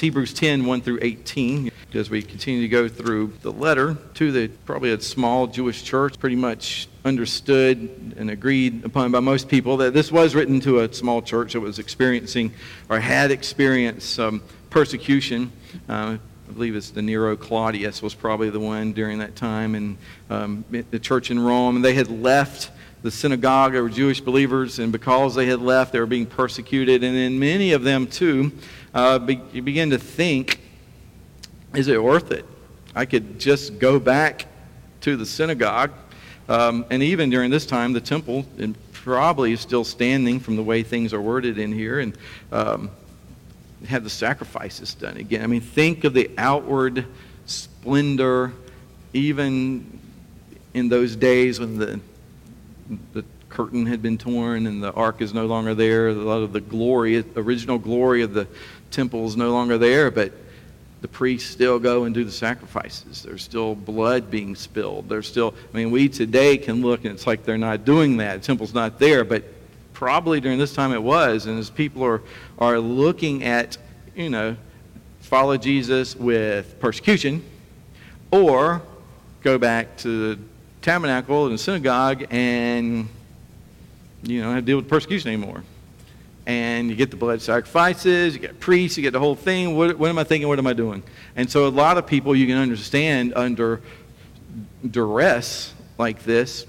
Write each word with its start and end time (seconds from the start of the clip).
Hebrews 0.00 0.32
10, 0.32 0.64
1 0.64 0.80
through 0.80 0.98
18, 1.02 1.70
as 1.94 2.08
we 2.08 2.22
continue 2.22 2.62
to 2.62 2.68
go 2.68 2.88
through 2.88 3.34
the 3.42 3.52
letter 3.52 3.96
to 4.14 4.32
the 4.32 4.48
probably 4.64 4.92
a 4.92 5.00
small 5.00 5.46
Jewish 5.46 5.82
church, 5.82 6.18
pretty 6.18 6.36
much 6.36 6.88
understood 7.04 8.14
and 8.16 8.30
agreed 8.30 8.84
upon 8.84 9.12
by 9.12 9.20
most 9.20 9.48
people 9.48 9.76
that 9.78 9.92
this 9.92 10.10
was 10.10 10.34
written 10.34 10.60
to 10.60 10.80
a 10.80 10.92
small 10.92 11.20
church 11.20 11.52
that 11.52 11.60
was 11.60 11.78
experiencing 11.78 12.52
or 12.88 12.98
had 13.00 13.30
experienced 13.30 14.18
persecution. 14.70 15.52
Uh, 15.88 16.16
I 16.48 16.52
believe 16.52 16.74
it's 16.74 16.90
the 16.90 17.02
Nero 17.02 17.36
Claudius 17.36 18.02
was 18.02 18.14
probably 18.14 18.50
the 18.50 18.58
one 18.58 18.92
during 18.92 19.18
that 19.18 19.36
time, 19.36 19.74
and 19.76 19.98
um, 20.30 20.64
the 20.70 20.98
church 20.98 21.30
in 21.30 21.38
Rome. 21.38 21.76
And 21.76 21.84
they 21.84 21.94
had 21.94 22.08
left 22.08 22.72
the 23.02 23.10
synagogue. 23.10 23.72
They 23.72 23.80
were 23.80 23.88
Jewish 23.88 24.20
believers, 24.20 24.78
and 24.78 24.90
because 24.90 25.34
they 25.34 25.46
had 25.46 25.60
left, 25.60 25.92
they 25.92 26.00
were 26.00 26.06
being 26.06 26.26
persecuted. 26.26 27.04
And 27.04 27.16
then 27.16 27.38
many 27.38 27.72
of 27.72 27.84
them, 27.84 28.06
too, 28.06 28.52
uh, 28.94 29.18
be, 29.18 29.40
you 29.52 29.62
begin 29.62 29.90
to 29.90 29.98
think, 29.98 30.60
is 31.74 31.88
it 31.88 32.02
worth 32.02 32.32
it? 32.32 32.44
I 32.94 33.04
could 33.04 33.38
just 33.38 33.78
go 33.78 33.98
back 33.98 34.46
to 35.02 35.16
the 35.16 35.26
synagogue. 35.26 35.92
Um, 36.48 36.84
and 36.90 37.02
even 37.02 37.30
during 37.30 37.50
this 37.50 37.64
time, 37.66 37.92
the 37.92 38.00
temple 38.00 38.44
probably 38.92 39.52
is 39.52 39.60
still 39.60 39.84
standing 39.84 40.40
from 40.40 40.56
the 40.56 40.62
way 40.62 40.82
things 40.82 41.14
are 41.14 41.20
worded 41.20 41.58
in 41.58 41.72
here 41.72 42.00
and 42.00 42.16
um, 42.52 42.90
have 43.86 44.04
the 44.04 44.10
sacrifices 44.10 44.94
done 44.94 45.16
again. 45.16 45.42
I 45.42 45.46
mean, 45.46 45.60
think 45.60 46.04
of 46.04 46.12
the 46.12 46.30
outward 46.36 47.06
splendor, 47.46 48.52
even 49.12 50.00
in 50.74 50.88
those 50.88 51.16
days 51.16 51.58
when 51.58 51.78
the, 51.78 52.00
the 53.12 53.24
curtain 53.48 53.86
had 53.86 54.02
been 54.02 54.18
torn 54.18 54.66
and 54.66 54.82
the 54.82 54.92
ark 54.92 55.20
is 55.20 55.32
no 55.32 55.46
longer 55.46 55.74
there. 55.74 56.08
A 56.08 56.14
lot 56.14 56.42
of 56.42 56.52
the 56.52 56.60
glory, 56.60 57.24
original 57.36 57.78
glory 57.78 58.22
of 58.22 58.34
the 58.34 58.46
temple 58.90 59.26
is 59.26 59.36
no 59.36 59.52
longer 59.52 59.78
there, 59.78 60.10
but 60.10 60.32
the 61.00 61.08
priests 61.08 61.50
still 61.50 61.78
go 61.78 62.04
and 62.04 62.14
do 62.14 62.24
the 62.24 62.32
sacrifices. 62.32 63.22
There's 63.22 63.42
still 63.42 63.74
blood 63.74 64.30
being 64.30 64.54
spilled. 64.54 65.08
There's 65.08 65.26
still, 65.26 65.54
I 65.72 65.76
mean, 65.76 65.90
we 65.90 66.08
today 66.08 66.58
can 66.58 66.82
look 66.82 67.04
and 67.04 67.14
it's 67.14 67.26
like 67.26 67.44
they're 67.44 67.58
not 67.58 67.84
doing 67.84 68.18
that. 68.18 68.40
The 68.40 68.46
temple's 68.46 68.74
not 68.74 68.98
there, 68.98 69.24
but 69.24 69.44
probably 69.94 70.40
during 70.40 70.58
this 70.58 70.74
time 70.74 70.92
it 70.92 71.02
was. 71.02 71.46
And 71.46 71.58
as 71.58 71.70
people 71.70 72.04
are, 72.04 72.22
are 72.58 72.78
looking 72.78 73.44
at, 73.44 73.78
you 74.14 74.28
know, 74.28 74.56
follow 75.20 75.56
Jesus 75.56 76.16
with 76.16 76.78
persecution 76.80 77.42
or 78.30 78.82
go 79.42 79.56
back 79.56 79.96
to 79.98 80.34
the 80.34 80.42
tabernacle 80.82 81.46
and 81.46 81.54
the 81.54 81.58
synagogue 81.58 82.26
and, 82.30 83.08
you 84.22 84.42
know, 84.42 84.52
have 84.52 84.62
to 84.62 84.66
deal 84.66 84.76
with 84.76 84.88
persecution 84.88 85.28
anymore 85.28 85.62
and 86.50 86.90
you 86.90 86.96
get 86.96 87.12
the 87.12 87.16
blood 87.16 87.40
sacrifices, 87.40 88.34
you 88.34 88.40
get 88.40 88.58
priests, 88.58 88.96
you 88.96 89.04
get 89.04 89.12
the 89.12 89.20
whole 89.20 89.36
thing. 89.36 89.76
What, 89.76 89.96
what 89.96 90.08
am 90.10 90.18
I 90.18 90.24
thinking? 90.24 90.48
What 90.48 90.58
am 90.58 90.66
I 90.66 90.72
doing? 90.72 91.04
And 91.36 91.48
so 91.48 91.68
a 91.68 91.70
lot 91.70 91.96
of 91.96 92.08
people 92.08 92.34
you 92.34 92.48
can 92.48 92.56
understand 92.56 93.34
under 93.36 93.80
duress 94.84 95.72
like 95.96 96.24
this 96.24 96.66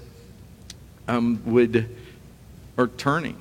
um, 1.08 1.42
would 1.46 1.88
are 2.78 2.86
turning 2.86 3.36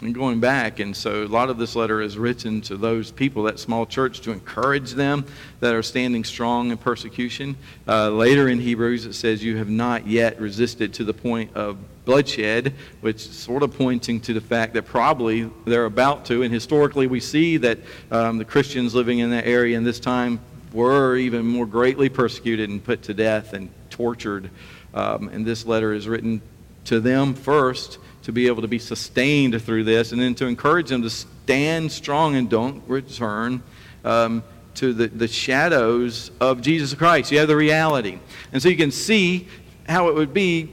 and 0.00 0.14
going 0.14 0.40
back. 0.40 0.80
And 0.80 0.96
so 0.96 1.24
a 1.24 1.26
lot 1.26 1.50
of 1.50 1.58
this 1.58 1.76
letter 1.76 2.00
is 2.00 2.18
written 2.18 2.60
to 2.62 2.76
those 2.76 3.10
people, 3.10 3.44
that 3.44 3.58
small 3.58 3.86
church, 3.86 4.20
to 4.22 4.32
encourage 4.32 4.92
them 4.92 5.24
that 5.60 5.74
are 5.74 5.82
standing 5.82 6.24
strong 6.24 6.70
in 6.70 6.78
persecution. 6.78 7.56
Uh, 7.86 8.10
later 8.10 8.48
in 8.48 8.58
Hebrews, 8.58 9.06
it 9.06 9.14
says, 9.14 9.42
You 9.42 9.56
have 9.56 9.68
not 9.68 10.06
yet 10.06 10.40
resisted 10.40 10.94
to 10.94 11.04
the 11.04 11.14
point 11.14 11.54
of 11.54 11.78
bloodshed, 12.04 12.74
which 13.00 13.20
sort 13.20 13.62
of 13.62 13.76
pointing 13.76 14.20
to 14.20 14.34
the 14.34 14.40
fact 14.40 14.74
that 14.74 14.84
probably 14.84 15.50
they're 15.64 15.86
about 15.86 16.24
to. 16.26 16.42
And 16.42 16.52
historically, 16.52 17.06
we 17.06 17.20
see 17.20 17.56
that 17.58 17.78
um, 18.10 18.38
the 18.38 18.44
Christians 18.44 18.94
living 18.94 19.20
in 19.20 19.30
that 19.30 19.46
area 19.46 19.76
in 19.76 19.84
this 19.84 20.00
time 20.00 20.40
were 20.72 21.16
even 21.16 21.46
more 21.46 21.66
greatly 21.66 22.08
persecuted 22.08 22.68
and 22.68 22.82
put 22.82 23.02
to 23.04 23.14
death 23.14 23.52
and 23.52 23.70
tortured. 23.90 24.50
Um, 24.92 25.28
and 25.28 25.46
this 25.46 25.64
letter 25.64 25.94
is 25.94 26.08
written 26.08 26.42
to 26.86 27.00
them 27.00 27.34
first 27.34 27.98
to 28.24 28.32
be 28.32 28.46
able 28.46 28.62
to 28.62 28.68
be 28.68 28.78
sustained 28.78 29.60
through 29.62 29.84
this, 29.84 30.12
and 30.12 30.20
then 30.20 30.34
to 30.34 30.46
encourage 30.46 30.88
them 30.88 31.02
to 31.02 31.10
stand 31.10 31.92
strong 31.92 32.36
and 32.36 32.50
don't 32.50 32.82
return 32.88 33.62
um, 34.04 34.42
to 34.74 34.92
the, 34.92 35.08
the 35.08 35.28
shadows 35.28 36.30
of 36.40 36.60
Jesus 36.60 36.94
Christ. 36.94 37.30
You 37.30 37.38
have 37.38 37.48
the 37.48 37.56
reality. 37.56 38.18
And 38.52 38.62
so 38.62 38.68
you 38.68 38.76
can 38.76 38.90
see 38.90 39.46
how 39.88 40.08
it 40.08 40.14
would 40.14 40.34
be. 40.34 40.72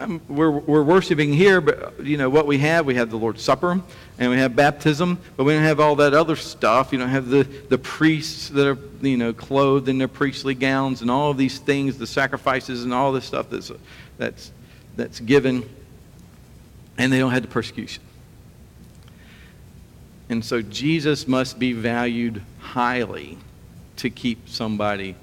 Um, 0.00 0.20
we're, 0.28 0.50
we're 0.50 0.82
worshiping 0.82 1.32
here, 1.32 1.60
but 1.60 2.02
you 2.02 2.16
know 2.16 2.30
what 2.30 2.46
we 2.46 2.58
have? 2.58 2.86
We 2.86 2.94
have 2.94 3.10
the 3.10 3.18
Lord's 3.18 3.42
Supper 3.42 3.82
and 4.18 4.30
we 4.30 4.38
have 4.38 4.56
baptism, 4.56 5.18
but 5.36 5.44
we 5.44 5.52
don't 5.52 5.62
have 5.62 5.78
all 5.78 5.96
that 5.96 6.14
other 6.14 6.36
stuff. 6.36 6.90
You 6.90 6.98
don't 6.98 7.10
have 7.10 7.28
the, 7.28 7.42
the 7.42 7.78
priests 7.78 8.48
that 8.50 8.66
are 8.66 8.78
you 9.02 9.18
know 9.18 9.32
clothed 9.32 9.88
in 9.88 9.98
their 9.98 10.08
priestly 10.08 10.54
gowns 10.54 11.02
and 11.02 11.10
all 11.10 11.30
of 11.30 11.36
these 11.36 11.58
things, 11.58 11.98
the 11.98 12.06
sacrifices 12.06 12.84
and 12.84 12.94
all 12.94 13.12
this 13.12 13.26
stuff 13.26 13.50
that's 13.50 13.70
that's 14.16 14.52
that's 14.96 15.20
given 15.20 15.68
and 16.98 17.12
they 17.12 17.18
don't 17.18 17.32
have 17.32 17.42
the 17.42 17.48
persecution. 17.48 18.02
And 20.28 20.44
so 20.44 20.62
Jesus 20.62 21.26
must 21.26 21.58
be 21.58 21.72
valued 21.72 22.42
highly 22.60 23.36
to 23.96 24.10
keep 24.10 24.48
somebody 24.48 25.16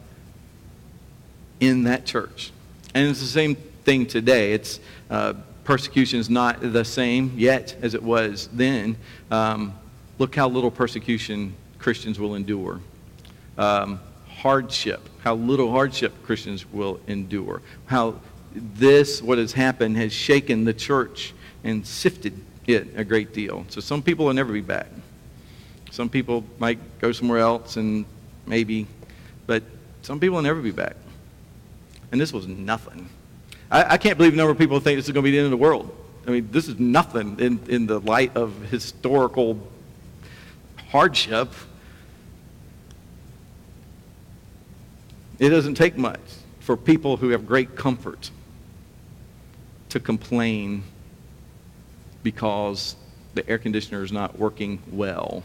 in 1.60 1.84
that 1.84 2.06
church. 2.06 2.52
And 2.94 3.08
it's 3.08 3.22
the 3.22 3.26
same 3.26 3.56
thing 3.56 4.06
today. 4.06 4.54
It's 4.54 4.80
uh, 5.10 5.34
persecution 5.64 6.20
is 6.20 6.30
not 6.30 6.62
the 6.62 6.84
same 6.86 7.34
yet 7.36 7.76
as 7.82 7.94
it 7.94 8.04
was 8.04 8.50
then. 8.52 8.98
Um, 9.32 9.74
look 10.18 10.36
how 10.36 10.50
little 10.50 10.72
persecution 10.72 11.56
Christians 11.80 12.20
will 12.20 12.36
endure. 12.36 12.82
Um, 13.58 14.00
hardship, 14.28 15.08
how 15.20 15.36
little 15.36 15.72
hardship 15.72 16.14
Christians 16.24 16.66
will 16.72 17.00
endure. 17.08 17.62
How 17.86 18.20
this, 18.54 19.22
what 19.22 19.38
has 19.38 19.54
happened, 19.54 19.98
has 19.98 20.14
shaken 20.14 20.66
the 20.66 20.74
church 20.74 21.34
and 21.68 21.86
sifted 21.86 22.34
it 22.66 22.88
a 22.96 23.04
great 23.04 23.34
deal. 23.34 23.66
So 23.68 23.82
some 23.82 24.02
people 24.02 24.26
will 24.26 24.34
never 24.34 24.54
be 24.54 24.62
back. 24.62 24.88
Some 25.92 26.10
people 26.10 26.46
might 26.60 26.80
go 27.00 27.12
somewhere 27.12 27.40
else 27.40 27.76
and 27.76 28.06
maybe, 28.46 28.88
but 29.46 29.64
some 30.02 30.20
people 30.20 30.36
will 30.36 30.44
never 30.44 30.62
be 30.62 30.72
back. 30.72 30.96
And 32.12 32.22
this 32.22 32.32
was 32.32 32.48
nothing. 32.48 33.10
I, 33.70 33.94
I 33.94 33.98
can't 33.98 34.18
believe 34.18 34.34
a 34.34 34.38
number 34.38 34.52
of 34.52 34.58
people 34.58 34.80
think 34.80 34.98
this 34.98 35.08
is 35.08 35.12
going 35.12 35.26
to 35.26 35.28
be 35.28 35.32
the 35.32 35.40
end 35.40 35.46
of 35.46 35.52
the 35.52 35.58
world. 35.58 35.94
I 36.26 36.32
mean, 36.32 36.48
this 36.52 36.70
is 36.70 36.80
nothing 36.80 37.38
in, 37.40 37.60
in 37.68 37.86
the 37.86 38.00
light 38.00 38.36
of 38.38 38.54
historical 38.70 39.60
hardship. 40.90 41.52
It 45.38 45.50
doesn't 45.50 45.76
take 45.76 45.98
much 45.98 46.20
for 46.62 46.78
people 46.78 47.18
who 47.18 47.30
have 47.30 47.46
great 47.46 47.76
comfort 47.76 48.32
to 49.90 50.00
complain 50.00 50.84
because 52.28 52.98
the 53.36 53.50
air 53.50 53.58
conditioner 53.58 54.04
is 54.04 54.12
not 54.12 54.38
working 54.38 54.80
well. 54.92 55.44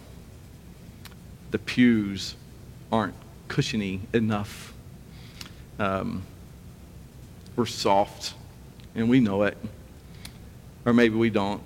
The 1.53 1.59
pews 1.61 2.35
aren't 2.91 3.15
cushiony 3.47 4.01
enough. 4.13 4.75
Um, 5.79 6.25
we're 7.55 7.67
soft, 7.67 8.35
and 8.97 9.09
we 9.09 9.21
know 9.21 9.45
it. 9.45 9.57
Or 10.85 10.93
maybe 10.93 11.15
we 11.15 11.31
don't. 11.31 11.63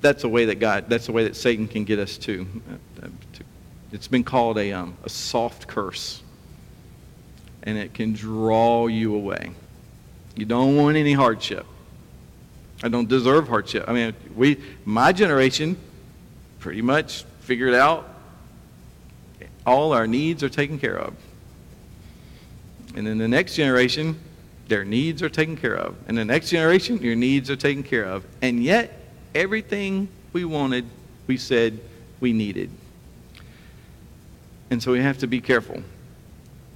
That's 0.00 0.22
a 0.22 0.28
way 0.28 0.44
that 0.44 0.60
God, 0.60 0.88
that's 0.88 1.06
the 1.06 1.12
way 1.12 1.24
that 1.24 1.34
Satan 1.34 1.66
can 1.66 1.82
get 1.82 1.98
us 1.98 2.16
to. 2.18 2.46
It's 3.90 4.06
been 4.06 4.22
called 4.22 4.56
a, 4.56 4.70
um, 4.70 4.96
a 5.02 5.08
soft 5.08 5.66
curse, 5.66 6.22
and 7.64 7.76
it 7.76 7.92
can 7.92 8.12
draw 8.12 8.86
you 8.86 9.16
away. 9.16 9.50
You 10.36 10.44
don't 10.44 10.76
want 10.76 10.96
any 10.96 11.12
hardship. 11.12 11.66
I 12.82 12.88
don't 12.88 13.08
deserve 13.08 13.48
hardship. 13.48 13.84
I 13.88 13.92
mean, 13.92 14.14
we, 14.34 14.60
my 14.84 15.12
generation, 15.12 15.76
pretty 16.58 16.82
much 16.82 17.24
figured 17.40 17.74
out 17.74 18.08
all 19.64 19.92
our 19.92 20.06
needs 20.06 20.42
are 20.42 20.48
taken 20.48 20.78
care 20.78 20.98
of. 20.98 21.14
And 22.94 23.06
then 23.06 23.18
the 23.18 23.28
next 23.28 23.54
generation, 23.56 24.18
their 24.68 24.84
needs 24.84 25.22
are 25.22 25.28
taken 25.28 25.56
care 25.56 25.76
of. 25.76 25.96
And 26.08 26.16
the 26.16 26.24
next 26.24 26.50
generation, 26.50 26.98
your 26.98 27.16
needs 27.16 27.50
are 27.50 27.56
taken 27.56 27.82
care 27.82 28.04
of. 28.04 28.24
And 28.42 28.62
yet, 28.62 29.00
everything 29.34 30.08
we 30.32 30.44
wanted, 30.44 30.86
we 31.26 31.36
said 31.36 31.80
we 32.20 32.32
needed. 32.32 32.70
And 34.70 34.82
so 34.82 34.92
we 34.92 35.00
have 35.00 35.18
to 35.18 35.26
be 35.26 35.40
careful. 35.40 35.82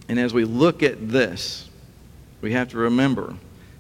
And 0.09 0.19
as 0.19 0.35
we 0.35 0.45
look 0.45 0.83
at 0.83 1.09
this, 1.09 1.69
we 2.41 2.53
have 2.53 2.69
to 2.71 2.79
remember 2.79 3.35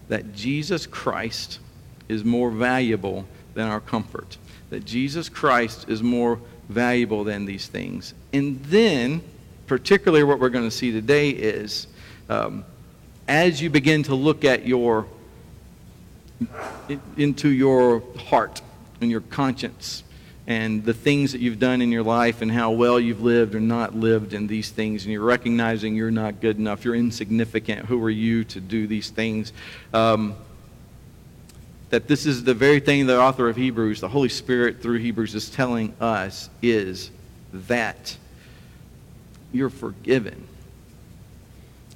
that 0.09 0.35
Jesus 0.35 0.87
Christ 0.87 1.59
is 2.11 2.25
more 2.25 2.51
valuable 2.51 3.27
than 3.55 3.69
our 3.69 3.81
comfort. 3.81 4.37
That 4.71 4.85
Jesus 4.85 5.29
Christ 5.29 5.89
is 5.89 6.03
more 6.03 6.39
valuable 6.69 7.25
than 7.25 7.45
these 7.47 7.67
things. 7.67 8.15
And 8.33 8.63
then, 8.65 9.23
particularly 9.67 10.25
what 10.25 10.39
we're 10.39 10.51
going 10.51 10.69
to 10.69 10.71
see 10.71 10.93
today 10.93 11.31
is 11.31 11.87
um, 12.29 12.65
as 13.27 13.61
you 13.63 13.71
begin 13.71 14.03
to 14.05 14.15
look 14.15 14.45
at 14.45 14.67
your 14.67 15.07
into 17.17 17.49
your 17.49 18.03
heart 18.17 18.63
and 19.01 19.11
your 19.11 19.21
conscience 19.21 20.03
and 20.47 20.85
the 20.85 20.95
things 20.95 21.33
that 21.33 21.41
you've 21.41 21.59
done 21.59 21.83
in 21.83 21.93
your 21.93 22.03
life 22.03 22.43
and 22.43 22.51
how 22.51 22.71
well 22.71 22.99
you've 22.99 23.21
lived 23.21 23.55
or 23.55 23.61
not 23.61 23.95
lived 23.95 24.33
in 24.33 24.47
these 24.47 24.71
things, 24.71 25.05
and 25.05 25.13
you're 25.13 25.23
recognizing 25.23 25.95
you're 25.95 26.11
not 26.11 26.41
good 26.41 26.59
enough, 26.59 26.85
you're 26.85 26.95
insignificant. 26.95 27.87
Who 27.87 28.03
are 28.03 28.11
you 28.11 28.43
to 28.45 28.61
do 28.61 28.87
these 28.87 29.11
things? 29.11 29.53
Um, 29.93 30.35
that 31.91 32.07
this 32.09 32.25
is 32.25 32.45
the 32.45 32.55
very 32.55 32.81
thing 32.81 33.07
the 33.07 33.21
author 33.21 33.49
of 33.49 33.57
Hebrews, 33.57 34.01
the 34.01 34.09
Holy 34.09 34.29
Spirit 34.29 34.81
through 34.81 34.99
Hebrews, 34.99 35.35
is 35.35 35.51
telling 35.51 35.95
us 36.01 36.49
is 36.63 37.11
that 37.53 38.17
you're 39.53 39.71
forgiven 39.71 40.47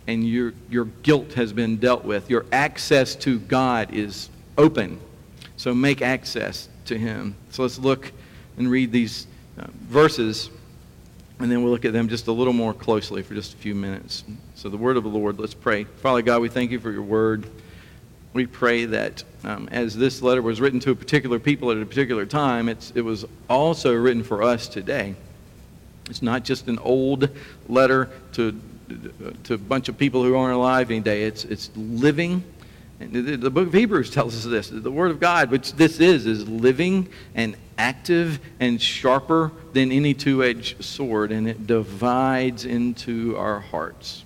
and 0.06 0.28
your, 0.28 0.52
your 0.68 0.84
guilt 0.84 1.34
has 1.34 1.52
been 1.52 1.76
dealt 1.76 2.04
with. 2.04 2.28
Your 2.28 2.44
access 2.52 3.14
to 3.16 3.38
God 3.38 3.94
is 3.94 4.28
open. 4.58 5.00
So 5.56 5.74
make 5.74 6.02
access 6.02 6.68
to 6.86 6.98
Him. 6.98 7.34
So 7.50 7.62
let's 7.62 7.78
look 7.78 8.12
and 8.56 8.70
read 8.70 8.92
these 8.92 9.26
uh, 9.58 9.66
verses, 9.82 10.50
and 11.38 11.50
then 11.50 11.62
we'll 11.62 11.72
look 11.72 11.84
at 11.84 11.92
them 11.92 12.08
just 12.08 12.26
a 12.26 12.32
little 12.32 12.52
more 12.52 12.74
closely 12.74 13.22
for 13.22 13.34
just 13.34 13.54
a 13.54 13.56
few 13.56 13.74
minutes. 13.74 14.24
So, 14.54 14.68
the 14.68 14.76
word 14.76 14.96
of 14.96 15.02
the 15.02 15.08
Lord, 15.08 15.38
let's 15.38 15.54
pray. 15.54 15.84
Father 15.84 16.22
God, 16.22 16.40
we 16.40 16.48
thank 16.48 16.70
you 16.70 16.78
for 16.78 16.90
your 16.90 17.02
word. 17.02 17.46
We 18.32 18.46
pray 18.46 18.84
that 18.86 19.22
um, 19.46 19.68
as 19.70 19.96
this 19.96 20.22
letter 20.22 20.42
was 20.42 20.60
written 20.60 20.80
to 20.80 20.90
a 20.90 20.94
particular 20.94 21.38
people 21.38 21.70
at 21.70 21.78
a 21.78 21.86
particular 21.86 22.26
time, 22.26 22.68
it's, 22.68 22.92
it 22.94 23.02
was 23.02 23.24
also 23.48 23.94
written 23.94 24.22
for 24.22 24.42
us 24.42 24.68
today. 24.68 25.14
It's 26.10 26.22
not 26.22 26.44
just 26.44 26.68
an 26.68 26.78
old 26.78 27.30
letter 27.68 28.10
to, 28.32 28.60
to 29.44 29.54
a 29.54 29.58
bunch 29.58 29.88
of 29.88 29.96
people 29.96 30.22
who 30.22 30.36
aren't 30.36 30.54
alive 30.54 30.90
any 30.90 31.00
day. 31.00 31.24
It's, 31.24 31.44
it's 31.44 31.70
living 31.76 32.44
the, 32.98 33.36
the 33.36 33.50
book 33.50 33.68
of 33.68 33.72
Hebrews 33.72 34.10
tells 34.10 34.36
us 34.36 34.44
this. 34.44 34.68
The 34.68 34.90
Word 34.90 35.10
of 35.10 35.20
God, 35.20 35.50
which 35.50 35.72
this 35.72 36.00
is, 36.00 36.26
is 36.26 36.48
living 36.48 37.08
and 37.34 37.56
active 37.76 38.38
and 38.60 38.80
sharper 38.80 39.50
than 39.72 39.90
any 39.90 40.14
two 40.14 40.44
edged 40.44 40.84
sword, 40.84 41.32
and 41.32 41.48
it 41.48 41.66
divides 41.66 42.64
into 42.64 43.36
our 43.36 43.60
hearts. 43.60 44.24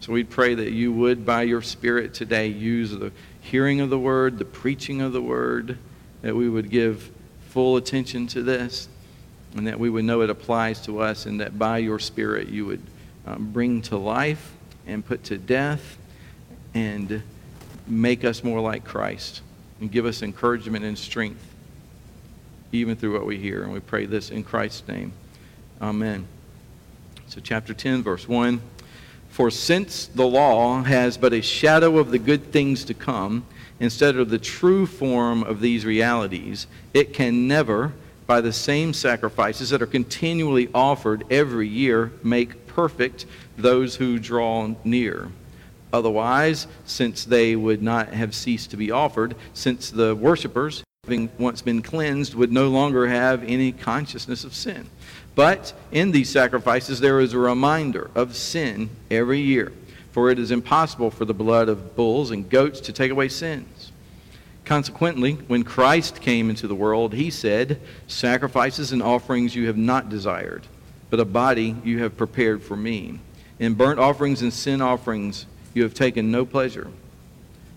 So 0.00 0.12
we 0.12 0.24
pray 0.24 0.54
that 0.54 0.72
you 0.72 0.92
would, 0.92 1.24
by 1.24 1.42
your 1.42 1.62
Spirit 1.62 2.12
today, 2.12 2.48
use 2.48 2.90
the 2.90 3.12
hearing 3.42 3.80
of 3.80 3.90
the 3.90 3.98
Word, 3.98 4.38
the 4.38 4.44
preaching 4.44 5.02
of 5.02 5.12
the 5.12 5.20
Word, 5.20 5.76
that 6.22 6.34
we 6.34 6.48
would 6.48 6.70
give 6.70 7.10
full 7.50 7.76
attention 7.76 8.26
to 8.28 8.42
this, 8.42 8.88
and 9.54 9.66
that 9.66 9.78
we 9.78 9.90
would 9.90 10.04
know 10.04 10.22
it 10.22 10.30
applies 10.30 10.80
to 10.82 11.00
us, 11.00 11.26
and 11.26 11.40
that 11.40 11.58
by 11.58 11.78
your 11.78 11.98
Spirit 11.98 12.48
you 12.48 12.64
would 12.64 12.82
um, 13.26 13.52
bring 13.52 13.82
to 13.82 13.98
life 13.98 14.52
and 14.86 15.04
put 15.04 15.24
to 15.24 15.36
death 15.36 15.98
and 16.74 17.22
make 17.86 18.24
us 18.24 18.42
more 18.42 18.60
like 18.60 18.84
Christ 18.84 19.42
and 19.80 19.90
give 19.90 20.06
us 20.06 20.22
encouragement 20.22 20.84
and 20.84 20.96
strength 20.96 21.44
even 22.70 22.96
through 22.96 23.12
what 23.12 23.26
we 23.26 23.36
hear. 23.36 23.62
And 23.62 23.72
we 23.72 23.80
pray 23.80 24.06
this 24.06 24.30
in 24.30 24.44
Christ's 24.44 24.88
name. 24.88 25.12
Amen. 25.80 26.26
So, 27.26 27.40
chapter 27.42 27.74
10, 27.74 28.02
verse 28.02 28.26
1 28.26 28.60
For 29.32 29.50
since 29.50 30.08
the 30.08 30.26
law 30.26 30.82
has 30.82 31.16
but 31.16 31.32
a 31.32 31.40
shadow 31.40 31.96
of 31.96 32.10
the 32.10 32.18
good 32.18 32.52
things 32.52 32.84
to 32.84 32.92
come, 32.92 33.46
instead 33.80 34.16
of 34.16 34.28
the 34.28 34.38
true 34.38 34.84
form 34.84 35.42
of 35.42 35.62
these 35.62 35.86
realities, 35.86 36.66
it 36.92 37.14
can 37.14 37.48
never, 37.48 37.94
by 38.26 38.42
the 38.42 38.52
same 38.52 38.92
sacrifices 38.92 39.70
that 39.70 39.80
are 39.80 39.86
continually 39.86 40.68
offered 40.74 41.24
every 41.30 41.66
year, 41.66 42.12
make 42.22 42.66
perfect 42.66 43.24
those 43.56 43.96
who 43.96 44.18
draw 44.18 44.74
near. 44.84 45.32
Otherwise, 45.94 46.66
since 46.84 47.24
they 47.24 47.56
would 47.56 47.82
not 47.82 48.10
have 48.10 48.34
ceased 48.34 48.70
to 48.72 48.76
be 48.76 48.90
offered, 48.90 49.34
since 49.54 49.88
the 49.88 50.14
worshippers, 50.14 50.84
having 51.04 51.28
once 51.36 51.62
been 51.62 51.82
cleansed, 51.82 52.32
would 52.32 52.52
no 52.52 52.68
longer 52.68 53.08
have 53.08 53.42
any 53.42 53.72
consciousness 53.72 54.44
of 54.44 54.54
sin. 54.54 54.88
But 55.34 55.72
in 55.90 56.12
these 56.12 56.30
sacrifices, 56.30 57.00
there 57.00 57.18
is 57.18 57.32
a 57.32 57.40
reminder 57.40 58.08
of 58.14 58.36
sin 58.36 58.88
every 59.10 59.40
year, 59.40 59.72
for 60.12 60.30
it 60.30 60.38
is 60.38 60.52
impossible 60.52 61.10
for 61.10 61.24
the 61.24 61.34
blood 61.34 61.68
of 61.68 61.96
bulls 61.96 62.30
and 62.30 62.48
goats 62.48 62.78
to 62.82 62.92
take 62.92 63.10
away 63.10 63.28
sins. 63.28 63.90
Consequently, 64.64 65.32
when 65.48 65.64
Christ 65.64 66.20
came 66.20 66.48
into 66.48 66.68
the 66.68 66.74
world, 66.76 67.14
he 67.14 67.30
said, 67.30 67.80
Sacrifices 68.06 68.92
and 68.92 69.02
offerings 69.02 69.56
you 69.56 69.66
have 69.66 69.76
not 69.76 70.08
desired, 70.08 70.68
but 71.10 71.18
a 71.18 71.24
body 71.24 71.74
you 71.82 71.98
have 71.98 72.16
prepared 72.16 72.62
for 72.62 72.76
me. 72.76 73.18
In 73.58 73.74
burnt 73.74 73.98
offerings 73.98 74.40
and 74.40 74.52
sin 74.52 74.80
offerings 74.80 75.46
you 75.74 75.82
have 75.82 75.94
taken 75.94 76.30
no 76.30 76.46
pleasure. 76.46 76.92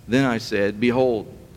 Then 0.07 0.25
I 0.25 0.37
said, 0.37 0.79
Behold, 0.79 1.35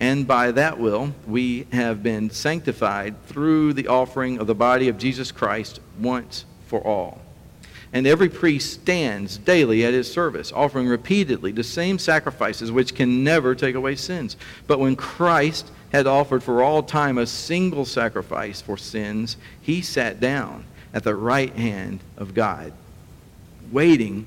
And 0.00 0.26
by 0.26 0.50
that 0.52 0.78
will, 0.78 1.14
we 1.26 1.66
have 1.72 2.02
been 2.02 2.30
sanctified 2.30 3.14
through 3.26 3.74
the 3.74 3.88
offering 3.88 4.38
of 4.38 4.46
the 4.46 4.54
body 4.54 4.88
of 4.88 4.98
Jesus 4.98 5.30
Christ 5.30 5.80
once 5.98 6.44
for 6.66 6.84
all. 6.84 7.20
And 7.92 8.08
every 8.08 8.28
priest 8.28 8.72
stands 8.72 9.38
daily 9.38 9.84
at 9.84 9.94
his 9.94 10.12
service, 10.12 10.52
offering 10.52 10.88
repeatedly 10.88 11.52
the 11.52 11.62
same 11.62 12.00
sacrifices 12.00 12.72
which 12.72 12.96
can 12.96 13.22
never 13.22 13.54
take 13.54 13.76
away 13.76 13.94
sins. 13.94 14.36
But 14.66 14.80
when 14.80 14.96
Christ 14.96 15.70
had 15.92 16.08
offered 16.08 16.42
for 16.42 16.60
all 16.60 16.82
time 16.82 17.18
a 17.18 17.26
single 17.26 17.84
sacrifice 17.84 18.60
for 18.60 18.76
sins, 18.76 19.36
he 19.60 19.80
sat 19.80 20.18
down 20.18 20.64
at 20.92 21.04
the 21.04 21.14
right 21.14 21.54
hand 21.54 22.00
of 22.16 22.34
God, 22.34 22.72
waiting 23.70 24.26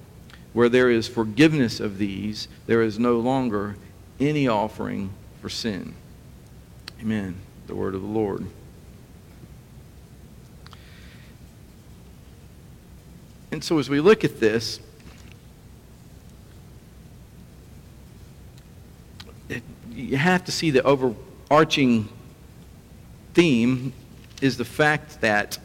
Where 0.53 0.69
there 0.69 0.89
is 0.89 1.07
forgiveness 1.07 1.79
of 1.79 1.97
these, 1.97 2.47
there 2.67 2.81
is 2.81 2.99
no 2.99 3.19
longer 3.19 3.75
any 4.19 4.47
offering 4.47 5.11
for 5.41 5.49
sin. 5.49 5.93
Amen. 7.01 7.35
The 7.67 7.75
word 7.75 7.95
of 7.95 8.01
the 8.01 8.07
Lord. 8.07 8.45
And 13.51 13.63
so 13.63 13.79
as 13.79 13.89
we 13.89 13.99
look 13.99 14.23
at 14.23 14.39
this, 14.39 14.79
it, 19.49 19.63
you 19.91 20.17
have 20.17 20.45
to 20.45 20.51
see 20.51 20.71
the 20.71 20.83
overarching 20.83 22.07
theme 23.33 23.93
is 24.41 24.57
the 24.57 24.65
fact 24.65 25.21
that 25.21 25.57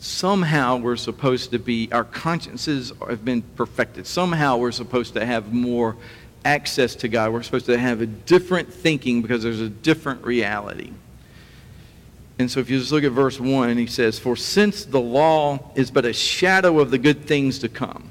somehow 0.00 0.78
we're 0.78 0.96
supposed 0.96 1.50
to 1.52 1.58
be, 1.58 1.88
our 1.92 2.04
consciences 2.04 2.92
have 3.06 3.24
been 3.24 3.42
perfected. 3.42 4.06
Somehow 4.06 4.56
we're 4.56 4.72
supposed 4.72 5.14
to 5.14 5.24
have 5.24 5.52
more 5.52 5.96
access 6.44 6.94
to 6.96 7.08
God. 7.08 7.32
We're 7.32 7.42
supposed 7.42 7.66
to 7.66 7.78
have 7.78 8.00
a 8.00 8.06
different 8.06 8.72
thinking 8.72 9.22
because 9.22 9.42
there's 9.42 9.60
a 9.60 9.68
different 9.68 10.24
reality. 10.24 10.92
And 12.38 12.50
so 12.50 12.60
if 12.60 12.70
you 12.70 12.78
just 12.78 12.90
look 12.90 13.04
at 13.04 13.12
verse 13.12 13.38
1, 13.38 13.76
he 13.76 13.86
says, 13.86 14.18
For 14.18 14.34
since 14.34 14.86
the 14.86 15.00
law 15.00 15.70
is 15.74 15.90
but 15.90 16.06
a 16.06 16.12
shadow 16.14 16.80
of 16.80 16.90
the 16.90 16.98
good 16.98 17.26
things 17.26 17.58
to 17.58 17.68
come. 17.68 18.09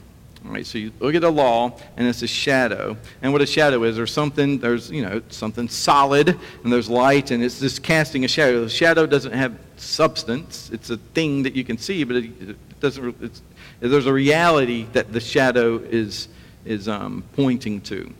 All 0.49 0.55
right, 0.55 0.65
so 0.65 0.79
you 0.79 0.91
look 0.99 1.13
at 1.13 1.21
the 1.21 1.31
law, 1.31 1.77
and 1.95 2.07
it's 2.07 2.23
a 2.23 2.27
shadow. 2.27 2.97
And 3.21 3.31
what 3.31 3.43
a 3.43 3.45
shadow 3.45 3.83
is, 3.83 3.95
there's 3.95 4.11
something, 4.11 4.57
there's, 4.57 4.89
you 4.89 5.03
know, 5.03 5.21
something 5.29 5.69
solid, 5.69 6.29
and 6.63 6.73
there's 6.73 6.89
light, 6.89 7.29
and 7.29 7.43
it's 7.43 7.59
just 7.59 7.83
casting 7.83 8.25
a 8.25 8.27
shadow. 8.27 8.63
The 8.63 8.69
shadow 8.69 9.05
doesn't 9.05 9.31
have 9.31 9.55
substance. 9.77 10.71
It's 10.73 10.89
a 10.89 10.97
thing 10.97 11.43
that 11.43 11.55
you 11.55 11.63
can 11.63 11.77
see, 11.77 12.03
but 12.03 12.15
it, 12.15 12.79
doesn't. 12.79 13.41
There's 13.79 14.07
a 14.07 14.13
reality 14.13 14.87
that 14.93 15.13
the 15.13 15.19
shadow 15.19 15.77
is 15.77 16.29
is 16.65 16.87
um, 16.87 17.23
pointing 17.35 17.81
to. 17.81 18.11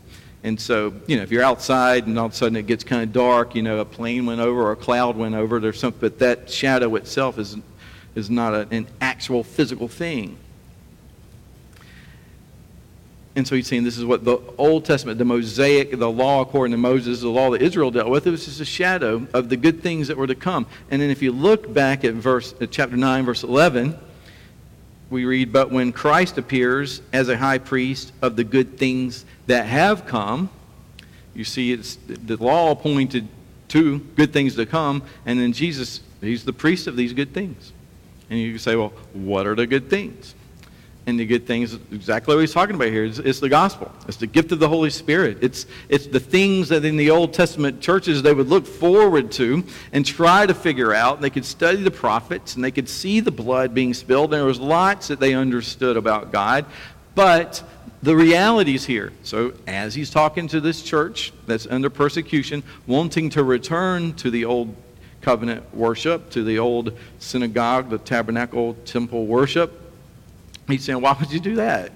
And 0.44 0.60
so, 0.60 0.94
you 1.08 1.16
know, 1.16 1.22
if 1.22 1.32
you're 1.32 1.42
outside 1.42 2.06
and 2.06 2.16
all 2.16 2.26
of 2.26 2.32
a 2.32 2.34
sudden 2.36 2.56
it 2.56 2.66
gets 2.66 2.84
kind 2.84 3.02
of 3.02 3.12
dark, 3.12 3.56
you 3.56 3.62
know, 3.62 3.80
a 3.80 3.84
plane 3.84 4.24
went 4.24 4.40
over 4.40 4.62
or 4.62 4.72
a 4.72 4.76
cloud 4.76 5.16
went 5.16 5.34
over, 5.34 5.58
there's 5.58 5.80
something, 5.80 6.00
but 6.00 6.18
that 6.20 6.48
shadow 6.48 6.94
itself 6.94 7.38
is, 7.38 7.56
is 8.14 8.30
not 8.30 8.54
a, 8.54 8.68
an 8.70 8.86
actual 9.00 9.42
physical 9.42 9.88
thing. 9.88 10.38
And 13.36 13.46
so 13.46 13.54
he's 13.54 13.68
saying 13.68 13.84
this 13.84 13.96
is 13.96 14.04
what 14.04 14.24
the 14.24 14.38
Old 14.58 14.84
Testament, 14.84 15.18
the 15.18 15.24
Mosaic, 15.24 15.96
the 15.96 16.10
law 16.10 16.40
according 16.40 16.72
to 16.72 16.78
Moses, 16.78 17.20
the 17.20 17.28
law 17.28 17.50
that 17.50 17.62
Israel 17.62 17.90
dealt 17.90 18.08
with, 18.08 18.26
it 18.26 18.30
was 18.30 18.44
just 18.44 18.60
a 18.60 18.64
shadow 18.64 19.26
of 19.32 19.48
the 19.48 19.56
good 19.56 19.82
things 19.82 20.08
that 20.08 20.16
were 20.16 20.26
to 20.26 20.34
come. 20.34 20.66
And 20.90 21.00
then 21.00 21.10
if 21.10 21.22
you 21.22 21.30
look 21.30 21.72
back 21.72 22.04
at 22.04 22.14
verse 22.14 22.54
at 22.60 22.72
chapter 22.72 22.96
9, 22.96 23.24
verse 23.24 23.44
11, 23.44 23.96
we 25.10 25.24
read, 25.24 25.52
But 25.52 25.70
when 25.70 25.92
Christ 25.92 26.38
appears 26.38 27.02
as 27.12 27.28
a 27.28 27.36
high 27.36 27.58
priest 27.58 28.12
of 28.20 28.34
the 28.34 28.44
good 28.44 28.78
things 28.78 29.24
that 29.46 29.66
have 29.66 30.06
come, 30.06 30.50
you 31.34 31.44
see 31.44 31.72
it's 31.72 31.98
the 32.06 32.36
law 32.36 32.74
pointed 32.74 33.28
to 33.68 34.00
good 34.16 34.32
things 34.32 34.56
to 34.56 34.66
come, 34.66 35.02
and 35.24 35.38
then 35.38 35.52
Jesus, 35.52 36.00
he's 36.20 36.44
the 36.44 36.52
priest 36.52 36.88
of 36.88 36.96
these 36.96 37.12
good 37.12 37.32
things. 37.32 37.72
And 38.28 38.38
you 38.38 38.58
say, 38.58 38.74
well, 38.74 38.92
what 39.12 39.46
are 39.46 39.54
the 39.54 39.66
good 39.66 39.88
things? 39.88 40.34
And 41.06 41.18
the 41.18 41.24
good 41.24 41.46
things, 41.46 41.74
exactly 41.92 42.34
what 42.34 42.42
he's 42.42 42.52
talking 42.52 42.76
about 42.76 42.88
here, 42.88 43.04
is 43.04 43.40
the 43.40 43.48
gospel. 43.48 43.90
It's 44.06 44.18
the 44.18 44.26
gift 44.26 44.52
of 44.52 44.58
the 44.58 44.68
Holy 44.68 44.90
Spirit. 44.90 45.38
It's, 45.40 45.66
it's 45.88 46.06
the 46.06 46.20
things 46.20 46.68
that 46.68 46.84
in 46.84 46.96
the 46.96 47.10
Old 47.10 47.32
Testament 47.32 47.80
churches 47.80 48.22
they 48.22 48.34
would 48.34 48.48
look 48.48 48.66
forward 48.66 49.32
to 49.32 49.64
and 49.92 50.04
try 50.04 50.46
to 50.46 50.54
figure 50.54 50.92
out. 50.92 51.20
They 51.20 51.30
could 51.30 51.46
study 51.46 51.82
the 51.82 51.90
prophets 51.90 52.54
and 52.54 52.62
they 52.62 52.70
could 52.70 52.88
see 52.88 53.20
the 53.20 53.30
blood 53.30 53.74
being 53.74 53.94
spilled. 53.94 54.32
And 54.32 54.40
There 54.40 54.46
was 54.46 54.60
lots 54.60 55.08
that 55.08 55.20
they 55.20 55.34
understood 55.34 55.96
about 55.96 56.32
God. 56.32 56.66
But 57.14 57.62
the 58.02 58.16
realities 58.16 58.84
here. 58.84 59.12
So, 59.24 59.52
as 59.66 59.94
he's 59.94 60.10
talking 60.10 60.48
to 60.48 60.60
this 60.60 60.82
church 60.82 61.32
that's 61.46 61.66
under 61.66 61.90
persecution, 61.90 62.62
wanting 62.86 63.30
to 63.30 63.42
return 63.42 64.14
to 64.14 64.30
the 64.30 64.44
old 64.44 64.74
covenant 65.20 65.74
worship, 65.74 66.30
to 66.30 66.42
the 66.42 66.58
old 66.58 66.96
synagogue, 67.18 67.90
the 67.90 67.98
tabernacle 67.98 68.74
temple 68.86 69.26
worship, 69.26 69.79
he's 70.68 70.84
saying, 70.84 71.00
Why 71.00 71.16
would 71.18 71.32
you 71.32 71.40
do 71.40 71.56
that? 71.56 71.92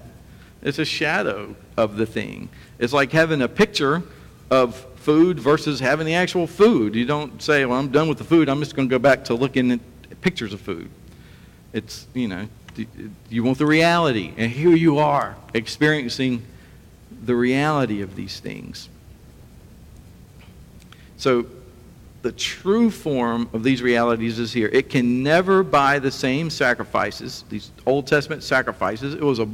It's 0.61 0.79
a 0.79 0.85
shadow 0.85 1.55
of 1.77 1.97
the 1.97 2.05
thing. 2.05 2.49
It's 2.79 2.93
like 2.93 3.11
having 3.11 3.41
a 3.41 3.47
picture 3.47 4.03
of 4.49 4.75
food 4.95 5.39
versus 5.39 5.79
having 5.79 6.05
the 6.05 6.15
actual 6.15 6.47
food. 6.47 6.95
You 6.95 7.05
don't 7.05 7.41
say, 7.41 7.65
Well, 7.65 7.79
I'm 7.79 7.91
done 7.91 8.07
with 8.07 8.17
the 8.17 8.23
food, 8.23 8.49
I'm 8.49 8.59
just 8.59 8.75
going 8.75 8.89
to 8.89 8.93
go 8.93 8.99
back 8.99 9.25
to 9.25 9.35
looking 9.35 9.71
at 9.71 9.79
pictures 10.21 10.53
of 10.53 10.61
food. 10.61 10.89
It's, 11.73 12.07
you 12.13 12.27
know, 12.27 12.47
you 13.29 13.43
want 13.43 13.57
the 13.57 13.65
reality. 13.65 14.33
And 14.37 14.51
here 14.51 14.75
you 14.75 14.97
are 14.97 15.35
experiencing 15.53 16.45
the 17.23 17.35
reality 17.35 18.01
of 18.01 18.15
these 18.15 18.39
things. 18.39 18.89
So 21.17 21.45
the 22.25 22.31
true 22.31 22.89
form 22.89 23.47
of 23.53 23.61
these 23.61 23.83
realities 23.83 24.39
is 24.39 24.51
here. 24.51 24.67
It 24.73 24.89
can 24.89 25.21
never 25.21 25.61
by 25.61 25.99
the 25.99 26.09
same 26.09 26.49
sacrifices, 26.49 27.45
these 27.49 27.69
Old 27.85 28.07
Testament 28.07 28.41
sacrifices. 28.41 29.13
It 29.13 29.21
was 29.21 29.37
a, 29.37 29.47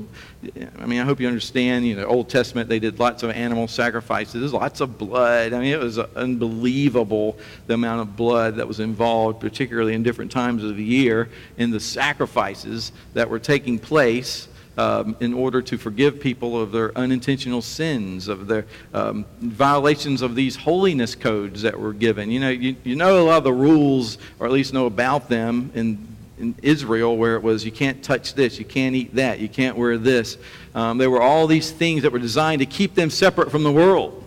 I 0.80 0.86
mean, 0.86 1.02
I 1.02 1.04
hope 1.04 1.20
you 1.20 1.28
understand, 1.28 1.86
you 1.86 1.98
know, 1.98 2.06
Old 2.06 2.30
Testament, 2.30 2.70
they 2.70 2.80
did 2.80 2.98
lots 2.98 3.24
of 3.24 3.32
animal 3.32 3.68
sacrifices, 3.68 4.54
lots 4.54 4.80
of 4.80 4.98
blood. 4.98 5.52
I 5.52 5.60
mean, 5.60 5.74
it 5.74 5.82
was 5.82 6.00
unbelievable 6.00 7.38
the 7.68 7.74
amount 7.74 8.04
of 8.04 8.16
blood 8.16 8.56
that 8.56 8.70
was 8.70 8.80
involved, 8.80 9.42
particularly 9.42 9.94
in 9.94 10.02
different 10.02 10.32
times 10.32 10.64
of 10.64 10.78
the 10.78 10.84
year, 10.84 11.28
in 11.58 11.72
the 11.72 11.80
sacrifices 11.82 12.94
that 13.16 13.30
were 13.30 13.40
taking 13.40 13.80
place 13.80 14.48
um, 14.78 15.16
in 15.20 15.34
order 15.34 15.62
to 15.62 15.78
forgive 15.78 16.20
people 16.20 16.60
of 16.60 16.72
their 16.72 16.98
unintentional 16.98 17.62
sins, 17.62 18.28
of 18.28 18.48
their 18.48 18.66
um, 18.94 19.26
violations 19.40 20.22
of 20.22 20.36
these 20.36 20.56
holiness 20.56 21.16
codes 21.16 21.62
that 21.62 21.80
were 21.80 21.94
given. 21.94 22.32
You 22.32 22.40
know, 22.40 22.50
you, 22.50 22.76
you 22.84 22.96
know 22.96 23.22
a 23.22 23.26
lot 23.26 23.38
of 23.40 23.44
the 23.44 23.54
rules, 23.54 24.18
or 24.40 24.46
at 24.46 24.52
least 24.52 24.74
know 24.74 24.86
about 24.86 25.30
them 25.30 25.72
in, 25.74 26.08
in 26.38 26.56
Israel, 26.62 27.18
where 27.18 27.36
it 27.36 27.44
was 27.44 27.66
you 27.66 27.72
can't 27.72 28.02
touch 28.04 28.34
this, 28.34 28.60
you 28.60 28.66
can't 28.66 28.96
eat 28.96 29.16
that, 29.16 29.40
you 29.40 29.50
can't 29.50 29.76
wear 29.78 29.98
this. 29.98 30.38
Um, 30.74 30.98
there 30.98 31.10
were 31.10 31.22
all 31.22 31.48
these 31.48 31.72
things 31.72 32.04
that 32.04 32.12
were 32.12 32.20
designed 32.20 32.60
to 32.60 32.66
keep 32.66 32.96
them 32.96 33.10
separate 33.10 33.52
from 33.52 33.64
the 33.64 33.72
world. 33.72 34.24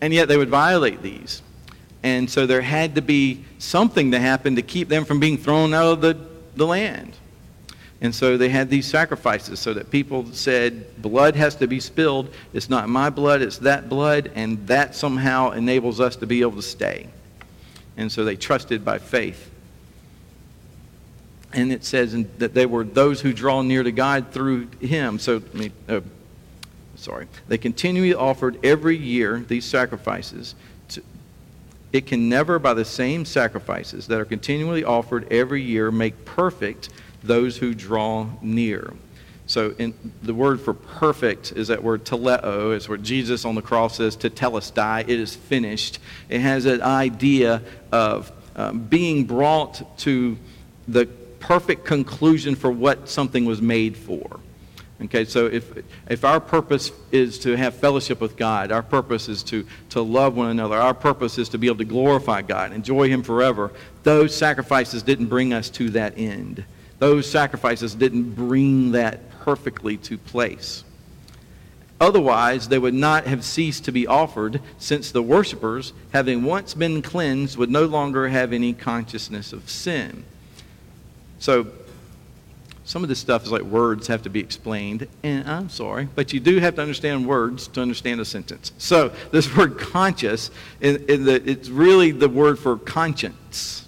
And 0.00 0.12
yet 0.12 0.28
they 0.28 0.36
would 0.36 0.48
violate 0.48 1.02
these. 1.02 1.42
And 2.02 2.28
so 2.28 2.46
there 2.46 2.62
had 2.62 2.94
to 2.94 3.02
be 3.02 3.44
something 3.58 4.12
to 4.12 4.18
happen 4.18 4.56
to 4.56 4.62
keep 4.62 4.88
them 4.88 5.04
from 5.04 5.20
being 5.20 5.36
thrown 5.36 5.74
out 5.74 5.92
of 5.92 6.00
the, 6.00 6.16
the 6.56 6.66
land. 6.66 7.14
And 8.02 8.14
so 8.14 8.38
they 8.38 8.48
had 8.48 8.70
these 8.70 8.86
sacrifices 8.86 9.60
so 9.60 9.74
that 9.74 9.90
people 9.90 10.26
said, 10.32 11.02
blood 11.02 11.36
has 11.36 11.54
to 11.56 11.66
be 11.66 11.80
spilled. 11.80 12.32
It's 12.54 12.70
not 12.70 12.88
my 12.88 13.10
blood, 13.10 13.42
it's 13.42 13.58
that 13.58 13.88
blood, 13.90 14.30
and 14.34 14.66
that 14.68 14.94
somehow 14.94 15.50
enables 15.50 16.00
us 16.00 16.16
to 16.16 16.26
be 16.26 16.40
able 16.40 16.56
to 16.56 16.62
stay. 16.62 17.08
And 17.98 18.10
so 18.10 18.24
they 18.24 18.36
trusted 18.36 18.84
by 18.84 18.98
faith. 18.98 19.50
And 21.52 21.72
it 21.72 21.84
says 21.84 22.16
that 22.38 22.54
they 22.54 22.64
were 22.64 22.84
those 22.84 23.20
who 23.20 23.32
draw 23.32 23.60
near 23.60 23.82
to 23.82 23.92
God 23.92 24.30
through 24.30 24.68
him. 24.80 25.18
So, 25.18 25.42
uh, 25.88 26.00
sorry. 26.96 27.26
They 27.48 27.58
continually 27.58 28.14
offered 28.14 28.64
every 28.64 28.96
year 28.96 29.40
these 29.40 29.64
sacrifices. 29.64 30.54
It 31.92 32.06
can 32.06 32.28
never, 32.28 32.60
by 32.60 32.74
the 32.74 32.84
same 32.84 33.24
sacrifices 33.24 34.06
that 34.06 34.20
are 34.20 34.24
continually 34.24 34.84
offered 34.84 35.30
every 35.32 35.60
year, 35.60 35.90
make 35.90 36.24
perfect 36.24 36.88
those 37.22 37.56
who 37.56 37.74
draw 37.74 38.26
near. 38.40 38.92
So 39.46 39.74
the 40.22 40.32
word 40.32 40.60
for 40.60 40.72
perfect 40.72 41.52
is 41.56 41.68
that 41.68 41.82
word 41.82 42.04
teleo. 42.04 42.74
It's 42.76 42.88
where 42.88 42.96
Jesus 42.96 43.44
on 43.44 43.56
the 43.56 43.62
cross 43.62 43.96
says 43.96 44.16
tetelestai, 44.16 45.00
it 45.00 45.08
is 45.08 45.34
finished. 45.34 45.98
It 46.28 46.40
has 46.40 46.64
that 46.64 46.82
idea 46.82 47.62
of 47.90 48.30
um, 48.54 48.78
being 48.78 49.24
brought 49.24 49.98
to 49.98 50.38
the 50.86 51.06
perfect 51.40 51.84
conclusion 51.84 52.54
for 52.54 52.70
what 52.70 53.08
something 53.08 53.44
was 53.44 53.60
made 53.60 53.96
for. 53.96 54.38
Okay, 55.02 55.24
so 55.24 55.46
if, 55.46 55.72
if 56.08 56.24
our 56.24 56.38
purpose 56.38 56.92
is 57.10 57.38
to 57.40 57.56
have 57.56 57.74
fellowship 57.74 58.20
with 58.20 58.36
God, 58.36 58.70
our 58.70 58.82
purpose 58.82 59.28
is 59.28 59.42
to, 59.44 59.66
to 59.88 60.02
love 60.02 60.36
one 60.36 60.50
another, 60.50 60.76
our 60.76 60.94
purpose 60.94 61.38
is 61.38 61.48
to 61.48 61.58
be 61.58 61.66
able 61.66 61.78
to 61.78 61.84
glorify 61.84 62.42
God, 62.42 62.72
enjoy 62.72 63.08
Him 63.08 63.22
forever, 63.22 63.72
those 64.04 64.36
sacrifices 64.36 65.02
didn't 65.02 65.26
bring 65.26 65.52
us 65.52 65.70
to 65.70 65.90
that 65.90 66.18
end 66.18 66.64
those 67.00 67.28
sacrifices 67.28 67.94
didn't 67.94 68.34
bring 68.34 68.92
that 68.92 69.30
perfectly 69.40 69.96
to 69.96 70.16
place. 70.16 70.84
Otherwise, 72.00 72.68
they 72.68 72.78
would 72.78 72.94
not 72.94 73.26
have 73.26 73.44
ceased 73.44 73.84
to 73.86 73.92
be 73.92 74.06
offered, 74.06 74.60
since 74.78 75.10
the 75.10 75.22
worshippers, 75.22 75.92
having 76.12 76.44
once 76.44 76.72
been 76.72 77.02
cleansed, 77.02 77.58
would 77.58 77.70
no 77.70 77.84
longer 77.84 78.28
have 78.28 78.52
any 78.52 78.72
consciousness 78.72 79.52
of 79.52 79.68
sin. 79.68 80.24
So, 81.40 81.66
some 82.84 83.02
of 83.02 83.08
this 83.08 83.18
stuff 83.18 83.44
is 83.44 83.52
like 83.52 83.62
words 83.62 84.06
have 84.06 84.22
to 84.22 84.30
be 84.30 84.40
explained, 84.40 85.08
and 85.22 85.48
I'm 85.48 85.68
sorry, 85.68 86.08
but 86.14 86.32
you 86.32 86.40
do 86.40 86.58
have 86.58 86.74
to 86.76 86.82
understand 86.82 87.26
words 87.26 87.68
to 87.68 87.82
understand 87.82 88.20
a 88.20 88.24
sentence. 88.24 88.72
So, 88.78 89.12
this 89.30 89.54
word 89.56 89.78
conscious, 89.78 90.50
in, 90.80 91.04
in 91.08 91.24
the, 91.24 91.48
it's 91.48 91.68
really 91.68 92.12
the 92.12 92.28
word 92.28 92.58
for 92.58 92.76
conscience. 92.76 93.86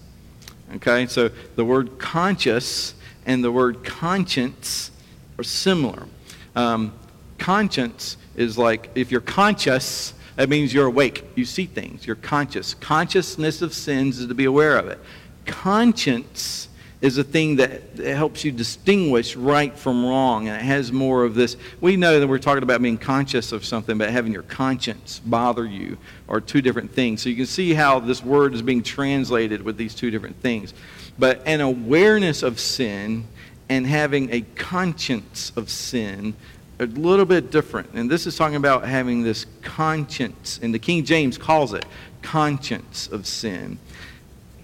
Okay, 0.77 1.07
so 1.07 1.31
the 1.57 1.65
word 1.65 1.99
conscious 1.99 2.95
and 3.27 3.43
the 3.43 3.53
word 3.53 3.85
conscience 3.85 4.91
are 5.39 5.45
similar. 5.45 6.07
Um, 6.55 6.93
conscience 7.39 8.17
is 8.37 8.57
like 8.59 8.91
if 8.95 9.11
you're 9.11 9.21
conscious, 9.21 10.15
that 10.37 10.49
means 10.49 10.73
you're 10.73 10.87
awake. 10.87 11.25
You 11.35 11.45
see 11.45 11.67
things. 11.67 12.07
You're 12.07 12.17
conscious. 12.17 12.75
Consciousness 12.75 13.63
of 13.63 13.75
sins 13.75 14.19
is 14.19 14.27
to 14.27 14.35
be 14.35 14.45
aware 14.45 14.77
of 14.77 14.89
it. 14.89 14.99
Conscience 15.45 16.69
is 17.03 17.19
a 17.19 17.25
thing 17.25 17.57
that 17.57 17.99
helps 17.99 18.45
you 18.45 18.53
distinguish 18.53 19.35
right 19.35 19.77
from 19.77 20.07
wrong, 20.07 20.47
and 20.47 20.57
it 20.57 20.65
has 20.65 20.93
more 20.93 21.25
of 21.25 21.35
this. 21.35 21.57
We 21.81 21.97
know 21.97 22.21
that 22.21 22.29
we're 22.29 22.39
talking 22.39 22.63
about 22.63 22.81
being 22.81 22.97
conscious 22.97 23.51
of 23.51 23.65
something, 23.65 23.99
but 23.99 24.11
having 24.11 24.33
your 24.33 24.45
conscience 24.45 25.21
bother 25.27 25.67
you 25.67 25.99
are 26.29 26.41
two 26.41 26.63
different 26.63 26.93
things. 26.93 27.21
So 27.21 27.29
you 27.29 27.35
can 27.35 27.47
see 27.47 27.75
how 27.75 27.99
this 27.99 28.23
word 28.23 28.55
is 28.55 28.63
being 28.63 28.85
translated 28.85 29.63
with 29.63 29.77
these 29.77 29.97
two 29.97 30.13
different 30.13 30.41
things. 30.41 30.75
But 31.19 31.43
an 31.47 31.61
awareness 31.61 32.43
of 32.43 32.59
sin 32.59 33.27
and 33.69 33.87
having 33.87 34.33
a 34.33 34.43
conscience 34.55 35.53
of 35.57 35.71
sin 35.71 36.35
a 36.79 36.87
little 36.87 37.25
bit 37.25 37.51
different. 37.51 37.91
And 37.95 38.11
this 38.11 38.27
is 38.27 38.37
talking 38.37 38.57
about 38.57 38.85
having 38.85 39.23
this 39.23 39.47
conscience, 39.63 40.59
and 40.63 40.75
the 40.75 40.79
King 40.79 41.05
James 41.05 41.39
calls 41.39 41.73
it 41.73 41.85
conscience 42.23 43.09
of 43.09 43.27
sin. 43.27 43.79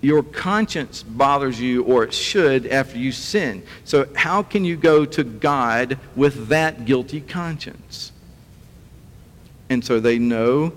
Your 0.00 0.22
conscience 0.22 1.02
bothers 1.02 1.60
you, 1.60 1.82
or 1.84 2.04
it 2.04 2.14
should, 2.14 2.66
after 2.66 2.98
you 2.98 3.10
sin. 3.10 3.64
So, 3.84 4.08
how 4.14 4.42
can 4.42 4.64
you 4.64 4.76
go 4.76 5.04
to 5.04 5.24
God 5.24 5.98
with 6.14 6.48
that 6.48 6.84
guilty 6.84 7.20
conscience? 7.20 8.12
And 9.68 9.84
so 9.84 9.98
they 9.98 10.18
know 10.18 10.72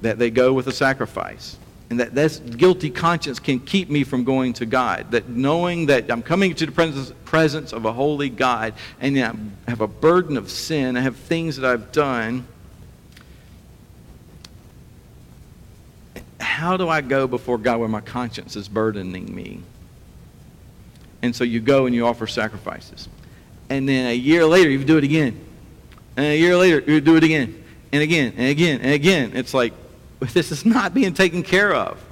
that 0.00 0.18
they 0.18 0.30
go 0.30 0.52
with 0.52 0.66
a 0.66 0.72
sacrifice 0.72 1.58
and 1.90 1.98
that 1.98 2.14
this 2.14 2.38
guilty 2.38 2.88
conscience 2.88 3.40
can 3.40 3.58
keep 3.58 3.90
me 3.90 4.04
from 4.04 4.22
going 4.22 4.52
to 4.54 4.66
God. 4.66 5.10
That 5.10 5.28
knowing 5.28 5.86
that 5.86 6.08
I'm 6.10 6.22
coming 6.22 6.54
to 6.54 6.66
the 6.66 6.72
presence, 6.72 7.12
presence 7.24 7.72
of 7.72 7.84
a 7.84 7.92
holy 7.92 8.30
God 8.30 8.74
and 9.00 9.18
I 9.18 9.34
have 9.68 9.80
a 9.80 9.88
burden 9.88 10.36
of 10.36 10.48
sin, 10.50 10.96
I 10.96 11.00
have 11.00 11.16
things 11.16 11.56
that 11.56 11.68
I've 11.68 11.90
done. 11.90 12.46
How 16.38 16.76
do 16.76 16.88
I 16.88 17.00
go 17.00 17.26
before 17.26 17.58
God 17.58 17.80
when 17.80 17.90
my 17.90 18.00
conscience 18.00 18.54
is 18.54 18.68
burdening 18.68 19.34
me? 19.34 19.60
And 21.22 21.34
so 21.34 21.42
you 21.42 21.58
go 21.58 21.86
and 21.86 21.94
you 21.94 22.06
offer 22.06 22.28
sacrifices. 22.28 23.08
And 23.68 23.88
then 23.88 24.06
a 24.06 24.14
year 24.14 24.46
later, 24.46 24.70
you 24.70 24.82
do 24.84 24.96
it 24.96 25.04
again. 25.04 25.44
And 26.16 26.26
a 26.26 26.36
year 26.36 26.56
later, 26.56 26.80
you 26.86 27.00
do 27.00 27.16
it 27.16 27.24
again 27.24 27.62
and 27.92 28.02
again 28.02 28.34
and 28.36 28.48
again 28.48 28.80
and 28.80 28.92
again. 28.92 29.32
It's 29.34 29.54
like, 29.54 29.72
this 30.32 30.52
is 30.52 30.64
not 30.64 30.94
being 30.94 31.14
taken 31.14 31.42
care 31.42 31.74
of. 31.74 32.02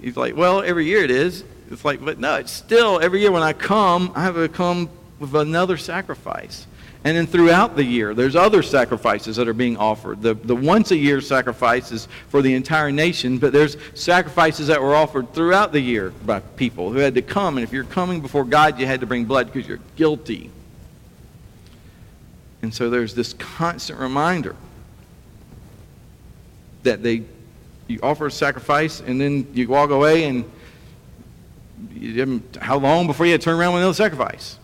He's 0.00 0.16
like, 0.16 0.36
well, 0.36 0.62
every 0.62 0.86
year 0.86 1.04
it 1.04 1.10
is. 1.10 1.44
It's 1.70 1.84
like, 1.84 2.04
but 2.04 2.18
no, 2.18 2.36
it's 2.36 2.52
still 2.52 3.00
every 3.00 3.20
year 3.20 3.32
when 3.32 3.42
I 3.42 3.52
come, 3.52 4.12
I 4.14 4.22
have 4.22 4.34
to 4.34 4.48
come 4.48 4.90
with 5.18 5.34
another 5.34 5.76
sacrifice. 5.76 6.66
And 7.04 7.16
then 7.16 7.26
throughout 7.26 7.76
the 7.76 7.84
year, 7.84 8.14
there's 8.14 8.34
other 8.34 8.62
sacrifices 8.62 9.36
that 9.36 9.46
are 9.46 9.54
being 9.54 9.76
offered. 9.76 10.22
The, 10.22 10.32
the 10.32 10.56
once 10.56 10.90
a 10.90 10.96
year 10.96 11.20
sacrifices 11.20 12.08
for 12.28 12.40
the 12.40 12.54
entire 12.54 12.90
nation, 12.90 13.38
but 13.38 13.52
there's 13.52 13.76
sacrifices 13.92 14.68
that 14.68 14.80
were 14.80 14.94
offered 14.94 15.34
throughout 15.34 15.72
the 15.72 15.80
year 15.80 16.10
by 16.24 16.40
people 16.40 16.90
who 16.90 16.98
had 16.98 17.14
to 17.14 17.22
come. 17.22 17.58
And 17.58 17.64
if 17.64 17.74
you're 17.74 17.84
coming 17.84 18.22
before 18.22 18.44
God, 18.44 18.80
you 18.80 18.86
had 18.86 19.00
to 19.00 19.06
bring 19.06 19.26
blood 19.26 19.52
because 19.52 19.68
you're 19.68 19.80
guilty. 19.96 20.50
And 22.62 22.72
so 22.72 22.88
there's 22.88 23.14
this 23.14 23.34
constant 23.34 23.98
reminder 23.98 24.56
that 26.84 27.02
they 27.02 27.24
you 27.86 27.98
offer 28.02 28.26
a 28.26 28.30
sacrifice 28.30 29.00
and 29.00 29.20
then 29.20 29.46
you 29.52 29.68
walk 29.68 29.90
away 29.90 30.24
and 30.24 30.50
you, 31.92 32.42
how 32.60 32.78
long 32.78 33.06
before 33.06 33.26
you 33.26 33.36
turn 33.38 33.58
around 33.58 33.74
with 33.74 33.82
another 33.82 33.94
sacrifice? 33.94 34.58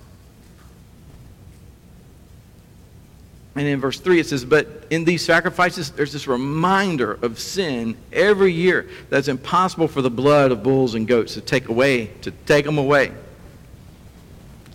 And 3.57 3.67
in 3.67 3.81
verse 3.81 4.00
3 4.00 4.21
it 4.21 4.27
says, 4.27 4.45
But 4.45 4.87
in 4.91 5.05
these 5.05 5.25
sacrifices, 5.25 5.91
there's 5.91 6.12
this 6.12 6.27
reminder 6.27 7.15
of 7.21 7.39
sin 7.39 7.97
every 8.12 8.53
year 8.53 8.89
that's 9.11 9.29
impossible 9.29 9.89
for 9.89 10.03
the 10.03 10.11
blood 10.11 10.53
of 10.53 10.62
bulls 10.62 10.95
and 10.95 11.07
goats 11.07 11.35
to 11.35 11.41
take 11.41 11.69
away, 11.69 12.07
to 12.23 12.31
take 12.31 12.65
them 12.65 12.79
away. 12.79 13.12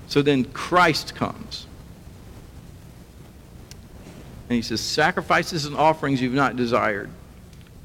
So 0.07 0.21
then 0.21 0.45
Christ 0.45 1.15
comes. 1.15 1.65
And 4.49 4.55
he 4.55 4.61
says, 4.61 4.81
Sacrifices 4.81 5.65
and 5.65 5.75
offerings 5.75 6.21
you've 6.21 6.33
not 6.33 6.55
desired 6.55 7.09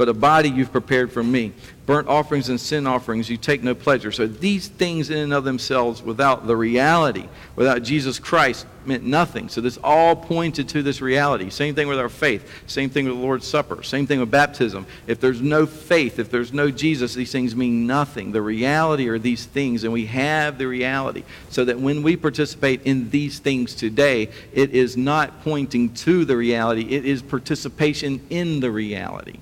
but 0.00 0.08
a 0.08 0.14
body 0.14 0.48
you've 0.48 0.72
prepared 0.72 1.12
for 1.12 1.22
me. 1.22 1.52
Burnt 1.84 2.08
offerings 2.08 2.48
and 2.48 2.58
sin 2.58 2.86
offerings 2.86 3.28
you 3.28 3.36
take 3.36 3.62
no 3.62 3.74
pleasure. 3.74 4.10
So 4.10 4.26
these 4.26 4.66
things 4.66 5.10
in 5.10 5.18
and 5.18 5.34
of 5.34 5.44
themselves, 5.44 6.02
without 6.02 6.46
the 6.46 6.56
reality, 6.56 7.28
without 7.54 7.82
Jesus 7.82 8.18
Christ, 8.18 8.64
meant 8.86 9.04
nothing. 9.04 9.50
So 9.50 9.60
this 9.60 9.78
all 9.84 10.16
pointed 10.16 10.70
to 10.70 10.82
this 10.82 11.02
reality. 11.02 11.50
Same 11.50 11.74
thing 11.74 11.86
with 11.86 11.98
our 11.98 12.08
faith. 12.08 12.50
Same 12.66 12.88
thing 12.88 13.04
with 13.04 13.16
the 13.16 13.20
Lord's 13.20 13.46
Supper. 13.46 13.82
Same 13.82 14.06
thing 14.06 14.20
with 14.20 14.30
baptism. 14.30 14.86
If 15.06 15.20
there's 15.20 15.42
no 15.42 15.66
faith, 15.66 16.18
if 16.18 16.30
there's 16.30 16.54
no 16.54 16.70
Jesus, 16.70 17.12
these 17.12 17.30
things 17.30 17.54
mean 17.54 17.86
nothing. 17.86 18.32
The 18.32 18.40
reality 18.40 19.06
are 19.10 19.18
these 19.18 19.44
things, 19.44 19.84
and 19.84 19.92
we 19.92 20.06
have 20.06 20.56
the 20.56 20.66
reality. 20.66 21.24
So 21.50 21.66
that 21.66 21.78
when 21.78 22.02
we 22.02 22.16
participate 22.16 22.80
in 22.84 23.10
these 23.10 23.38
things 23.38 23.74
today, 23.74 24.30
it 24.54 24.70
is 24.70 24.96
not 24.96 25.44
pointing 25.44 25.92
to 25.96 26.24
the 26.24 26.38
reality, 26.38 26.86
it 26.88 27.04
is 27.04 27.20
participation 27.20 28.26
in 28.30 28.60
the 28.60 28.70
reality. 28.70 29.40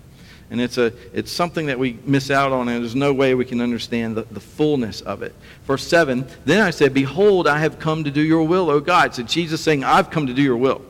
And 0.51 0.61
it's, 0.61 0.79
a, 0.79 0.93
it's 1.13 1.31
something 1.31 1.67
that 1.67 1.79
we 1.79 1.99
miss 2.05 2.31
out 2.31 2.53
on, 2.53 2.69
and 2.69 2.83
there's 2.83 2.95
no 2.95 3.13
way 3.13 3.35
we 3.35 3.45
can 3.45 3.61
understand 3.61 4.17
the, 4.17 4.23
the 4.23 4.41
fullness 4.41 5.03
of 5.03 5.23
it. 5.23 5.35
Verse 5.67 5.87
7 5.87 6.27
Then 6.47 6.63
I 6.63 6.71
said, 6.71 6.95
Behold, 6.95 7.47
I 7.47 7.59
have 7.59 7.79
come 7.79 8.05
to 8.05 8.11
do 8.11 8.23
your 8.23 8.45
will, 8.45 8.71
O 8.71 8.81
God. 8.81 9.15
So 9.15 9.23
Jesus 9.23 9.61
saying, 9.61 9.85
I've 9.85 10.11
come 10.11 10.27
to 10.27 10.35
do 10.35 10.43
your 10.43 10.57
will. 10.57 10.83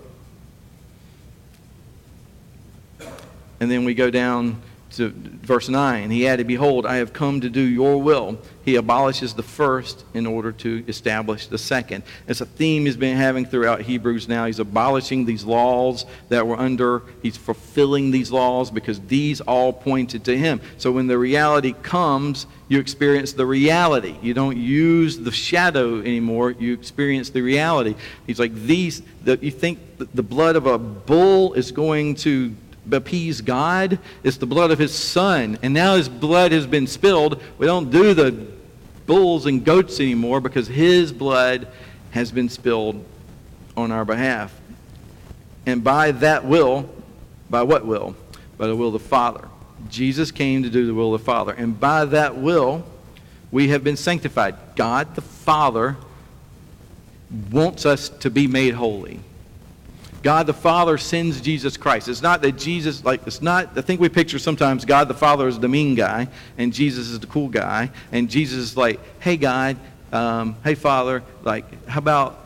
And 3.61 3.69
then 3.69 3.85
we 3.85 3.95
go 3.95 4.11
down 4.11 4.63
to 4.99 5.09
verse 5.09 5.69
9. 5.69 6.11
He 6.11 6.27
added, 6.27 6.47
Behold, 6.47 6.85
I 6.85 6.97
have 6.97 7.13
come 7.13 7.41
to 7.41 7.49
do 7.49 7.61
your 7.61 8.01
will. 8.01 8.39
He 8.65 8.77
abolishes 8.77 9.33
the 9.33 9.43
first 9.43 10.05
in 10.13 10.27
order 10.27 10.53
to 10.53 10.85
establish 10.87 11.47
the 11.47 11.57
second. 11.57 12.05
It's 12.27 12.43
a 12.43 12.47
theme 12.47 12.85
he's 12.85 12.99
been 12.99 13.17
having 13.17 13.47
throughout 13.47 13.81
Hebrews 13.81 14.29
now. 14.29 14.45
He's 14.45 14.59
abolishing 14.59 15.25
these 15.25 15.45
laws 15.45 16.05
that 16.29 16.47
were 16.47 16.59
under, 16.59 17.03
he's 17.23 17.39
fulfilling 17.39 18.11
these 18.11 18.31
laws 18.31 18.71
because 18.71 19.01
these 19.01 19.41
all 19.41 19.73
pointed 19.73 20.25
to 20.25 20.37
him. 20.37 20.61
So 20.77 20.93
when 20.93 21.07
the 21.07 21.17
reality 21.17 21.73
comes, 21.83 22.47
you 22.69 22.79
experience 22.79 23.33
the 23.33 23.47
reality. 23.47 24.17
You 24.21 24.35
don't 24.35 24.59
use 24.59 25.17
the 25.19 25.33
shadow 25.33 26.01
anymore, 26.01 26.51
you 26.51 26.75
experience 26.75 27.31
the 27.31 27.41
reality. 27.41 27.95
He's 28.27 28.39
like, 28.39 28.53
these, 28.55 29.01
the, 29.25 29.39
you 29.41 29.51
think 29.51 29.79
the 29.97 30.23
blood 30.23 30.57
of 30.57 30.67
a 30.67 30.77
bull 30.77 31.55
is 31.55 31.73
going 31.73 32.17
to 32.17 32.55
appease 32.93 33.41
God. 33.41 33.99
It's 34.23 34.37
the 34.37 34.47
blood 34.47 34.71
of 34.71 34.79
his 34.79 34.95
son. 34.95 35.59
And 35.63 35.75
now 35.75 35.97
his 35.97 36.09
blood 36.09 36.53
has 36.53 36.67
been 36.67 36.87
spilled. 36.87 37.43
We 37.59 37.67
don't 37.67 37.91
do 37.91 38.15
the 38.15 38.47
bulls 39.07 39.47
and 39.47 39.65
goats 39.65 40.01
anymore 40.01 40.41
because 40.41 40.69
his 40.69 41.13
blood 41.13 41.69
has 42.11 42.31
been 42.31 42.49
spilled 42.49 43.05
on 43.77 43.93
our 43.93 44.05
behalf. 44.05 44.59
And 45.67 45.85
by 45.85 46.13
that 46.13 46.45
will, 46.45 46.89
by 47.51 47.63
what 47.63 47.87
will? 47.87 48.17
By 48.57 48.67
the 48.67 48.77
will 48.77 48.89
of 48.89 48.95
the 48.95 49.09
Father. 49.09 49.49
Jesus 49.89 50.31
came 50.31 50.63
to 50.63 50.71
do 50.71 50.87
the 50.87 50.95
will 50.95 51.15
of 51.15 51.21
the 51.21 51.25
Father. 51.25 51.53
And 51.53 51.79
by 51.79 52.05
that 52.07 52.37
will, 52.37 52.85
we 53.51 53.69
have 53.69 53.85
been 53.85 53.97
sanctified. 53.97 54.57
God 54.77 55.15
the 55.15 55.23
Father 55.23 55.97
wants 57.51 57.87
us 57.87 58.09
to 58.09 58.31
be 58.31 58.47
made 58.47 58.75
holy. 58.75 59.21
God 60.23 60.47
the 60.47 60.55
Father 60.55 60.99
sends 60.99 61.41
Jesus 61.41 61.77
Christ. 61.77 62.09
It's 62.09 62.23
not 62.23 62.43
that 62.43 62.53
Jesus, 62.59 63.05
like, 63.05 63.27
it's 63.27 63.41
not, 63.41 63.79
I 63.79 63.83
think 63.83 64.01
we 64.01 64.09
picture 64.09 64.39
sometimes 64.39 64.85
God 64.85 65.09
the 65.09 65.15
Father 65.15 65.47
is 65.47 65.59
the 65.59 65.69
mean 65.69 65.95
guy, 65.95 66.29
and 66.57 66.73
Jesus 66.73 67.09
is 67.09 67.21
the 67.21 67.27
cool 67.29 67.49
guy, 67.49 67.91
and 68.11 68.29
Jesus 68.29 68.59
is 68.59 68.77
like, 68.77 69.01
hey, 69.21 69.37
God, 69.37 69.77
um, 70.13 70.57
hey, 70.65 70.75
Father, 70.75 71.23
like, 71.45 71.87
how 71.87 71.99
about 71.99 72.45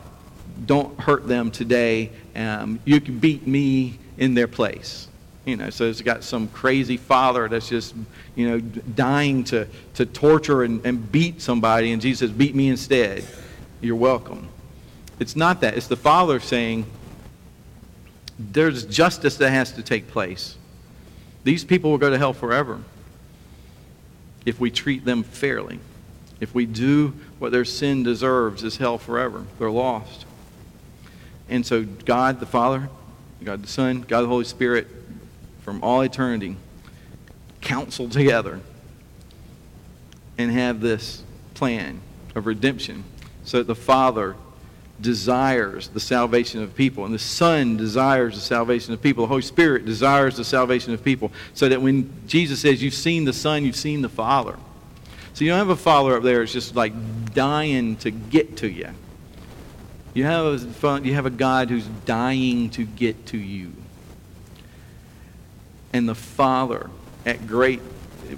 don't 0.66 0.98
hurt 1.00 1.26
them 1.26 1.50
today? 1.50 2.10
Um, 2.36 2.78
you 2.84 3.00
can 3.00 3.18
beat 3.18 3.46
me 3.46 3.98
in 4.18 4.34
their 4.34 4.48
place. 4.48 5.08
You 5.44 5.56
know, 5.56 5.70
so 5.70 5.86
it's 5.86 6.02
got 6.02 6.22
some 6.22 6.46
crazy 6.48 6.96
father 6.96 7.48
that's 7.48 7.68
just, 7.68 7.94
you 8.36 8.48
know, 8.48 8.60
dying 8.60 9.42
to, 9.44 9.66
to 9.94 10.06
torture 10.06 10.62
and, 10.62 10.84
and 10.86 11.10
beat 11.10 11.40
somebody, 11.40 11.92
and 11.92 12.00
Jesus 12.00 12.20
says, 12.20 12.30
beat 12.30 12.54
me 12.54 12.68
instead. 12.68 13.24
You're 13.80 13.96
welcome. 13.96 14.48
It's 15.18 15.34
not 15.34 15.62
that. 15.62 15.76
It's 15.76 15.88
the 15.88 15.96
father 15.96 16.38
saying, 16.38 16.86
there's 18.38 18.84
justice 18.84 19.36
that 19.36 19.50
has 19.50 19.72
to 19.72 19.82
take 19.82 20.08
place. 20.08 20.56
These 21.44 21.64
people 21.64 21.90
will 21.90 21.98
go 21.98 22.10
to 22.10 22.18
hell 22.18 22.32
forever 22.32 22.80
if 24.46 24.60
we 24.60 24.70
treat 24.70 25.04
them 25.04 25.22
fairly. 25.22 25.80
If 26.40 26.54
we 26.54 26.66
do 26.66 27.14
what 27.38 27.52
their 27.52 27.64
sin 27.64 28.02
deserves 28.02 28.64
is 28.64 28.76
hell 28.76 28.98
forever. 28.98 29.44
They're 29.58 29.70
lost. 29.70 30.24
And 31.48 31.64
so 31.64 31.84
God 31.84 32.40
the 32.40 32.46
Father, 32.46 32.88
God 33.44 33.62
the 33.62 33.68
Son, 33.68 34.02
God 34.02 34.22
the 34.22 34.28
Holy 34.28 34.44
Spirit, 34.44 34.88
from 35.62 35.82
all 35.82 36.00
eternity, 36.00 36.56
counsel 37.60 38.08
together 38.08 38.60
and 40.38 40.50
have 40.50 40.80
this 40.80 41.22
plan 41.54 42.00
of 42.34 42.46
redemption 42.46 43.04
so 43.44 43.58
that 43.58 43.66
the 43.66 43.74
Father 43.74 44.34
desires 45.02 45.88
the 45.88 46.00
salvation 46.00 46.62
of 46.62 46.74
people, 46.74 47.04
and 47.04 47.12
the 47.12 47.18
Son 47.18 47.76
desires 47.76 48.34
the 48.34 48.40
salvation 48.40 48.94
of 48.94 49.02
people. 49.02 49.24
The 49.24 49.28
Holy 49.28 49.42
Spirit 49.42 49.84
desires 49.84 50.36
the 50.36 50.44
salvation 50.44 50.94
of 50.94 51.04
people. 51.04 51.32
So 51.54 51.68
that 51.68 51.82
when 51.82 52.10
Jesus 52.26 52.60
says, 52.60 52.82
You've 52.82 52.94
seen 52.94 53.24
the 53.24 53.32
Son, 53.32 53.64
you've 53.64 53.76
seen 53.76 54.02
the 54.02 54.08
Father. 54.08 54.56
So 55.34 55.44
you 55.44 55.50
don't 55.50 55.58
have 55.58 55.68
a 55.68 55.76
Father 55.76 56.16
up 56.16 56.22
there 56.22 56.38
that's 56.40 56.52
just 56.52 56.74
like 56.76 56.92
dying 57.34 57.96
to 57.96 58.10
get 58.10 58.56
to 58.58 58.68
you. 58.68 58.88
You 60.14 60.24
have, 60.24 60.84
a, 60.84 61.00
you 61.02 61.14
have 61.14 61.26
a 61.26 61.30
God 61.30 61.70
who's 61.70 61.86
dying 62.04 62.70
to 62.70 62.84
get 62.84 63.26
to 63.26 63.38
you. 63.38 63.72
And 65.92 66.08
the 66.08 66.14
Father, 66.14 66.90
at 67.26 67.46
great 67.46 67.80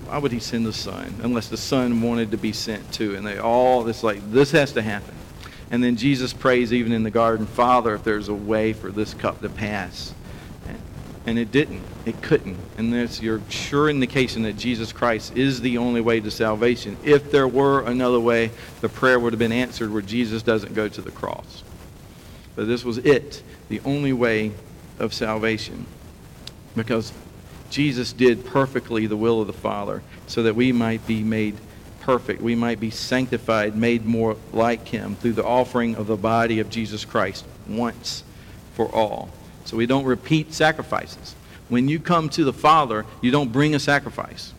why 0.07 0.19
would 0.19 0.33
he 0.33 0.41
send 0.41 0.67
the 0.67 0.73
son 0.73 1.15
unless 1.23 1.49
the 1.49 1.57
son 1.57 2.03
wanted 2.03 2.33
to 2.33 2.37
be 2.37 2.53
sent 2.53 2.93
too 2.93 3.15
and 3.15 3.25
they 3.25 3.39
all 3.39 3.87
it's 3.87 4.03
like 4.03 4.19
this 4.33 4.51
has 4.51 4.73
to 4.73 4.83
happen 4.83 5.15
and 5.75 5.83
then 5.83 5.97
Jesus 5.97 6.33
prays 6.33 6.73
even 6.73 6.93
in 6.93 7.03
the 7.03 7.11
garden, 7.11 7.47
Father, 7.47 7.97
if 7.97 8.05
there's 8.05 8.29
a 8.29 8.35
way 8.35 8.73
for 8.73 8.93
this 8.93 9.13
cup 9.13 9.41
to 9.41 9.49
pass. 9.49 10.15
And 11.27 11.37
it 11.37 11.51
didn't. 11.51 11.83
It 12.07 12.23
couldn't. 12.23 12.59
And 12.79 12.95
that's 12.95 13.21
your 13.21 13.41
sure 13.49 13.91
indication 13.91 14.43
that 14.43 14.57
Jesus 14.57 14.93
Christ 14.93 15.37
is 15.37 15.61
the 15.61 15.79
only 15.79 16.01
way 16.01 16.21
to 16.21 16.31
salvation. 16.31 16.97
If 17.03 17.33
there 17.33 17.49
were 17.49 17.85
another 17.87 18.21
way, 18.21 18.53
the 18.83 18.89
prayer 18.89 19.19
would 19.19 19.33
have 19.33 19.41
been 19.41 19.51
answered 19.51 19.93
where 19.93 20.01
Jesus 20.01 20.45
doesn't 20.45 20.75
go 20.75 20.87
to 20.87 21.03
the 21.03 21.11
cross. 21.11 21.65
But 22.55 22.69
this 22.69 22.85
was 22.85 22.99
it, 22.99 23.43
the 23.69 23.81
only 23.85 24.13
way 24.13 24.53
of 25.01 25.13
salvation. 25.13 25.87
Because 26.77 27.13
Jesus 27.69 28.13
did 28.13 28.47
perfectly 28.47 29.09
the 29.09 29.17
will 29.17 29.41
of 29.41 29.49
the 29.49 29.53
Father 29.53 30.05
so 30.29 30.45
that 30.45 30.55
we 30.55 30.71
might 30.71 31.05
be 31.05 31.25
made 31.25 31.57
perfect, 32.05 32.43
we 32.43 32.55
might 32.55 32.79
be 32.79 32.91
sanctified, 32.91 33.75
made 33.75 34.05
more 34.05 34.37
like 34.53 34.87
him 34.89 35.17
through 35.17 35.33
the 35.33 35.45
offering 35.45 35.97
of 35.97 36.07
the 36.07 36.17
body 36.17 36.61
of 36.61 36.69
Jesus 36.69 37.05
Christ 37.05 37.47
once 37.67 38.23
for 38.75 38.95
all. 38.95 39.31
So 39.65 39.79
we 39.79 39.87
don't 39.87 40.05
repeat 40.05 40.53
sacrifices. 40.53 41.35
When 41.71 41.89
you 41.89 41.99
come 41.99 42.29
to 42.31 42.45
the 42.45 42.53
Father, 42.53 43.07
you 43.23 43.31
don't 43.31 43.51
bring 43.51 43.75
a 43.75 43.79
sacrifice. 43.79 44.53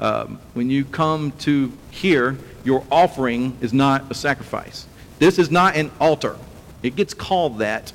Um, 0.00 0.40
when 0.54 0.70
you 0.70 0.84
come 0.84 1.30
to 1.40 1.72
here, 1.92 2.36
your 2.64 2.84
offering 2.90 3.56
is 3.60 3.72
not 3.72 4.10
a 4.10 4.14
sacrifice. 4.14 4.86
This 5.20 5.38
is 5.38 5.52
not 5.52 5.76
an 5.76 5.92
altar. 6.00 6.36
It 6.82 6.96
gets 6.96 7.14
called 7.14 7.58
that 7.58 7.92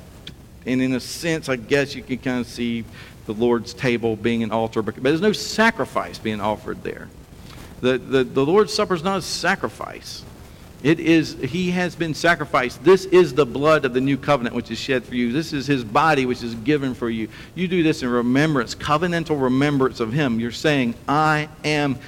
And 0.66 0.80
in 0.80 0.94
a 0.94 1.00
sense, 1.00 1.48
I 1.48 1.56
guess 1.56 1.94
you 1.94 2.02
can 2.02 2.18
kind 2.18 2.40
of 2.40 2.46
see 2.46 2.84
the 3.26 3.34
Lord's 3.34 3.74
table 3.74 4.16
being 4.16 4.42
an 4.42 4.50
altar, 4.50 4.82
but 4.82 4.96
there's 5.02 5.20
no 5.20 5.32
sacrifice 5.32 6.18
being 6.18 6.40
offered 6.40 6.82
there. 6.82 7.08
The, 7.84 7.98
the, 7.98 8.24
the 8.24 8.46
Lord's 8.46 8.72
Supper 8.72 8.94
is 8.94 9.02
not 9.02 9.18
a 9.18 9.22
sacrifice. 9.22 10.24
It 10.82 11.00
is, 11.00 11.34
he 11.34 11.70
has 11.72 11.94
been 11.94 12.14
sacrificed. 12.14 12.82
This 12.82 13.04
is 13.04 13.34
the 13.34 13.44
blood 13.44 13.84
of 13.84 13.92
the 13.92 14.00
new 14.00 14.16
covenant 14.16 14.56
which 14.56 14.70
is 14.70 14.78
shed 14.78 15.04
for 15.04 15.14
you. 15.14 15.32
This 15.32 15.52
is 15.52 15.66
his 15.66 15.84
body 15.84 16.24
which 16.24 16.42
is 16.42 16.54
given 16.54 16.94
for 16.94 17.10
you. 17.10 17.28
You 17.54 17.68
do 17.68 17.82
this 17.82 18.02
in 18.02 18.08
remembrance, 18.08 18.74
covenantal 18.74 19.38
remembrance 19.38 20.00
of 20.00 20.14
him. 20.14 20.40
You're 20.40 20.50
saying, 20.50 20.94
I 21.06 21.50
am 21.62 21.98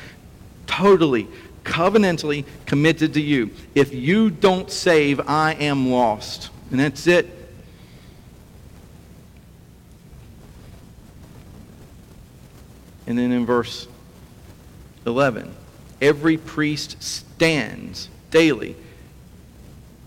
totally, 0.67 1.29
covenantally 1.63 2.47
committed 2.65 3.13
to 3.13 3.21
you. 3.21 3.51
If 3.75 3.93
you 3.93 4.31
don't 4.31 4.71
save, 4.71 5.29
I 5.29 5.53
am 5.53 5.91
lost. 5.91 6.49
And 6.71 6.81
that's 6.81 7.07
it. 7.07 7.29
And 13.07 13.19
then 13.19 13.31
in 13.31 13.45
verse 13.45 13.87
11, 15.05 15.55
every 16.01 16.37
priest 16.37 17.03
stands 17.03 18.09
daily 18.31 18.77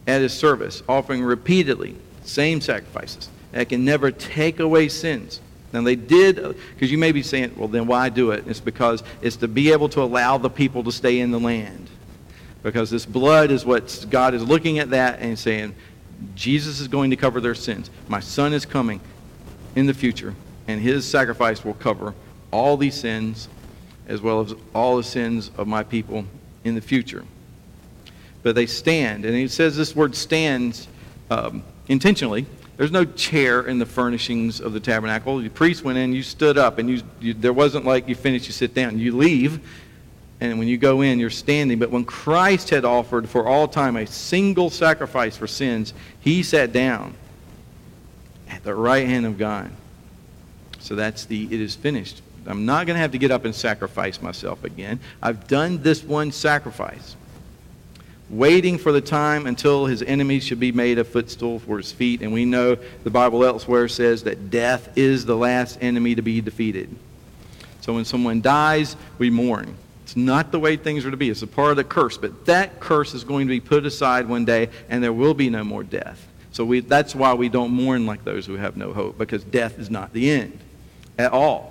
at 0.08 0.21
his 0.21 0.34
service, 0.34 0.82
offering 0.88 1.23
repeatedly 1.23 1.95
same 2.23 2.62
sacrifices 2.62 3.30
that 3.52 3.69
can 3.69 3.86
never 3.86 4.12
take 4.12 4.60
away 4.60 4.89
sins. 4.89 5.39
Now 5.71 5.82
they 5.82 5.95
did, 5.95 6.39
uh, 6.39 6.54
because 6.73 6.91
you 6.91 6.97
may 6.97 7.12
be 7.12 7.23
saying, 7.23 7.54
well, 7.56 7.67
then 7.67 7.88
why 7.88 8.10
do 8.10 8.32
it? 8.32 8.45
It's 8.47 8.60
because 8.60 9.04
it's 9.21 9.36
to 9.38 9.47
be 9.47 9.71
able 9.71 9.89
to 9.89 10.02
allow 10.02 10.38
the 10.38 10.49
people 10.49 10.84
to 10.84 10.91
stay 10.91 11.19
in 11.19 11.32
the 11.32 11.39
land. 11.39 11.89
Because 12.63 12.89
this 12.89 13.06
blood 13.06 13.52
is 13.52 13.65
what 13.65 14.06
God 14.10 14.34
is 14.34 14.43
looking 14.43 14.80
at 14.80 14.89
that 14.89 15.19
and 15.19 15.38
saying, 15.38 15.75
Jesus 16.36 16.80
is 16.80 16.88
going 16.88 17.12
to 17.12 17.15
cover 17.15 17.39
their 17.39 17.56
sins. 17.56 17.89
My 18.08 18.19
son 18.19 18.54
is 18.54 18.65
coming 18.65 18.99
in 19.75 19.86
the 19.86 19.93
future, 19.93 20.36
and 20.67 20.82
his 20.82 21.08
sacrifice 21.08 21.63
will 21.63 21.75
cover 21.75 22.13
all 22.52 22.75
these 22.75 22.95
sins 22.95 23.47
as 24.10 24.22
well 24.22 24.41
as 24.41 24.54
all 24.76 24.98
the 24.98 25.04
sins 25.04 25.52
of 25.58 25.67
my 25.67 25.84
people 25.84 26.26
in 26.65 26.76
the 26.76 26.82
future. 26.82 27.24
But 28.43 28.56
they 28.56 28.65
stand, 28.65 29.24
and 29.24 29.36
he 29.36 29.48
says 29.48 29.78
this 29.78 29.95
word 29.95 30.15
stands 30.15 30.88
um, 31.30 31.63
intentionally. 31.88 32.45
There's 32.76 32.91
no 32.91 33.06
chair 33.06 33.62
in 33.62 33.78
the 33.78 33.86
furnishings 33.86 34.60
of 34.60 34.74
the 34.74 34.80
tabernacle. 34.80 35.38
The 35.38 35.50
priest 35.50 35.84
went 35.84 35.98
in, 35.98 36.13
you 36.13 36.24
stood 36.24 36.58
up, 36.58 36.80
and 36.80 36.89
you, 36.89 37.02
you, 37.19 37.34
there 37.34 37.54
wasn't 37.54 37.86
like 37.86 38.08
you 38.08 38.15
finish, 38.15 38.48
you 38.48 38.54
sit 38.54 38.74
down. 38.74 38.98
You 38.98 39.15
leave, 39.15 39.60
and 40.39 40.58
when 40.58 40.67
you 40.67 40.78
go 40.78 41.02
in, 41.02 41.19
you're 41.19 41.30
standing. 41.30 41.78
But 41.78 41.91
when 41.91 42.06
Christ 42.06 42.69
had 42.69 42.86
offered 42.86 43.30
for 43.30 43.45
all 43.45 43.67
time 43.67 43.98
a 43.98 44.08
single 44.08 44.69
sacrifice 44.69 45.36
for 45.36 45.48
sins, 45.48 45.93
he 46.22 46.41
sat 46.41 46.72
down 46.72 47.13
at 48.50 48.63
the 48.63 48.74
right 48.74 49.06
hand 49.06 49.26
of 49.26 49.38
God. 49.38 49.69
So 50.80 50.95
that's 50.95 51.26
the 51.26 51.43
it 51.43 51.60
is 51.60 51.76
finished. 51.76 52.22
I'm 52.47 52.65
not 52.65 52.88
going 52.88 52.95
to 52.95 53.02
have 53.02 53.12
to 53.12 53.17
get 53.17 53.32
up 53.32 53.45
and 53.45 53.54
sacrifice 53.54 54.21
myself 54.21 54.63
again. 54.63 54.99
I've 55.21 55.47
done 55.47 55.82
this 55.82 56.04
one 56.04 56.32
sacrifice. 56.32 57.15
Waiting 58.30 58.78
for 58.78 58.91
the 58.91 59.02
time 59.02 59.47
until 59.47 59.88
his 59.88 60.04
enemies 60.04 60.43
should 60.43 60.60
be 60.60 60.71
made 60.71 60.99
a 60.99 61.04
footstool 61.04 61.60
for 61.60 61.78
his 61.78 61.91
feet. 61.91 62.21
And 62.21 62.32
we 62.32 62.45
know 62.45 62.78
the 63.04 63.10
Bible 63.10 63.43
elsewhere 63.43 63.88
says 63.88 64.23
that 64.23 64.52
death 64.52 64.97
is 64.97 65.25
the 65.25 65.36
last 65.36 65.80
enemy 65.82 66.15
to 66.15 66.21
be 66.21 66.39
defeated. 66.39 66.95
So 67.82 67.93
when 67.93 68.06
someone 68.06 68.41
dies, 68.41 68.95
we 69.17 69.30
mourn. 69.30 69.75
It's 70.04 70.15
not 70.15 70.52
the 70.52 70.60
way 70.60 70.75
things 70.75 71.06
are 71.06 71.12
to 71.12 71.17
be. 71.17 71.30
It's 71.30 71.41
a 71.41 71.47
part 71.47 71.71
of 71.71 71.78
the 71.78 71.84
curse. 71.84 72.17
But 72.17 72.45
that 72.45 72.80
curse 72.80 73.13
is 73.13 73.23
going 73.23 73.47
to 73.47 73.52
be 73.52 73.60
put 73.60 73.86
aside 73.86 74.28
one 74.28 74.45
day, 74.45 74.69
and 74.89 75.04
there 75.04 75.13
will 75.13 75.34
be 75.34 75.49
no 75.49 75.63
more 75.63 75.84
death. 75.84 76.28
So 76.52 76.65
we, 76.65 76.80
that's 76.82 77.15
why 77.15 77.34
we 77.34 77.49
don't 77.49 77.71
mourn 77.71 78.06
like 78.06 78.23
those 78.25 78.45
who 78.45 78.56
have 78.56 78.75
no 78.75 78.93
hope, 78.93 79.17
because 79.17 79.43
death 79.43 79.78
is 79.80 79.89
not 79.89 80.13
the 80.13 80.30
end 80.32 80.60
at 81.17 81.32
all 81.32 81.69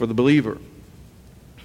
for 0.00 0.06
the 0.06 0.14
believer. 0.14 0.56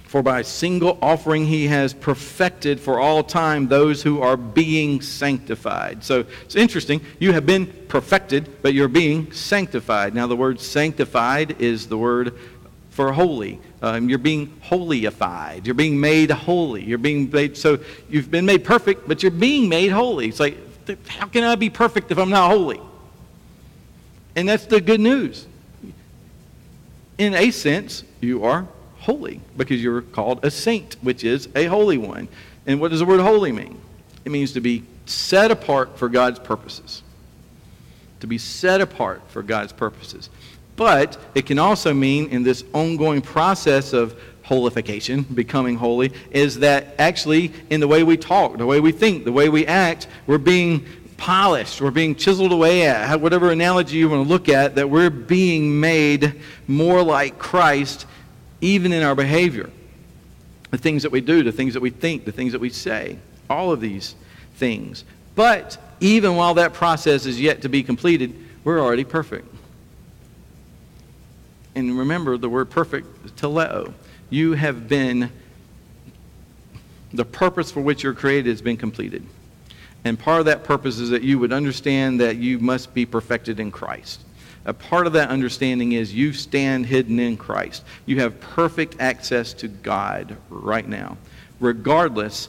For 0.04 0.22
by 0.22 0.40
a 0.40 0.44
single 0.44 0.98
offering 1.00 1.46
he 1.46 1.68
has 1.68 1.94
perfected 1.94 2.78
for 2.78 3.00
all 3.00 3.24
time 3.24 3.68
those 3.68 4.02
who 4.02 4.20
are 4.20 4.36
being 4.36 5.00
sanctified. 5.00 6.04
So 6.04 6.26
it's 6.44 6.54
interesting. 6.54 7.00
You 7.18 7.32
have 7.32 7.46
been 7.46 7.66
perfected, 7.88 8.60
but 8.60 8.74
you're 8.74 8.88
being 8.88 9.32
sanctified. 9.32 10.14
Now, 10.14 10.26
the 10.26 10.36
word 10.36 10.60
sanctified 10.60 11.62
is 11.62 11.86
the 11.86 11.96
word 11.96 12.34
for 12.90 13.10
holy. 13.10 13.58
Um, 13.80 14.10
you're 14.10 14.18
being 14.18 14.48
holyified. 14.68 15.64
You're 15.64 15.74
being 15.74 15.98
made 15.98 16.30
holy. 16.30 16.84
You're 16.84 16.98
being 16.98 17.30
made, 17.30 17.56
so 17.56 17.78
you've 18.10 18.30
been 18.30 18.44
made 18.44 18.64
perfect, 18.64 19.08
but 19.08 19.22
you're 19.22 19.32
being 19.32 19.70
made 19.70 19.92
holy. 19.92 20.28
It's 20.28 20.40
like, 20.40 20.58
how 21.08 21.26
can 21.26 21.42
I 21.42 21.54
be 21.54 21.70
perfect 21.70 22.10
if 22.10 22.18
I'm 22.18 22.28
not 22.28 22.50
holy? 22.50 22.82
And 24.34 24.46
that's 24.46 24.66
the 24.66 24.82
good 24.82 25.00
news 25.00 25.46
in 27.18 27.34
a 27.34 27.50
sense, 27.50 28.04
you 28.20 28.44
are 28.44 28.66
holy 28.98 29.40
because 29.56 29.82
you're 29.82 30.02
called 30.02 30.44
a 30.44 30.50
saint, 30.50 30.96
which 31.00 31.24
is 31.24 31.48
a 31.54 31.64
holy 31.64 31.98
one. 31.98 32.28
And 32.66 32.80
what 32.80 32.90
does 32.90 33.00
the 33.00 33.06
word 33.06 33.20
holy 33.20 33.52
mean? 33.52 33.80
It 34.24 34.32
means 34.32 34.52
to 34.52 34.60
be 34.60 34.82
set 35.06 35.50
apart 35.50 35.98
for 35.98 36.08
God's 36.08 36.38
purposes. 36.38 37.02
To 38.20 38.26
be 38.26 38.38
set 38.38 38.80
apart 38.80 39.22
for 39.28 39.42
God's 39.42 39.72
purposes. 39.72 40.28
But 40.74 41.16
it 41.34 41.46
can 41.46 41.58
also 41.58 41.94
mean 41.94 42.28
in 42.28 42.42
this 42.42 42.64
ongoing 42.72 43.22
process 43.22 43.92
of 43.92 44.18
holification, 44.42 45.22
becoming 45.22 45.76
holy, 45.76 46.12
is 46.30 46.60
that 46.60 46.94
actually 46.98 47.52
in 47.70 47.80
the 47.80 47.88
way 47.88 48.02
we 48.02 48.16
talk, 48.16 48.58
the 48.58 48.66
way 48.66 48.80
we 48.80 48.92
think, 48.92 49.24
the 49.24 49.32
way 49.32 49.48
we 49.48 49.66
act, 49.66 50.06
we're 50.26 50.38
being 50.38 50.84
polished, 51.16 51.80
we're 51.80 51.90
being 51.90 52.14
chiseled 52.14 52.52
away 52.52 52.86
at, 52.86 53.20
whatever 53.20 53.50
analogy 53.50 53.96
you 53.96 54.08
want 54.08 54.24
to 54.24 54.28
look 54.28 54.48
at, 54.48 54.74
that 54.74 54.90
we're 54.90 55.10
being 55.10 55.80
made 55.80 56.40
more 56.66 57.02
like 57.02 57.38
Christ 57.38 58.06
even 58.60 58.92
in 58.92 59.02
our 59.02 59.14
behavior. 59.14 59.70
The 60.70 60.78
things 60.78 61.02
that 61.04 61.12
we 61.12 61.20
do, 61.20 61.42
the 61.42 61.52
things 61.52 61.74
that 61.74 61.80
we 61.80 61.90
think, 61.90 62.24
the 62.24 62.32
things 62.32 62.52
that 62.52 62.60
we 62.60 62.70
say, 62.70 63.18
all 63.48 63.72
of 63.72 63.80
these 63.80 64.14
things. 64.56 65.04
But 65.34 65.78
even 66.00 66.36
while 66.36 66.54
that 66.54 66.72
process 66.72 67.26
is 67.26 67.40
yet 67.40 67.62
to 67.62 67.68
be 67.68 67.82
completed, 67.82 68.34
we're 68.64 68.80
already 68.80 69.04
perfect. 69.04 69.46
And 71.74 71.98
remember 71.98 72.36
the 72.36 72.48
word 72.48 72.70
perfect, 72.70 73.36
teleo. 73.36 73.92
You 74.30 74.54
have 74.54 74.88
been, 74.88 75.30
the 77.12 77.24
purpose 77.24 77.70
for 77.70 77.80
which 77.80 78.02
you're 78.02 78.14
created 78.14 78.50
has 78.50 78.62
been 78.62 78.76
completed. 78.76 79.24
And 80.06 80.16
part 80.16 80.38
of 80.38 80.46
that 80.46 80.62
purpose 80.62 81.00
is 81.00 81.10
that 81.10 81.24
you 81.24 81.40
would 81.40 81.52
understand 81.52 82.20
that 82.20 82.36
you 82.36 82.60
must 82.60 82.94
be 82.94 83.04
perfected 83.04 83.58
in 83.58 83.72
Christ. 83.72 84.20
A 84.64 84.72
part 84.72 85.08
of 85.08 85.14
that 85.14 85.30
understanding 85.30 85.92
is 85.92 86.14
you 86.14 86.32
stand 86.32 86.86
hidden 86.86 87.18
in 87.18 87.36
Christ. 87.36 87.82
You 88.06 88.20
have 88.20 88.38
perfect 88.38 89.00
access 89.00 89.52
to 89.54 89.66
God 89.66 90.36
right 90.48 90.86
now, 90.86 91.16
regardless. 91.58 92.48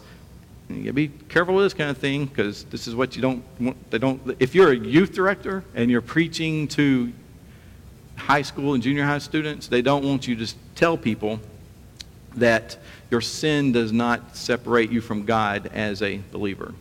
You 0.70 0.84
gotta 0.84 0.94
be 0.94 1.08
careful 1.08 1.56
with 1.56 1.66
this 1.66 1.74
kind 1.74 1.90
of 1.90 1.98
thing 1.98 2.28
because 2.28 2.64
this 2.66 2.86
is 2.86 2.94
what 2.94 3.16
you 3.16 3.24
don't 3.24 3.44
want. 3.60 3.90
They 3.90 3.98
don't. 3.98 4.22
If 4.38 4.54
you're 4.54 4.72
a 4.72 4.78
youth 4.78 5.14
director 5.14 5.64
and 5.74 5.90
you're 5.90 6.02
preaching 6.02 6.68
to 6.70 7.12
high 8.18 8.44
school 8.44 8.76
and 8.76 8.84
junior 8.84 9.04
high 9.04 9.18
students, 9.18 9.68
they 9.68 9.82
don't 9.82 10.06
want 10.06 10.28
you 10.28 10.36
to 10.36 10.54
tell 10.76 10.96
people 10.96 11.40
that 12.36 12.78
your 13.10 13.22
sin 13.22 13.72
does 13.72 13.92
not 13.92 14.38
separate 14.38 14.92
you 14.92 15.02
from 15.02 15.26
God 15.26 15.72
as 15.74 16.04
a 16.04 16.18
believer 16.32 16.76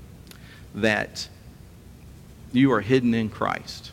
that 0.76 1.28
you 2.52 2.72
are 2.72 2.80
hidden 2.80 3.14
in 3.14 3.28
Christ 3.28 3.92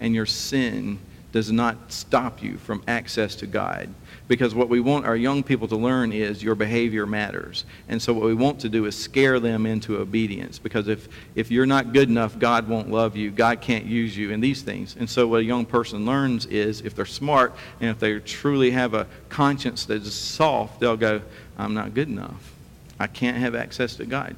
and 0.00 0.14
your 0.14 0.26
sin 0.26 0.98
does 1.32 1.52
not 1.52 1.92
stop 1.92 2.42
you 2.42 2.56
from 2.56 2.82
access 2.88 3.34
to 3.36 3.46
God. 3.46 3.92
Because 4.28 4.54
what 4.54 4.68
we 4.68 4.80
want 4.80 5.06
our 5.06 5.16
young 5.16 5.42
people 5.42 5.68
to 5.68 5.76
learn 5.76 6.12
is 6.12 6.42
your 6.42 6.54
behavior 6.54 7.06
matters. 7.06 7.64
And 7.88 8.00
so 8.00 8.12
what 8.12 8.24
we 8.24 8.34
want 8.34 8.60
to 8.60 8.68
do 8.68 8.84
is 8.84 8.96
scare 8.96 9.40
them 9.40 9.64
into 9.66 9.98
obedience. 9.98 10.58
Because 10.58 10.88
if, 10.88 11.08
if 11.34 11.50
you're 11.50 11.66
not 11.66 11.92
good 11.92 12.08
enough, 12.08 12.38
God 12.38 12.68
won't 12.68 12.90
love 12.90 13.16
you. 13.16 13.30
God 13.30 13.60
can't 13.60 13.86
use 13.86 14.16
you 14.16 14.30
in 14.30 14.40
these 14.40 14.62
things. 14.62 14.96
And 14.98 15.08
so 15.08 15.26
what 15.26 15.40
a 15.40 15.44
young 15.44 15.64
person 15.64 16.04
learns 16.04 16.46
is 16.46 16.82
if 16.82 16.94
they're 16.94 17.06
smart 17.06 17.54
and 17.80 17.90
if 17.90 17.98
they 17.98 18.18
truly 18.20 18.70
have 18.70 18.94
a 18.94 19.06
conscience 19.28 19.84
that 19.86 20.02
is 20.02 20.14
soft, 20.14 20.80
they'll 20.80 20.96
go, 20.96 21.22
I'm 21.58 21.74
not 21.74 21.94
good 21.94 22.08
enough. 22.08 22.52
I 23.00 23.06
can't 23.06 23.36
have 23.36 23.54
access 23.54 23.96
to 23.96 24.06
God. 24.06 24.34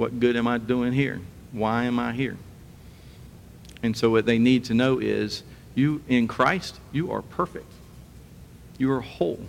What 0.00 0.18
good 0.18 0.34
am 0.34 0.48
I 0.48 0.56
doing 0.56 0.94
here? 0.94 1.20
Why 1.52 1.84
am 1.84 1.98
I 1.98 2.12
here? 2.14 2.38
And 3.82 3.94
so 3.94 4.08
what 4.08 4.24
they 4.24 4.38
need 4.38 4.64
to 4.64 4.72
know 4.72 4.98
is 4.98 5.42
you 5.74 6.00
in 6.08 6.26
Christ, 6.26 6.80
you 6.90 7.12
are 7.12 7.20
perfect. 7.20 7.70
You 8.78 8.90
are 8.92 9.02
whole. 9.02 9.40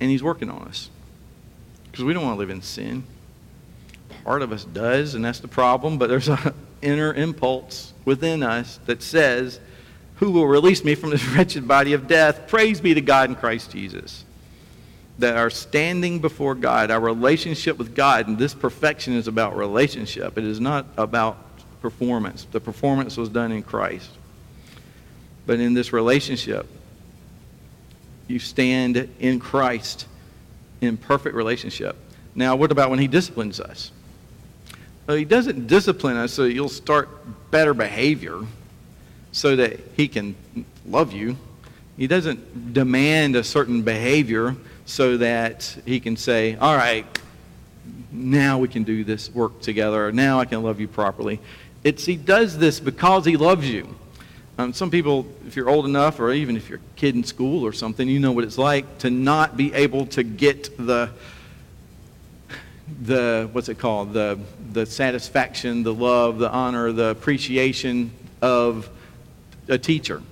And 0.00 0.10
he's 0.10 0.22
working 0.22 0.48
on 0.48 0.62
us. 0.62 0.88
Because 1.84 2.04
we 2.04 2.14
don't 2.14 2.24
want 2.24 2.36
to 2.36 2.38
live 2.38 2.48
in 2.48 2.62
sin. 2.62 3.04
Part 4.24 4.40
of 4.40 4.50
us 4.50 4.64
does, 4.64 5.14
and 5.14 5.22
that's 5.22 5.40
the 5.40 5.48
problem, 5.48 5.98
but 5.98 6.08
there's 6.08 6.28
an 6.28 6.54
inner 6.80 7.12
impulse 7.12 7.92
within 8.06 8.42
us 8.42 8.80
that 8.86 9.02
says, 9.02 9.60
Who 10.14 10.30
will 10.30 10.46
release 10.46 10.82
me 10.82 10.94
from 10.94 11.10
this 11.10 11.28
wretched 11.34 11.68
body 11.68 11.92
of 11.92 12.08
death? 12.08 12.48
Praise 12.48 12.80
be 12.80 12.94
to 12.94 13.02
God 13.02 13.28
in 13.28 13.36
Christ 13.36 13.72
Jesus 13.72 14.24
that 15.18 15.36
our 15.36 15.50
standing 15.50 16.18
before 16.18 16.54
God, 16.54 16.90
our 16.90 17.00
relationship 17.00 17.78
with 17.78 17.94
God, 17.94 18.28
and 18.28 18.36
this 18.36 18.54
perfection 18.54 19.14
is 19.14 19.28
about 19.28 19.56
relationship. 19.56 20.36
It 20.36 20.44
is 20.44 20.60
not 20.60 20.86
about 20.98 21.38
performance. 21.80 22.46
The 22.50 22.60
performance 22.60 23.16
was 23.16 23.28
done 23.28 23.52
in 23.52 23.62
Christ. 23.62 24.10
But 25.46 25.60
in 25.60 25.74
this 25.74 25.92
relationship, 25.92 26.66
you 28.28 28.38
stand 28.38 29.08
in 29.20 29.38
Christ 29.38 30.06
in 30.80 30.96
perfect 30.96 31.34
relationship. 31.34 31.96
Now, 32.34 32.56
what 32.56 32.70
about 32.72 32.90
when 32.90 32.98
he 32.98 33.08
disciplines 33.08 33.60
us? 33.60 33.92
Well, 35.06 35.16
he 35.16 35.24
doesn't 35.24 35.68
discipline 35.68 36.16
us 36.16 36.32
so 36.32 36.44
you'll 36.44 36.68
start 36.68 37.08
better 37.50 37.72
behavior 37.72 38.40
so 39.32 39.56
that 39.56 39.78
he 39.96 40.08
can 40.08 40.34
love 40.84 41.12
you. 41.12 41.36
He 41.96 42.06
doesn't 42.06 42.74
demand 42.74 43.36
a 43.36 43.44
certain 43.44 43.82
behavior 43.82 44.56
so 44.86 45.18
that 45.18 45.76
he 45.84 46.00
can 46.00 46.16
say, 46.16 46.56
all 46.56 46.74
right, 46.74 47.04
now 48.10 48.58
we 48.58 48.68
can 48.68 48.84
do 48.84 49.04
this 49.04 49.30
work 49.34 49.60
together, 49.60 50.10
now 50.12 50.40
I 50.40 50.46
can 50.46 50.62
love 50.62 50.80
you 50.80 50.88
properly. 50.88 51.40
It's, 51.84 52.06
he 52.06 52.16
does 52.16 52.56
this 52.56 52.80
because 52.80 53.24
he 53.24 53.36
loves 53.36 53.68
you. 53.68 53.94
Um, 54.58 54.72
some 54.72 54.90
people, 54.90 55.26
if 55.46 55.54
you're 55.54 55.68
old 55.68 55.84
enough, 55.84 56.18
or 56.18 56.32
even 56.32 56.56
if 56.56 56.70
you're 56.70 56.78
a 56.78 56.96
kid 56.96 57.14
in 57.14 57.24
school 57.24 57.66
or 57.66 57.72
something, 57.72 58.08
you 58.08 58.18
know 58.18 58.32
what 58.32 58.42
it's 58.44 58.56
like 58.56 58.98
to 58.98 59.10
not 59.10 59.56
be 59.56 59.74
able 59.74 60.06
to 60.06 60.22
get 60.22 60.74
the, 60.78 61.10
the 63.02 63.50
what's 63.52 63.68
it 63.68 63.78
called, 63.78 64.14
the, 64.14 64.38
the 64.72 64.86
satisfaction, 64.86 65.82
the 65.82 65.92
love, 65.92 66.38
the 66.38 66.50
honor, 66.50 66.90
the 66.90 67.08
appreciation 67.08 68.10
of 68.40 68.88
a 69.68 69.76
teacher. 69.76 70.22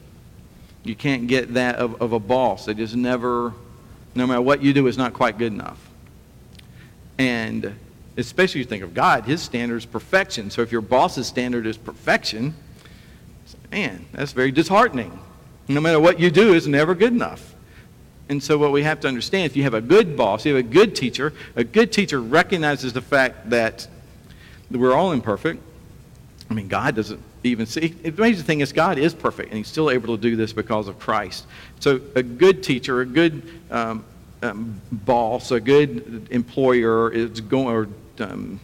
You 0.84 0.94
can't 0.94 1.26
get 1.26 1.54
that 1.54 1.76
of, 1.76 2.00
of 2.00 2.12
a 2.12 2.18
boss. 2.18 2.64
They 2.64 2.74
just 2.74 2.96
never, 2.96 3.52
no 4.14 4.26
matter 4.26 4.42
what 4.42 4.62
you 4.62 4.72
do, 4.72 4.86
is 4.86 4.96
not 4.96 5.12
quite 5.12 5.38
good 5.38 5.52
enough. 5.52 5.90
And 7.18 7.74
especially 8.16 8.60
if 8.60 8.66
you 8.66 8.68
think 8.68 8.84
of 8.84 8.94
God, 8.94 9.24
his 9.24 9.42
standard 9.42 9.76
is 9.76 9.86
perfection. 9.86 10.50
So 10.50 10.62
if 10.62 10.70
your 10.72 10.80
boss's 10.80 11.26
standard 11.26 11.66
is 11.66 11.76
perfection, 11.76 12.54
man, 13.70 14.06
that's 14.12 14.32
very 14.32 14.52
disheartening. 14.52 15.18
No 15.68 15.80
matter 15.80 15.98
what 15.98 16.20
you 16.20 16.30
do, 16.30 16.54
is 16.54 16.68
never 16.68 16.94
good 16.94 17.12
enough. 17.12 17.54
And 18.28 18.42
so 18.42 18.56
what 18.56 18.72
we 18.72 18.82
have 18.84 19.00
to 19.00 19.08
understand, 19.08 19.46
if 19.46 19.56
you 19.56 19.64
have 19.64 19.74
a 19.74 19.80
good 19.80 20.16
boss, 20.16 20.46
you 20.46 20.54
have 20.54 20.64
a 20.64 20.68
good 20.68 20.94
teacher, 20.96 21.32
a 21.56 21.64
good 21.64 21.92
teacher 21.92 22.20
recognizes 22.20 22.92
the 22.92 23.02
fact 23.02 23.50
that 23.50 23.86
we're 24.70 24.94
all 24.94 25.12
imperfect. 25.12 25.62
I 26.50 26.54
mean, 26.54 26.68
God 26.68 26.94
doesn't 26.94 27.20
even 27.42 27.66
see. 27.66 27.88
The 27.88 28.10
amazing 28.10 28.44
thing 28.44 28.60
is 28.60 28.72
God 28.72 28.98
is 28.98 29.14
perfect, 29.14 29.48
and 29.48 29.58
he's 29.58 29.68
still 29.68 29.90
able 29.90 30.16
to 30.16 30.20
do 30.20 30.36
this 30.36 30.52
because 30.52 30.88
of 30.88 30.98
Christ. 30.98 31.46
So 31.80 32.00
a 32.14 32.22
good 32.22 32.62
teacher, 32.62 33.00
a 33.00 33.06
good 33.06 33.42
um, 33.70 34.04
um, 34.42 34.80
boss, 34.92 35.50
a 35.50 35.60
good 35.60 36.28
employer 36.30 37.10
is 37.10 37.40
going, 37.40 37.74
or 37.74 37.88
um, 38.24 38.60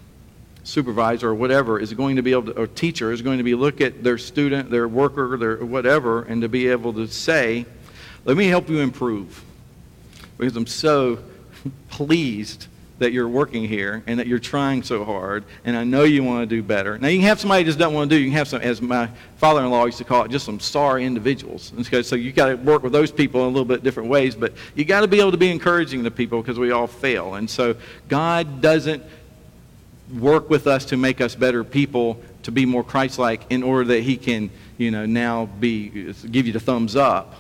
supervisor 0.63 1.29
or 1.31 1.35
whatever 1.35 1.79
is 1.79 1.93
going 1.95 2.17
to 2.17 2.23
be 2.23 2.33
able 2.33 2.53
to, 2.53 2.61
or 2.61 2.67
teacher 2.67 3.13
is 3.13 3.23
going 3.23 3.39
to 3.39 3.45
be 3.45 3.55
look 3.55 3.81
at 3.81 4.03
their 4.05 4.19
student, 4.19 4.71
their 4.71 4.89
worker, 4.89 5.37
their 5.37 5.57
whatever, 5.57 6.23
and 6.23 6.43
to 6.43 6.49
be 6.49 6.69
able 6.69 6.93
to 6.93 7.07
say, 7.07 7.65
let 8.25 8.37
me 8.37 8.47
help 8.47 8.69
you 8.69 8.81
improve. 8.81 9.43
Because 10.39 10.57
I'm 10.57 10.67
so 10.67 11.19
pleased 11.89 12.67
that 13.01 13.13
you're 13.13 13.29
working 13.29 13.67
here 13.67 14.03
and 14.07 14.21
that 14.21 14.27
you're 14.27 14.39
trying 14.39 14.83
so 14.83 15.05
hard, 15.05 15.43
and 15.65 15.77
I 15.77 15.85
know 15.85 16.05
you 16.05 16.23
want 16.23 16.49
to 16.49 16.57
do 16.57 16.63
better. 16.63 16.99
Now, 16.99 17.09
you 17.09 17.19
can 17.19 17.27
have 17.27 17.41
somebody 17.41 17.63
who 17.63 17.67
just 17.69 17.79
doesn't 17.79 17.95
want 17.95 18.11
to 18.11 18.17
do. 18.17 18.21
You 18.21 18.29
can 18.29 18.37
have 18.37 18.47
some, 18.47 18.61
as 18.61 18.81
my 18.81 19.09
father-in-law 19.39 19.87
used 19.87 19.99
to 19.99 20.05
call 20.05 20.25
it, 20.25 20.31
just 20.31 20.45
some 20.45 20.61
sorry 20.61 21.05
individuals. 21.05 21.73
And 21.75 22.07
so 22.07 22.15
you 22.15 22.31
got 22.31 22.47
to 22.47 22.55
work 22.57 22.83
with 22.83 22.93
those 22.93 23.11
people 23.11 23.41
in 23.41 23.47
a 23.47 23.49
little 23.49 23.65
bit 23.65 23.83
different 23.83 24.11
ways, 24.11 24.35
but 24.35 24.53
you 24.75 24.85
got 24.85 25.01
to 25.01 25.09
be 25.09 25.19
able 25.19 25.33
to 25.33 25.39
be 25.39 25.51
encouraging 25.51 26.05
to 26.05 26.11
people 26.11 26.43
because 26.43 26.59
we 26.59 26.71
all 26.71 26.87
fail. 26.87 27.35
And 27.35 27.49
so 27.49 27.75
God 28.09 28.61
doesn't 28.61 29.03
work 30.19 30.51
with 30.51 30.67
us 30.67 30.85
to 30.87 30.97
make 30.97 31.23
us 31.23 31.35
better 31.35 31.65
people, 31.65 32.21
to 32.43 32.53
be 32.53 32.67
more 32.67 32.85
Christ-like, 32.85 33.51
in 33.51 33.63
order 33.63 33.85
that 33.95 34.03
He 34.03 34.19
can, 34.19 34.51
you 34.77 34.91
know, 34.91 35.07
now 35.07 35.47
be 35.47 36.13
give 36.31 36.47
you 36.47 36.53
the 36.53 36.61
thumbs 36.61 36.97
up 36.97 37.35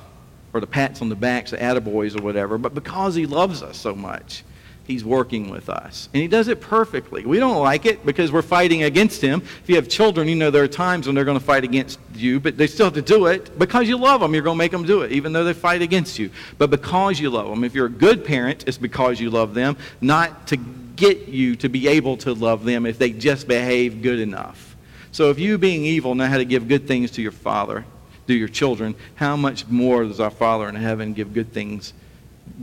or 0.55 0.61
the 0.61 0.66
pats 0.66 1.03
on 1.03 1.11
the 1.11 1.14
backs, 1.14 1.51
the 1.51 1.59
attaboys 1.59 2.18
or 2.18 2.23
whatever. 2.23 2.57
But 2.57 2.75
because 2.75 3.14
He 3.14 3.27
loves 3.27 3.62
us 3.62 3.77
so 3.77 3.94
much, 3.94 4.42
He's 4.90 5.05
working 5.05 5.50
with 5.50 5.68
us. 5.68 6.09
And 6.12 6.20
He 6.20 6.26
does 6.26 6.48
it 6.48 6.61
perfectly. 6.61 7.24
We 7.24 7.38
don't 7.38 7.62
like 7.62 7.87
it 7.87 8.05
because 8.05 8.33
we're 8.33 8.42
fighting 8.42 8.83
against 8.83 9.22
Him. 9.22 9.40
If 9.62 9.68
you 9.68 9.76
have 9.76 9.88
children, 9.88 10.26
you 10.26 10.35
know 10.35 10.50
there 10.50 10.64
are 10.64 10.68
times 10.68 11.07
when 11.07 11.14
they're 11.14 11.24
going 11.24 11.38
to 11.38 11.44
fight 11.44 11.62
against 11.62 12.00
you, 12.16 12.40
but 12.40 12.57
they 12.57 12.66
still 12.66 12.87
have 12.87 12.94
to 12.94 13.03
do 13.03 13.26
it. 13.26 13.57
Because 13.57 13.88
you 13.88 13.96
love 13.96 14.20
them, 14.20 14.35
you're 14.35 14.42
going 14.42 14.57
to 14.57 14.59
make 14.59 14.72
them 14.72 14.85
do 14.85 15.03
it, 15.03 15.12
even 15.12 15.33
though 15.33 15.44
they 15.44 15.53
fight 15.53 15.81
against 15.81 16.18
you. 16.18 16.29
But 16.59 16.70
because 16.70 17.20
you 17.20 17.31
love 17.31 17.48
them, 17.48 17.62
if 17.62 17.72
you're 17.72 17.87
a 17.87 17.88
good 17.88 18.24
parent, 18.24 18.64
it's 18.66 18.79
because 18.79 19.20
you 19.20 19.31
love 19.31 19.55
them, 19.55 19.76
not 20.00 20.48
to 20.48 20.57
get 20.57 21.29
you 21.29 21.55
to 21.55 21.68
be 21.68 21.87
able 21.87 22.16
to 22.16 22.35
love 22.35 22.64
them 22.64 22.85
if 22.85 22.98
they 22.98 23.12
just 23.12 23.46
behave 23.46 24.03
good 24.03 24.18
enough. 24.18 24.74
So 25.12 25.31
if 25.31 25.38
you, 25.38 25.57
being 25.57 25.85
evil, 25.85 26.16
know 26.16 26.26
how 26.26 26.38
to 26.38 26.44
give 26.44 26.66
good 26.66 26.88
things 26.88 27.12
to 27.12 27.22
your 27.22 27.31
Father, 27.31 27.85
to 28.26 28.35
your 28.35 28.48
children, 28.48 28.96
how 29.14 29.37
much 29.37 29.68
more 29.68 30.03
does 30.03 30.18
our 30.18 30.31
Father 30.31 30.68
in 30.68 30.74
heaven 30.74 31.12
give 31.12 31.33
good 31.33 31.53
things 31.53 31.92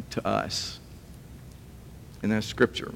to 0.09 0.27
us? 0.27 0.76
And 2.27 2.35
that's 2.35 2.45
Scripture. 2.45 2.93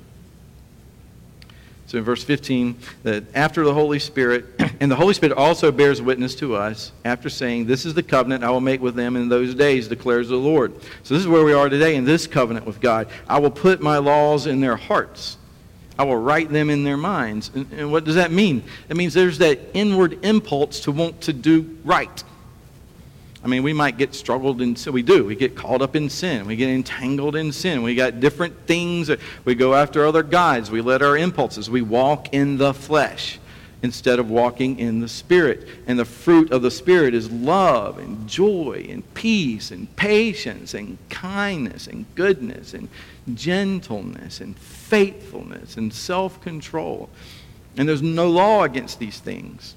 So 1.87 1.97
in 1.97 2.03
verse 2.03 2.21
15, 2.21 2.75
that 3.03 3.23
after 3.33 3.63
the 3.63 3.73
Holy 3.73 3.97
Spirit, 3.97 4.43
and 4.81 4.91
the 4.91 4.95
Holy 4.97 5.13
Spirit 5.13 5.37
also 5.37 5.71
bears 5.71 6.01
witness 6.01 6.35
to 6.35 6.53
us, 6.53 6.91
after 7.05 7.29
saying, 7.29 7.65
This 7.65 7.85
is 7.85 7.93
the 7.93 8.03
covenant 8.03 8.43
I 8.43 8.49
will 8.49 8.59
make 8.59 8.81
with 8.81 8.93
them 8.93 9.15
in 9.15 9.29
those 9.29 9.55
days, 9.55 9.87
declares 9.87 10.27
the 10.27 10.35
Lord. 10.35 10.73
So 11.03 11.13
this 11.13 11.21
is 11.23 11.29
where 11.29 11.45
we 11.45 11.53
are 11.53 11.69
today 11.69 11.95
in 11.95 12.03
this 12.03 12.27
covenant 12.27 12.65
with 12.65 12.81
God. 12.81 13.07
I 13.25 13.39
will 13.39 13.51
put 13.51 13.79
my 13.79 13.99
laws 13.99 14.47
in 14.47 14.59
their 14.59 14.75
hearts. 14.75 15.37
I 15.97 16.03
will 16.03 16.17
write 16.17 16.49
them 16.49 16.69
in 16.69 16.83
their 16.83 16.97
minds. 16.97 17.51
And, 17.55 17.71
and 17.71 17.89
what 17.89 18.03
does 18.03 18.15
that 18.15 18.33
mean? 18.33 18.65
It 18.89 18.97
means 18.97 19.13
there's 19.13 19.37
that 19.37 19.61
inward 19.73 20.25
impulse 20.25 20.81
to 20.81 20.91
want 20.91 21.21
to 21.21 21.31
do 21.31 21.77
right. 21.85 22.21
I 23.43 23.47
mean, 23.47 23.63
we 23.63 23.73
might 23.73 23.97
get 23.97 24.13
struggled 24.13 24.61
in 24.61 24.75
sin. 24.75 24.93
We 24.93 25.01
do. 25.01 25.25
We 25.25 25.35
get 25.35 25.55
caught 25.55 25.81
up 25.81 25.95
in 25.95 26.09
sin. 26.09 26.45
We 26.45 26.55
get 26.55 26.69
entangled 26.69 27.35
in 27.35 27.51
sin. 27.51 27.81
We 27.81 27.95
got 27.95 28.19
different 28.19 28.67
things. 28.67 29.09
We 29.45 29.55
go 29.55 29.73
after 29.73 30.05
other 30.05 30.21
gods. 30.21 30.69
We 30.69 30.81
let 30.81 31.01
our 31.01 31.17
impulses. 31.17 31.69
We 31.69 31.81
walk 31.81 32.33
in 32.33 32.57
the 32.57 32.73
flesh 32.73 33.39
instead 33.83 34.19
of 34.19 34.29
walking 34.29 34.77
in 34.77 34.99
the 34.99 35.07
Spirit. 35.07 35.67
And 35.87 35.97
the 35.97 36.05
fruit 36.05 36.51
of 36.51 36.61
the 36.61 36.69
Spirit 36.69 37.15
is 37.15 37.31
love 37.31 37.97
and 37.97 38.27
joy 38.27 38.85
and 38.89 39.11
peace 39.15 39.71
and 39.71 39.93
patience 39.95 40.75
and 40.75 40.99
kindness 41.09 41.87
and 41.87 42.05
goodness 42.13 42.75
and 42.75 42.89
gentleness 43.33 44.39
and 44.39 44.55
faithfulness 44.57 45.77
and 45.77 45.91
self 45.91 46.39
control. 46.41 47.09
And 47.75 47.89
there's 47.89 48.03
no 48.03 48.29
law 48.29 48.63
against 48.63 48.99
these 48.99 49.19
things. 49.19 49.75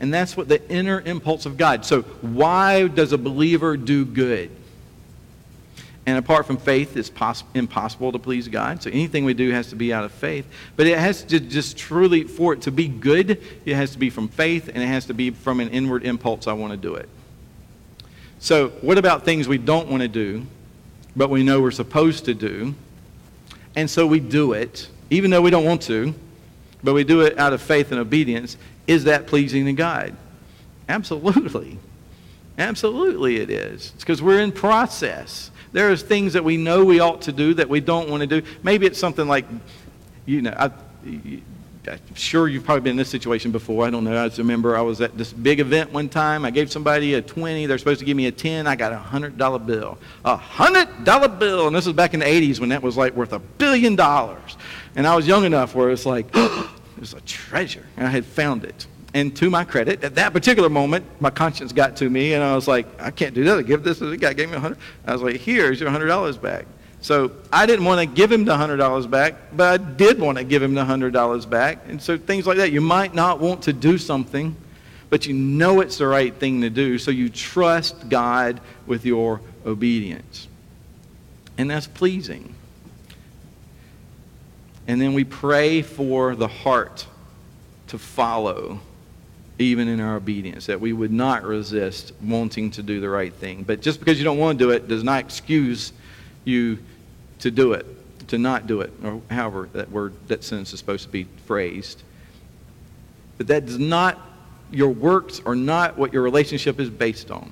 And 0.00 0.12
that's 0.12 0.36
what 0.36 0.48
the 0.48 0.66
inner 0.70 1.00
impulse 1.00 1.46
of 1.46 1.56
God. 1.56 1.84
So, 1.84 2.02
why 2.02 2.88
does 2.88 3.12
a 3.12 3.18
believer 3.18 3.76
do 3.76 4.04
good? 4.04 4.50
And 6.06 6.18
apart 6.18 6.46
from 6.46 6.56
faith, 6.56 6.96
it's 6.96 7.10
poss- 7.10 7.44
impossible 7.54 8.10
to 8.12 8.18
please 8.18 8.48
God. 8.48 8.82
So 8.82 8.90
anything 8.90 9.24
we 9.24 9.34
do 9.34 9.50
has 9.50 9.68
to 9.68 9.76
be 9.76 9.92
out 9.92 10.02
of 10.02 10.10
faith. 10.10 10.46
But 10.74 10.86
it 10.86 10.98
has 10.98 11.22
to 11.24 11.38
just 11.38 11.76
truly, 11.76 12.24
for 12.24 12.54
it 12.54 12.62
to 12.62 12.72
be 12.72 12.88
good, 12.88 13.40
it 13.64 13.74
has 13.74 13.92
to 13.92 13.98
be 13.98 14.10
from 14.10 14.28
faith 14.28 14.68
and 14.68 14.82
it 14.82 14.86
has 14.86 15.06
to 15.06 15.14
be 15.14 15.30
from 15.30 15.60
an 15.60 15.68
inward 15.68 16.04
impulse. 16.04 16.46
I 16.46 16.54
want 16.54 16.72
to 16.72 16.76
do 16.76 16.94
it. 16.94 17.08
So, 18.38 18.70
what 18.80 18.96
about 18.96 19.24
things 19.24 19.46
we 19.46 19.58
don't 19.58 19.88
want 19.88 20.02
to 20.02 20.08
do, 20.08 20.46
but 21.14 21.28
we 21.28 21.42
know 21.42 21.60
we're 21.60 21.70
supposed 21.70 22.24
to 22.24 22.34
do? 22.34 22.74
And 23.76 23.88
so 23.88 24.06
we 24.06 24.18
do 24.18 24.54
it, 24.54 24.88
even 25.10 25.30
though 25.30 25.42
we 25.42 25.50
don't 25.50 25.64
want 25.64 25.82
to, 25.82 26.14
but 26.82 26.94
we 26.94 27.04
do 27.04 27.20
it 27.20 27.38
out 27.38 27.52
of 27.52 27.60
faith 27.60 27.90
and 27.92 28.00
obedience. 28.00 28.56
Is 28.86 29.04
that 29.04 29.26
pleasing 29.26 29.66
to 29.66 29.72
God? 29.72 30.16
Absolutely. 30.88 31.78
Absolutely 32.58 33.36
it 33.36 33.50
is. 33.50 33.92
It's 33.94 34.04
because 34.04 34.20
we're 34.20 34.40
in 34.40 34.52
process. 34.52 35.50
There 35.72 35.90
are 35.90 35.96
things 35.96 36.32
that 36.32 36.44
we 36.44 36.56
know 36.56 36.84
we 36.84 37.00
ought 37.00 37.22
to 37.22 37.32
do 37.32 37.54
that 37.54 37.68
we 37.68 37.80
don't 37.80 38.10
want 38.10 38.22
to 38.22 38.26
do. 38.26 38.46
Maybe 38.62 38.86
it's 38.86 38.98
something 38.98 39.28
like, 39.28 39.46
you 40.26 40.42
know, 40.42 40.54
I, 40.58 40.70
I'm 41.88 42.14
sure 42.14 42.46
you've 42.48 42.64
probably 42.64 42.82
been 42.82 42.92
in 42.92 42.96
this 42.96 43.08
situation 43.08 43.52
before. 43.52 43.86
I 43.86 43.90
don't 43.90 44.04
know. 44.04 44.22
I 44.22 44.28
just 44.28 44.38
remember 44.38 44.76
I 44.76 44.82
was 44.82 45.00
at 45.00 45.16
this 45.16 45.32
big 45.32 45.60
event 45.60 45.92
one 45.92 46.08
time. 46.08 46.44
I 46.44 46.50
gave 46.50 46.70
somebody 46.70 47.14
a 47.14 47.22
20. 47.22 47.66
They're 47.66 47.78
supposed 47.78 48.00
to 48.00 48.04
give 48.04 48.16
me 48.16 48.26
a 48.26 48.32
10. 48.32 48.66
I 48.66 48.76
got 48.76 48.92
a 48.92 48.96
$100 48.96 49.66
bill. 49.66 49.98
A 50.24 50.36
$100 50.36 51.38
bill. 51.38 51.66
And 51.66 51.74
this 51.74 51.86
was 51.86 51.96
back 51.96 52.12
in 52.12 52.20
the 52.20 52.26
80s 52.26 52.60
when 52.60 52.68
that 52.68 52.82
was 52.82 52.96
like 52.96 53.14
worth 53.14 53.32
a 53.32 53.38
billion 53.38 53.96
dollars. 53.96 54.58
And 54.94 55.06
I 55.06 55.16
was 55.16 55.26
young 55.26 55.44
enough 55.44 55.74
where 55.74 55.90
it's 55.90 56.04
like, 56.04 56.26
It 57.00 57.04
was 57.04 57.14
a 57.14 57.20
treasure, 57.22 57.86
and 57.96 58.06
I 58.06 58.10
had 58.10 58.26
found 58.26 58.62
it. 58.62 58.86
And 59.14 59.34
to 59.36 59.48
my 59.48 59.64
credit, 59.64 60.04
at 60.04 60.16
that 60.16 60.34
particular 60.34 60.68
moment, 60.68 61.06
my 61.18 61.30
conscience 61.30 61.72
got 61.72 61.96
to 61.96 62.10
me, 62.10 62.34
and 62.34 62.44
I 62.44 62.54
was 62.54 62.68
like, 62.68 62.86
I 63.00 63.10
can't 63.10 63.34
do 63.34 63.42
that. 63.44 63.56
I 63.56 63.62
give 63.62 63.82
this 63.82 64.00
to 64.00 64.04
the 64.04 64.18
guy, 64.18 64.34
gave 64.34 64.50
me 64.50 64.56
a 64.56 64.60
hundred. 64.60 64.76
I 65.06 65.14
was 65.14 65.22
like, 65.22 65.36
here's 65.36 65.80
your 65.80 65.88
hundred 65.88 66.08
dollars 66.08 66.36
back. 66.36 66.66
So 67.02 67.32
I 67.52 67.66
didn't 67.66 67.84
want 67.84 68.00
to 68.00 68.06
give 68.06 68.30
him 68.30 68.44
the 68.44 68.56
hundred 68.56 68.76
dollars 68.76 69.06
back, 69.06 69.34
but 69.54 69.80
I 69.80 69.84
did 69.84 70.20
want 70.20 70.38
to 70.38 70.44
give 70.44 70.62
him 70.62 70.74
the 70.74 70.84
hundred 70.84 71.12
dollars 71.12 71.46
back. 71.46 71.78
And 71.88 72.00
so 72.00 72.18
things 72.18 72.46
like 72.46 72.58
that. 72.58 72.72
You 72.72 72.80
might 72.80 73.14
not 73.14 73.40
want 73.40 73.62
to 73.62 73.72
do 73.72 73.96
something, 73.96 74.54
but 75.08 75.26
you 75.26 75.32
know 75.32 75.80
it's 75.80 75.98
the 75.98 76.06
right 76.06 76.34
thing 76.34 76.60
to 76.60 76.70
do, 76.70 76.98
so 76.98 77.10
you 77.10 77.30
trust 77.30 78.08
God 78.08 78.60
with 78.86 79.06
your 79.06 79.40
obedience. 79.64 80.46
And 81.56 81.70
that's 81.70 81.86
pleasing. 81.86 82.54
And 84.86 85.00
then 85.00 85.14
we 85.14 85.24
pray 85.24 85.82
for 85.82 86.34
the 86.34 86.48
heart 86.48 87.06
to 87.88 87.98
follow 87.98 88.80
even 89.58 89.88
in 89.88 90.00
our 90.00 90.16
obedience, 90.16 90.66
that 90.66 90.80
we 90.80 90.92
would 90.92 91.12
not 91.12 91.44
resist 91.44 92.12
wanting 92.22 92.70
to 92.70 92.82
do 92.82 92.98
the 92.98 93.08
right 93.08 93.32
thing. 93.34 93.62
But 93.62 93.82
just 93.82 94.00
because 94.00 94.18
you 94.18 94.24
don't 94.24 94.38
want 94.38 94.58
to 94.58 94.64
do 94.64 94.70
it 94.70 94.88
does 94.88 95.04
not 95.04 95.20
excuse 95.20 95.92
you 96.44 96.78
to 97.40 97.50
do 97.50 97.72
it, 97.72 97.86
to 98.28 98.38
not 98.38 98.66
do 98.66 98.80
it, 98.80 98.92
or 99.02 99.20
however 99.30 99.68
that 99.72 99.90
word, 99.90 100.14
that 100.28 100.44
sentence 100.44 100.72
is 100.72 100.78
supposed 100.78 101.04
to 101.04 101.10
be 101.10 101.24
phrased. 101.46 102.02
But 103.38 103.48
that 103.48 103.66
does 103.66 103.78
not, 103.78 104.20
your 104.70 104.90
works 104.90 105.40
are 105.44 105.56
not 105.56 105.96
what 105.96 106.12
your 106.12 106.22
relationship 106.22 106.78
is 106.78 106.90
based 106.90 107.30
on. 107.30 107.50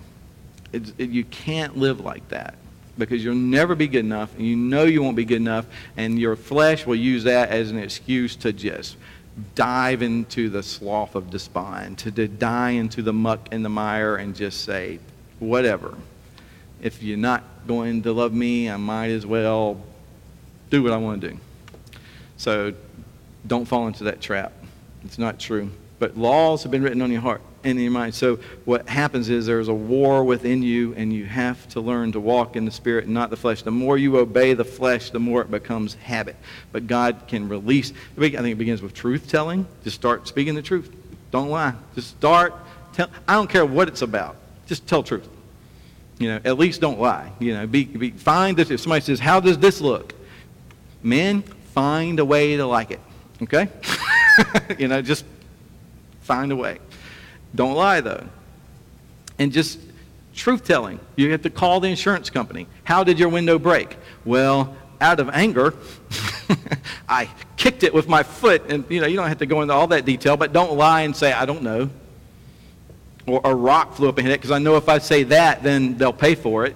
It, 0.72 1.00
you 1.00 1.24
can't 1.24 1.76
live 1.76 2.00
like 2.00 2.28
that 2.28 2.54
because 2.98 3.24
you'll 3.24 3.34
never 3.34 3.74
be 3.74 3.86
good 3.86 4.04
enough, 4.04 4.36
and 4.36 4.46
you 4.46 4.56
know 4.56 4.84
you 4.84 5.02
won't 5.02 5.16
be 5.16 5.24
good 5.24 5.36
enough, 5.36 5.66
and 5.96 6.18
your 6.18 6.36
flesh 6.36 6.84
will 6.84 6.96
use 6.96 7.24
that 7.24 7.48
as 7.50 7.70
an 7.70 7.78
excuse 7.78 8.36
to 8.36 8.52
just 8.52 8.96
dive 9.54 10.02
into 10.02 10.48
the 10.48 10.62
slough 10.62 11.14
of 11.14 11.30
despond, 11.30 11.98
to, 11.98 12.10
to 12.10 12.26
die 12.26 12.70
into 12.70 13.02
the 13.02 13.12
muck 13.12 13.48
and 13.52 13.64
the 13.64 13.68
mire 13.68 14.16
and 14.16 14.34
just 14.34 14.64
say, 14.64 14.98
whatever. 15.38 15.96
If 16.82 17.02
you're 17.02 17.16
not 17.16 17.44
going 17.68 18.02
to 18.02 18.12
love 18.12 18.32
me, 18.32 18.68
I 18.68 18.76
might 18.76 19.10
as 19.10 19.24
well 19.24 19.80
do 20.70 20.82
what 20.82 20.92
I 20.92 20.96
want 20.96 21.20
to 21.20 21.30
do. 21.30 21.38
So 22.38 22.74
don't 23.46 23.66
fall 23.66 23.86
into 23.86 24.04
that 24.04 24.20
trap. 24.20 24.52
It's 25.04 25.18
not 25.18 25.38
true. 25.38 25.70
But 25.98 26.16
laws 26.16 26.62
have 26.62 26.72
been 26.72 26.82
written 26.82 27.02
on 27.02 27.12
your 27.12 27.20
heart 27.20 27.42
and 27.64 27.76
in 27.76 27.84
your 27.84 27.92
mind. 27.92 28.14
So 28.14 28.36
what 28.64 28.88
happens 28.88 29.28
is 29.28 29.46
there's 29.46 29.68
a 29.68 29.74
war 29.74 30.24
within 30.24 30.62
you, 30.62 30.94
and 30.94 31.12
you 31.12 31.26
have 31.26 31.68
to 31.70 31.80
learn 31.80 32.12
to 32.12 32.20
walk 32.20 32.56
in 32.56 32.64
the 32.64 32.70
spirit 32.70 33.04
and 33.04 33.14
not 33.14 33.30
the 33.30 33.36
flesh. 33.36 33.62
The 33.62 33.70
more 33.70 33.98
you 33.98 34.16
obey 34.16 34.54
the 34.54 34.64
flesh, 34.64 35.10
the 35.10 35.18
more 35.18 35.42
it 35.42 35.50
becomes 35.50 35.94
habit. 35.94 36.36
But 36.72 36.86
God 36.86 37.22
can 37.26 37.48
release. 37.48 37.92
I 38.16 38.20
think 38.20 38.34
it 38.34 38.58
begins 38.58 38.80
with 38.80 38.94
truth 38.94 39.28
telling. 39.28 39.66
Just 39.84 39.96
start 39.96 40.28
speaking 40.28 40.54
the 40.54 40.62
truth. 40.62 40.94
Don't 41.30 41.50
lie. 41.50 41.74
Just 41.94 42.10
start. 42.10 42.54
Tell. 42.92 43.10
I 43.26 43.34
don't 43.34 43.50
care 43.50 43.66
what 43.66 43.88
it's 43.88 44.02
about. 44.02 44.36
Just 44.66 44.86
tell 44.86 45.02
truth. 45.02 45.28
You 46.18 46.28
know, 46.28 46.40
at 46.44 46.58
least 46.58 46.80
don't 46.80 47.00
lie. 47.00 47.32
You 47.38 47.54
know, 47.54 47.66
be, 47.66 47.84
be 47.84 48.10
find 48.10 48.56
this. 48.56 48.70
If 48.70 48.80
somebody 48.80 49.04
says, 49.04 49.20
"How 49.20 49.40
does 49.40 49.58
this 49.58 49.80
look?" 49.80 50.14
Men, 51.02 51.42
find 51.42 52.18
a 52.18 52.24
way 52.24 52.56
to 52.56 52.66
like 52.66 52.90
it. 52.90 53.00
Okay. 53.42 53.68
you 54.78 54.88
know, 54.88 55.00
just 55.00 55.24
Find 56.28 56.52
a 56.52 56.56
way. 56.56 56.78
Don't 57.54 57.72
lie, 57.72 58.02
though. 58.02 58.22
And 59.38 59.50
just 59.50 59.80
truth 60.34 60.62
telling. 60.62 61.00
You 61.16 61.30
have 61.30 61.40
to 61.40 61.48
call 61.48 61.80
the 61.80 61.88
insurance 61.88 62.28
company. 62.28 62.66
How 62.84 63.02
did 63.02 63.18
your 63.18 63.30
window 63.30 63.58
break? 63.58 63.96
Well, 64.26 64.76
out 65.00 65.20
of 65.20 65.30
anger, 65.30 65.72
I 67.08 67.30
kicked 67.56 67.82
it 67.82 67.94
with 67.94 68.08
my 68.08 68.24
foot. 68.24 68.70
And, 68.70 68.84
you 68.90 69.00
know, 69.00 69.06
you 69.06 69.16
don't 69.16 69.26
have 69.26 69.38
to 69.38 69.46
go 69.46 69.62
into 69.62 69.72
all 69.72 69.86
that 69.86 70.04
detail, 70.04 70.36
but 70.36 70.52
don't 70.52 70.76
lie 70.76 71.00
and 71.00 71.16
say, 71.16 71.32
I 71.32 71.46
don't 71.46 71.62
know. 71.62 71.88
Or 73.28 73.42
a 73.44 73.54
rock 73.54 73.94
flew 73.94 74.08
up 74.08 74.16
and 74.16 74.26
hit 74.26 74.32
it, 74.32 74.40
because 74.40 74.50
I 74.50 74.58
know 74.58 74.76
if 74.76 74.88
I 74.88 74.98
say 74.98 75.22
that, 75.24 75.62
then 75.62 75.98
they'll 75.98 76.12
pay 76.12 76.34
for 76.34 76.64
it. 76.64 76.74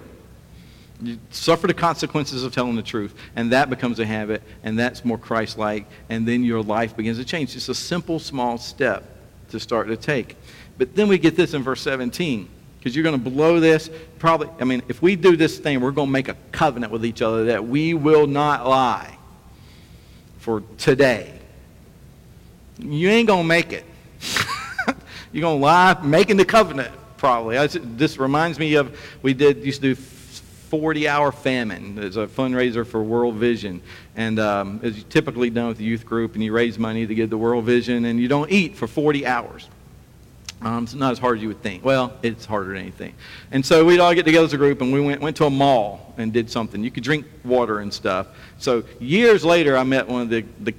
You 1.01 1.17
suffer 1.31 1.67
the 1.67 1.73
consequences 1.73 2.43
of 2.43 2.53
telling 2.53 2.75
the 2.75 2.83
truth, 2.83 3.15
and 3.35 3.51
that 3.51 3.69
becomes 3.69 3.99
a 3.99 4.05
habit, 4.05 4.41
and 4.63 4.77
that's 4.77 5.03
more 5.03 5.17
Christ 5.17 5.57
like, 5.57 5.85
and 6.09 6.27
then 6.27 6.43
your 6.43 6.61
life 6.61 6.95
begins 6.95 7.17
to 7.17 7.25
change. 7.25 7.55
It's 7.55 7.69
a 7.69 7.75
simple, 7.75 8.19
small 8.19 8.57
step 8.57 9.03
to 9.49 9.59
start 9.59 9.87
to 9.87 9.97
take. 9.97 10.37
But 10.77 10.95
then 10.95 11.07
we 11.07 11.17
get 11.17 11.35
this 11.35 11.53
in 11.53 11.63
verse 11.63 11.81
17 11.81 12.47
because 12.77 12.95
you're 12.95 13.03
going 13.03 13.21
to 13.21 13.29
blow 13.29 13.59
this. 13.59 13.89
Probably, 14.19 14.49
I 14.59 14.63
mean, 14.63 14.81
if 14.87 15.01
we 15.01 15.15
do 15.15 15.35
this 15.35 15.57
thing, 15.57 15.81
we're 15.81 15.91
going 15.91 16.07
to 16.07 16.11
make 16.11 16.27
a 16.27 16.37
covenant 16.51 16.91
with 16.91 17.05
each 17.05 17.21
other 17.21 17.45
that 17.45 17.65
we 17.65 17.93
will 17.93 18.27
not 18.27 18.67
lie 18.67 19.17
for 20.39 20.61
today. 20.77 21.33
You 22.77 23.09
ain't 23.09 23.27
going 23.27 23.43
to 23.43 23.47
make 23.47 23.73
it. 23.73 23.85
You're 25.33 25.41
going 25.41 25.59
to 25.59 25.63
lie 25.63 25.99
making 26.01 26.37
the 26.37 26.45
covenant, 26.45 26.93
probably. 27.17 27.67
This 27.67 28.17
reminds 28.17 28.59
me 28.59 28.75
of, 28.75 28.97
we 29.21 29.33
did, 29.33 29.65
used 29.65 29.81
to 29.81 29.95
do 29.95 30.01
40 30.73 31.07
hour 31.07 31.31
famine. 31.31 31.97
It's 31.97 32.15
a 32.15 32.27
fundraiser 32.27 32.85
for 32.85 33.03
World 33.03 33.35
Vision. 33.35 33.81
And 34.15 34.39
um, 34.39 34.79
it's 34.83 35.03
typically 35.03 35.49
done 35.49 35.67
with 35.67 35.77
the 35.77 35.83
youth 35.83 36.05
group, 36.05 36.35
and 36.35 36.43
you 36.43 36.53
raise 36.53 36.79
money 36.79 37.05
to 37.05 37.15
give 37.15 37.29
the 37.29 37.37
World 37.37 37.65
Vision, 37.65 38.05
and 38.05 38.19
you 38.19 38.27
don't 38.27 38.51
eat 38.51 38.75
for 38.75 38.87
40 38.87 39.25
hours. 39.25 39.67
Um, 40.63 40.85
it's 40.85 40.93
not 40.93 41.11
as 41.11 41.19
hard 41.19 41.37
as 41.37 41.41
you 41.41 41.49
would 41.49 41.61
think. 41.61 41.83
Well, 41.83 42.13
it's 42.23 42.45
harder 42.45 42.69
than 42.69 42.77
anything. 42.77 43.13
And 43.51 43.65
so 43.65 43.83
we'd 43.83 43.99
all 43.99 44.13
get 44.13 44.23
together 44.23 44.45
as 44.45 44.53
a 44.53 44.57
group, 44.57 44.79
and 44.81 44.93
we 44.93 45.01
went, 45.01 45.19
went 45.19 45.35
to 45.37 45.45
a 45.45 45.49
mall 45.49 46.13
and 46.17 46.31
did 46.31 46.49
something. 46.49 46.81
You 46.81 46.89
could 46.89 47.03
drink 47.03 47.25
water 47.43 47.79
and 47.79 47.93
stuff. 47.93 48.27
So 48.59 48.85
years 48.99 49.43
later, 49.43 49.75
I 49.75 49.83
met 49.83 50.07
one 50.07 50.21
of 50.21 50.29
the, 50.29 50.45
the 50.61 50.73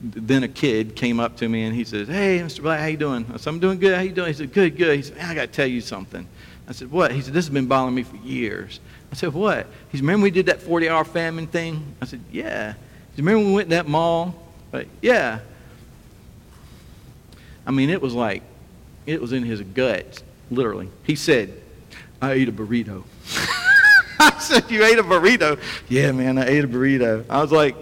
then 0.00 0.42
a 0.42 0.48
kid 0.48 0.96
came 0.96 1.20
up 1.20 1.36
to 1.38 1.48
me, 1.48 1.64
and 1.64 1.74
he 1.74 1.84
says, 1.84 2.08
hey, 2.08 2.38
Mr. 2.38 2.62
Black, 2.62 2.80
how 2.80 2.86
you 2.86 2.96
doing? 2.96 3.26
I 3.32 3.36
said, 3.36 3.50
I'm 3.50 3.60
doing 3.60 3.78
good. 3.78 3.94
How 3.94 4.00
you 4.00 4.12
doing? 4.12 4.28
He 4.28 4.34
said, 4.34 4.54
good, 4.54 4.74
good. 4.76 4.96
He 4.96 5.02
said, 5.02 5.18
I 5.18 5.34
got 5.34 5.42
to 5.42 5.46
tell 5.48 5.66
you 5.66 5.82
something. 5.82 6.26
I 6.66 6.72
said, 6.72 6.90
what? 6.90 7.12
He 7.12 7.20
said, 7.20 7.34
this 7.34 7.44
has 7.44 7.52
been 7.52 7.66
bothering 7.66 7.94
me 7.94 8.04
for 8.04 8.16
years. 8.16 8.80
I 9.12 9.16
said, 9.16 9.34
what? 9.34 9.66
He 9.90 9.98
said, 9.98 10.02
remember 10.02 10.24
we 10.24 10.30
did 10.30 10.46
that 10.46 10.60
40-hour 10.60 11.04
famine 11.04 11.46
thing? 11.46 11.94
I 12.00 12.06
said, 12.06 12.20
yeah. 12.32 12.72
He 12.72 13.16
said, 13.16 13.26
remember 13.26 13.48
we 13.48 13.54
went 13.54 13.68
to 13.68 13.76
that 13.76 13.86
mall? 13.86 14.34
Like, 14.72 14.88
yeah. 15.02 15.40
I 17.66 17.70
mean, 17.70 17.90
it 17.90 18.00
was 18.00 18.14
like, 18.14 18.42
it 19.06 19.20
was 19.20 19.32
in 19.32 19.44
his 19.44 19.60
guts, 19.62 20.22
literally. 20.50 20.90
He 21.04 21.14
said, 21.14 21.62
I 22.20 22.32
ate 22.32 22.48
a 22.48 22.52
burrito. 22.52 23.04
I 24.18 24.38
said, 24.38 24.70
you 24.70 24.84
ate 24.84 24.98
a 24.98 25.02
burrito? 25.02 25.60
Yeah, 25.88 26.12
man, 26.12 26.38
I 26.38 26.46
ate 26.46 26.64
a 26.64 26.68
burrito. 26.68 27.24
I 27.28 27.40
was 27.40 27.52
like, 27.52 27.76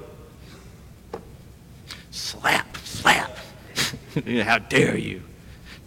slap, 2.10 2.76
slap. 2.78 3.36
How 4.26 4.58
dare 4.58 4.96
you? 4.96 5.22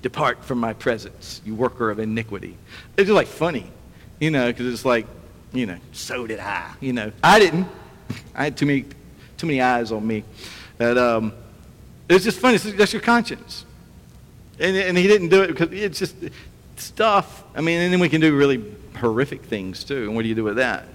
Depart 0.02 0.44
from 0.44 0.60
my 0.60 0.74
presence, 0.74 1.42
you 1.46 1.56
worker 1.56 1.90
of 1.90 2.00
iniquity. 2.00 2.56
It's 2.98 3.08
just 3.08 3.16
like 3.16 3.28
funny, 3.28 3.70
you 4.20 4.32
know, 4.32 4.48
because 4.48 4.72
it's 4.72 4.86
like, 4.86 5.08
you 5.54 5.66
know, 5.66 5.78
so 5.92 6.28
did 6.28 6.40
I. 6.40 6.74
You 6.80 6.94
know, 6.94 7.12
I 7.24 7.40
didn't. 7.40 7.68
I 8.36 8.46
had 8.46 8.58
too 8.58 8.66
many, 8.66 8.86
too 9.38 9.48
many 9.48 9.62
eyes 9.62 9.92
on 9.92 10.06
me. 10.06 10.24
But 10.78 10.98
um, 10.98 11.34
it's 12.10 12.24
just 12.24 12.40
funny. 12.40 12.56
It's, 12.56 12.72
That's 12.74 12.94
your 12.94 13.02
conscience. 13.02 13.66
And, 14.60 14.76
and 14.76 14.98
he 14.98 15.08
didn't 15.08 15.30
do 15.30 15.44
it 15.44 15.48
because 15.48 15.72
it's 15.72 16.00
just 16.00 16.16
stuff. 16.78 17.44
I 17.56 17.62
mean, 17.62 17.82
and 17.82 17.94
then 17.94 18.00
we 18.00 18.10
can 18.10 18.22
do 18.22 18.36
really 18.36 18.64
horrific 18.98 19.44
things 19.44 19.84
too. 19.84 20.04
And 20.04 20.16
what 20.16 20.24
do 20.24 20.30
you 20.30 20.36
do 20.36 20.44
with 20.44 20.58
that? 20.58 20.86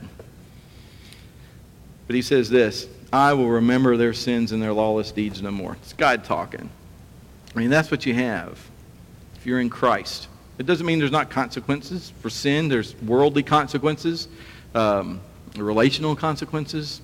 But 2.07 2.17
he 2.17 2.23
says 2.23 2.51
this 2.51 2.89
I 3.13 3.35
will 3.35 3.49
remember 3.49 3.97
their 3.97 4.13
sins 4.13 4.53
and 4.53 4.63
their 4.63 4.73
lawless 4.73 5.13
deeds 5.13 5.43
no 5.43 5.51
more. 5.51 5.77
It's 5.83 5.93
God 5.93 6.25
talking. 6.25 6.71
I 7.55 7.59
mean, 7.59 7.71
that's 7.71 7.91
what 7.91 8.07
you 8.07 8.15
have 8.15 8.59
if 9.37 9.47
you're 9.47 9.61
in 9.61 9.71
Christ. 9.71 10.29
It 10.59 10.67
doesn't 10.67 10.87
mean 10.87 10.99
there's 10.99 11.11
not 11.11 11.31
consequences 11.31 12.13
for 12.21 12.31
sin. 12.31 12.69
There's 12.69 12.95
worldly 13.03 13.43
consequences, 13.43 14.29
um, 14.75 15.21
relational 15.57 16.15
consequences, 16.17 17.03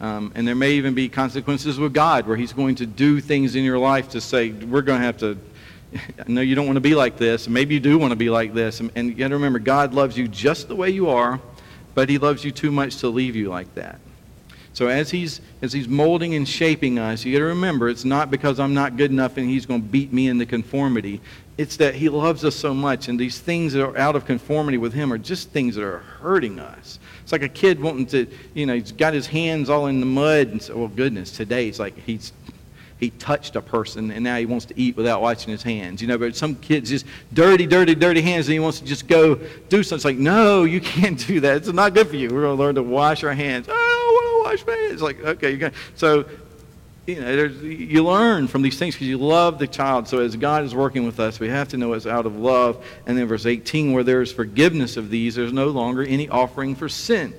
um, 0.00 0.32
and 0.34 0.48
there 0.48 0.54
may 0.54 0.72
even 0.72 0.94
be 0.94 1.08
consequences 1.08 1.78
with 1.78 1.92
God 1.92 2.26
where 2.26 2.36
He's 2.36 2.52
going 2.52 2.76
to 2.76 2.86
do 2.86 3.20
things 3.20 3.54
in 3.54 3.64
your 3.64 3.78
life 3.78 4.10
to 4.10 4.20
say, 4.20 4.50
we're 4.50 4.82
going 4.82 5.00
to 5.00 5.06
have 5.06 5.18
to. 5.18 5.38
I 5.96 6.30
know 6.30 6.40
you 6.40 6.54
don't 6.54 6.66
want 6.66 6.76
to 6.76 6.80
be 6.80 6.94
like 6.94 7.16
this. 7.16 7.48
Maybe 7.48 7.74
you 7.74 7.80
do 7.80 7.98
want 7.98 8.12
to 8.12 8.16
be 8.16 8.30
like 8.30 8.54
this. 8.54 8.80
And, 8.80 9.08
you 9.08 9.14
got 9.14 9.28
to 9.28 9.34
remember, 9.34 9.58
God 9.58 9.94
loves 9.94 10.16
you 10.16 10.28
just 10.28 10.68
the 10.68 10.76
way 10.76 10.90
you 10.90 11.08
are, 11.08 11.40
but 11.94 12.08
He 12.08 12.18
loves 12.18 12.44
you 12.44 12.50
too 12.50 12.70
much 12.70 12.98
to 12.98 13.08
leave 13.08 13.36
you 13.36 13.48
like 13.48 13.74
that. 13.74 14.00
So 14.72 14.86
as 14.86 15.10
he's, 15.10 15.40
as 15.62 15.72
he's 15.72 15.88
molding 15.88 16.34
and 16.34 16.48
shaping 16.48 16.98
us, 16.98 17.24
you 17.24 17.32
got 17.32 17.40
to 17.40 17.46
remember 17.46 17.88
it's 17.88 18.04
not 18.04 18.30
because 18.30 18.60
I'm 18.60 18.72
not 18.72 18.96
good 18.96 19.10
enough 19.10 19.36
and 19.36 19.48
he's 19.48 19.66
going 19.66 19.82
to 19.82 19.86
beat 19.86 20.12
me 20.12 20.28
into 20.28 20.46
conformity. 20.46 21.20
It's 21.58 21.76
that 21.78 21.94
he 21.94 22.08
loves 22.08 22.44
us 22.44 22.56
so 22.56 22.72
much, 22.72 23.08
and 23.08 23.20
these 23.20 23.38
things 23.38 23.74
that 23.74 23.84
are 23.84 23.98
out 23.98 24.16
of 24.16 24.24
conformity 24.24 24.78
with 24.78 24.94
him 24.94 25.12
are 25.12 25.18
just 25.18 25.50
things 25.50 25.74
that 25.74 25.84
are 25.84 25.98
hurting 25.98 26.58
us. 26.58 26.98
It's 27.22 27.32
like 27.32 27.42
a 27.42 27.48
kid 27.48 27.80
wanting 27.80 28.06
to, 28.06 28.26
you 28.54 28.64
know, 28.64 28.74
he's 28.74 28.92
got 28.92 29.12
his 29.12 29.26
hands 29.26 29.68
all 29.68 29.88
in 29.88 30.00
the 30.00 30.06
mud, 30.06 30.48
and 30.48 30.62
so, 30.62 30.78
well, 30.78 30.88
goodness, 30.88 31.32
today 31.32 31.68
it's 31.68 31.78
like 31.78 31.98
he's 31.98 32.32
he 33.00 33.10
touched 33.10 33.56
a 33.56 33.62
person 33.62 34.10
and 34.10 34.22
now 34.22 34.36
he 34.36 34.46
wants 34.46 34.66
to 34.66 34.78
eat 34.78 34.94
without 34.96 35.22
washing 35.22 35.50
his 35.50 35.62
hands. 35.62 36.02
You 36.02 36.08
know, 36.08 36.18
but 36.18 36.36
some 36.36 36.54
kids 36.56 36.90
just 36.90 37.06
dirty, 37.32 37.66
dirty, 37.66 37.94
dirty 37.94 38.20
hands 38.20 38.46
and 38.46 38.52
he 38.52 38.60
wants 38.60 38.78
to 38.80 38.84
just 38.84 39.08
go 39.08 39.36
do 39.70 39.82
something. 39.82 39.96
It's 39.96 40.04
like, 40.04 40.18
no, 40.18 40.64
you 40.64 40.80
can't 40.80 41.18
do 41.26 41.40
that. 41.40 41.56
It's 41.56 41.72
not 41.72 41.94
good 41.94 42.08
for 42.08 42.16
you. 42.16 42.28
We're 42.28 42.42
going 42.42 42.56
to 42.56 42.62
learn 42.62 42.74
to 42.76 42.82
wash 42.82 43.24
our 43.24 43.32
hands. 43.32 43.66
Oh, 43.68 43.72
I 43.72 44.44
want 44.46 44.60
to 44.60 44.64
wash 44.64 44.66
my 44.66 44.80
hands. 44.82 44.92
It's 44.92 45.02
like, 45.02 45.20
okay, 45.20 45.50
you 45.50 45.56
got 45.56 45.72
so 45.96 46.26
you 47.06 47.20
know, 47.20 47.44
you 47.44 48.04
learn 48.04 48.46
from 48.46 48.62
these 48.62 48.78
things 48.78 48.94
because 48.94 49.08
you 49.08 49.18
love 49.18 49.58
the 49.58 49.66
child. 49.66 50.06
So 50.06 50.20
as 50.20 50.36
God 50.36 50.64
is 50.64 50.74
working 50.74 51.06
with 51.06 51.18
us, 51.18 51.40
we 51.40 51.48
have 51.48 51.68
to 51.68 51.76
know 51.76 51.92
it's 51.94 52.06
out 52.06 52.26
of 52.26 52.36
love. 52.36 52.84
And 53.06 53.16
then 53.16 53.26
verse 53.26 53.46
18, 53.46 53.92
where 53.92 54.04
there 54.04 54.22
is 54.22 54.30
forgiveness 54.30 54.96
of 54.96 55.10
these, 55.10 55.34
there's 55.34 55.52
no 55.52 55.68
longer 55.68 56.02
any 56.02 56.28
offering 56.28 56.76
for 56.76 56.88
sin. 56.88 57.34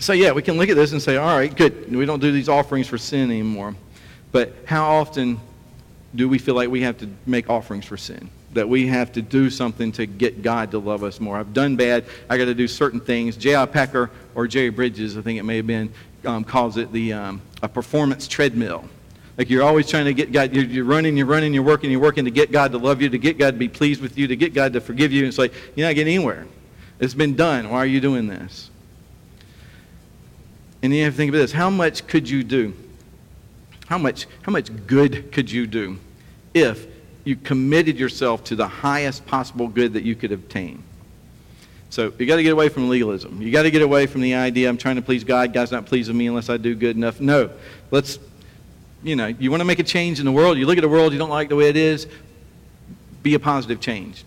So, 0.00 0.14
yeah, 0.14 0.32
we 0.32 0.40
can 0.40 0.56
look 0.56 0.70
at 0.70 0.76
this 0.76 0.92
and 0.92 1.00
say, 1.00 1.18
all 1.18 1.36
right, 1.36 1.54
good. 1.54 1.94
We 1.94 2.06
don't 2.06 2.20
do 2.20 2.32
these 2.32 2.48
offerings 2.48 2.88
for 2.88 2.96
sin 2.96 3.30
anymore. 3.30 3.74
But 4.32 4.54
how 4.64 4.96
often 4.96 5.38
do 6.14 6.26
we 6.26 6.38
feel 6.38 6.54
like 6.54 6.70
we 6.70 6.80
have 6.80 6.96
to 6.98 7.08
make 7.26 7.50
offerings 7.50 7.84
for 7.84 7.98
sin? 7.98 8.30
That 8.54 8.66
we 8.66 8.86
have 8.86 9.12
to 9.12 9.22
do 9.22 9.50
something 9.50 9.92
to 9.92 10.06
get 10.06 10.40
God 10.40 10.70
to 10.70 10.78
love 10.78 11.04
us 11.04 11.20
more. 11.20 11.36
I've 11.36 11.52
done 11.52 11.76
bad. 11.76 12.06
I 12.30 12.38
got 12.38 12.46
to 12.46 12.54
do 12.54 12.66
certain 12.66 12.98
things. 12.98 13.36
J.I. 13.36 13.66
Packer 13.66 14.10
or 14.34 14.48
Jerry 14.48 14.70
Bridges, 14.70 15.18
I 15.18 15.20
think 15.20 15.38
it 15.38 15.42
may 15.42 15.58
have 15.58 15.66
been, 15.66 15.92
um, 16.24 16.44
calls 16.44 16.78
it 16.78 16.90
the 16.92 17.12
um, 17.12 17.42
a 17.62 17.68
performance 17.68 18.26
treadmill. 18.26 18.88
Like 19.36 19.50
you're 19.50 19.62
always 19.62 19.88
trying 19.88 20.06
to 20.06 20.14
get 20.14 20.32
God, 20.32 20.54
you're, 20.54 20.64
you're, 20.64 20.84
running, 20.84 21.14
you're 21.14 21.26
running, 21.26 21.52
you're 21.52 21.62
working, 21.62 21.90
you're 21.90 22.00
working 22.00 22.24
to 22.24 22.30
get 22.30 22.52
God 22.52 22.72
to 22.72 22.78
love 22.78 23.02
you, 23.02 23.10
to 23.10 23.18
get 23.18 23.36
God 23.36 23.52
to 23.52 23.58
be 23.58 23.68
pleased 23.68 24.00
with 24.00 24.16
you, 24.16 24.26
to 24.28 24.36
get 24.36 24.54
God 24.54 24.72
to 24.72 24.80
forgive 24.80 25.12
you. 25.12 25.26
It's 25.26 25.38
like 25.38 25.52
you're 25.76 25.86
not 25.86 25.94
getting 25.94 26.14
anywhere. 26.14 26.46
It's 26.98 27.14
been 27.14 27.36
done. 27.36 27.68
Why 27.68 27.78
are 27.78 27.86
you 27.86 28.00
doing 28.00 28.26
this? 28.26 28.69
And 30.82 30.94
you 30.94 31.04
have 31.04 31.12
to 31.12 31.16
think 31.16 31.28
about 31.30 31.38
this. 31.38 31.52
How 31.52 31.70
much 31.70 32.06
could 32.06 32.28
you 32.28 32.42
do? 32.42 32.74
How 33.86 33.98
much, 33.98 34.26
how 34.42 34.52
much 34.52 34.70
good 34.86 35.32
could 35.32 35.50
you 35.50 35.66
do 35.66 35.98
if 36.54 36.86
you 37.24 37.36
committed 37.36 37.98
yourself 37.98 38.44
to 38.44 38.56
the 38.56 38.68
highest 38.68 39.26
possible 39.26 39.68
good 39.68 39.94
that 39.94 40.04
you 40.04 40.14
could 40.14 40.32
obtain? 40.32 40.82
So 41.90 42.12
you 42.18 42.26
got 42.26 42.36
to 42.36 42.42
get 42.44 42.52
away 42.52 42.68
from 42.68 42.88
legalism. 42.88 43.42
You 43.42 43.50
got 43.50 43.64
to 43.64 43.70
get 43.70 43.82
away 43.82 44.06
from 44.06 44.20
the 44.20 44.34
idea 44.34 44.68
I'm 44.68 44.78
trying 44.78 44.96
to 44.96 45.02
please 45.02 45.24
God. 45.24 45.52
God's 45.52 45.72
not 45.72 45.86
pleased 45.86 46.08
with 46.08 46.16
me 46.16 46.28
unless 46.28 46.48
I 46.48 46.56
do 46.56 46.76
good 46.76 46.96
enough. 46.96 47.20
No. 47.20 47.50
Let's, 47.90 48.20
you 49.02 49.16
know, 49.16 49.26
you 49.26 49.50
want 49.50 49.60
to 49.60 49.64
make 49.64 49.80
a 49.80 49.84
change 49.84 50.20
in 50.20 50.24
the 50.24 50.32
world. 50.32 50.56
You 50.56 50.66
look 50.66 50.78
at 50.78 50.82
the 50.82 50.88
world, 50.88 51.12
you 51.12 51.18
don't 51.18 51.30
like 51.30 51.48
the 51.48 51.56
way 51.56 51.68
it 51.68 51.76
is. 51.76 52.06
Be 53.24 53.34
a 53.34 53.40
positive 53.40 53.80
change. 53.80 54.24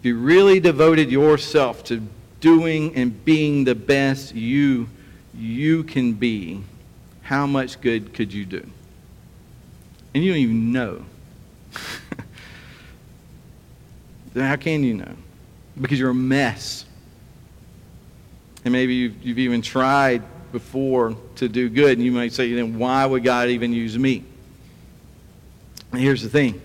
If 0.00 0.04
you 0.04 0.18
really 0.18 0.60
devoted 0.60 1.10
yourself 1.10 1.82
to 1.84 2.06
doing 2.46 2.94
and 2.94 3.24
being 3.24 3.64
the 3.64 3.74
best 3.74 4.32
you 4.34 4.88
you 5.34 5.82
can 5.82 6.12
be, 6.12 6.62
how 7.22 7.44
much 7.46 7.80
good 7.80 8.14
could 8.14 8.32
you 8.32 8.44
do? 8.44 8.64
And 10.14 10.24
you 10.24 10.30
don't 10.32 10.40
even 10.40 10.72
know. 10.72 11.04
how 14.34 14.56
can 14.56 14.84
you 14.84 14.94
know? 14.94 15.12
Because 15.78 15.98
you're 15.98 16.10
a 16.10 16.14
mess. 16.14 16.84
And 18.64 18.72
maybe 18.72 18.94
you've, 18.94 19.22
you've 19.22 19.38
even 19.40 19.60
tried 19.60 20.22
before 20.52 21.16
to 21.34 21.48
do 21.48 21.68
good, 21.68 21.98
and 21.98 22.02
you 22.04 22.12
might 22.12 22.32
say, 22.32 22.52
then 22.54 22.78
why 22.78 23.04
would 23.04 23.24
God 23.24 23.48
even 23.48 23.72
use 23.72 23.98
me? 23.98 24.24
And 25.92 26.00
here's 26.00 26.22
the 26.22 26.28
thing 26.28 26.62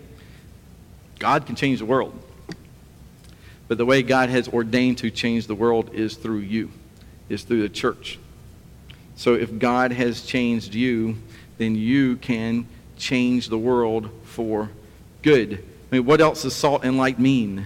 God 1.19 1.45
can 1.45 1.55
change 1.55 1.79
the 1.79 1.85
world. 1.85 2.17
But 3.71 3.77
the 3.77 3.85
way 3.85 4.03
God 4.03 4.27
has 4.27 4.49
ordained 4.49 4.97
to 4.97 5.09
change 5.09 5.47
the 5.47 5.55
world 5.55 5.91
is 5.93 6.15
through 6.15 6.39
you, 6.39 6.71
is 7.29 7.43
through 7.43 7.61
the 7.61 7.69
church. 7.69 8.19
So 9.15 9.33
if 9.33 9.57
God 9.59 9.93
has 9.93 10.23
changed 10.23 10.75
you, 10.75 11.15
then 11.57 11.75
you 11.75 12.17
can 12.17 12.67
change 12.97 13.47
the 13.47 13.57
world 13.57 14.09
for 14.25 14.69
good. 15.21 15.53
I 15.89 15.95
mean, 15.95 16.05
what 16.05 16.19
else 16.19 16.41
does 16.41 16.53
salt 16.53 16.83
and 16.83 16.97
light 16.97 17.17
mean? 17.17 17.65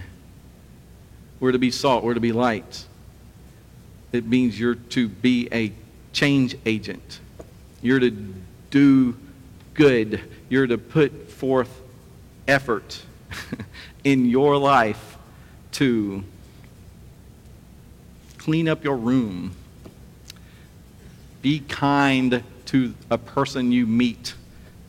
We're 1.40 1.50
to 1.50 1.58
be 1.58 1.72
salt, 1.72 2.04
we're 2.04 2.14
to 2.14 2.20
be 2.20 2.30
light. 2.30 2.84
It 4.12 4.26
means 4.26 4.60
you're 4.60 4.76
to 4.76 5.08
be 5.08 5.48
a 5.50 5.72
change 6.12 6.56
agent. 6.64 7.18
You're 7.82 7.98
to 7.98 8.12
do 8.70 9.16
good. 9.74 10.20
You're 10.50 10.68
to 10.68 10.78
put 10.78 11.32
forth 11.32 11.82
effort 12.46 13.02
in 14.04 14.26
your 14.26 14.56
life 14.56 15.15
to 15.76 16.24
clean 18.38 18.66
up 18.66 18.82
your 18.82 18.96
room. 18.96 19.54
Be 21.42 21.60
kind 21.60 22.42
to 22.66 22.94
a 23.10 23.18
person 23.18 23.72
you 23.72 23.86
meet 23.86 24.34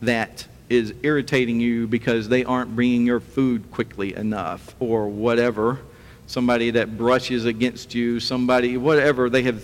that 0.00 0.46
is 0.70 0.94
irritating 1.02 1.60
you 1.60 1.86
because 1.86 2.30
they 2.30 2.42
aren't 2.42 2.74
bringing 2.74 3.04
your 3.04 3.20
food 3.20 3.70
quickly 3.70 4.14
enough 4.14 4.74
or 4.80 5.08
whatever. 5.08 5.78
Somebody 6.26 6.70
that 6.70 6.96
brushes 6.96 7.44
against 7.44 7.94
you, 7.94 8.18
somebody, 8.18 8.78
whatever, 8.78 9.28
they 9.28 9.42
have 9.42 9.62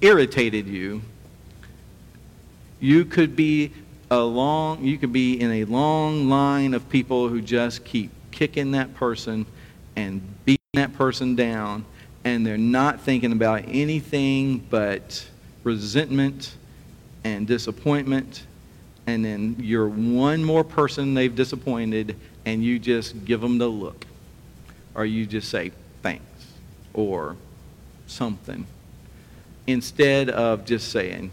irritated 0.00 0.66
you. 0.66 1.02
You 2.80 3.04
could 3.04 3.36
be 3.36 3.72
a 4.10 4.20
long, 4.20 4.82
you 4.82 4.96
could 4.96 5.12
be 5.12 5.38
in 5.38 5.50
a 5.50 5.64
long 5.64 6.30
line 6.30 6.72
of 6.72 6.88
people 6.88 7.28
who 7.28 7.42
just 7.42 7.84
keep 7.84 8.10
kicking 8.30 8.70
that 8.70 8.94
person 8.94 9.44
and 9.96 10.22
beating 10.44 10.60
that 10.74 10.92
person 10.94 11.34
down, 11.34 11.84
and 12.24 12.46
they're 12.46 12.58
not 12.58 13.00
thinking 13.00 13.32
about 13.32 13.64
anything 13.66 14.58
but 14.70 15.26
resentment 15.64 16.54
and 17.24 17.46
disappointment, 17.46 18.46
and 19.06 19.24
then 19.24 19.56
you're 19.58 19.88
one 19.88 20.44
more 20.44 20.62
person 20.62 21.14
they've 21.14 21.34
disappointed, 21.34 22.16
and 22.44 22.62
you 22.62 22.78
just 22.78 23.24
give 23.24 23.40
them 23.40 23.58
the 23.58 23.66
look. 23.66 24.06
Or 24.94 25.04
you 25.04 25.26
just 25.26 25.48
say 25.48 25.72
thanks 26.02 26.46
or 26.94 27.36
something. 28.06 28.66
Instead 29.66 30.30
of 30.30 30.64
just 30.64 30.90
saying, 30.90 31.30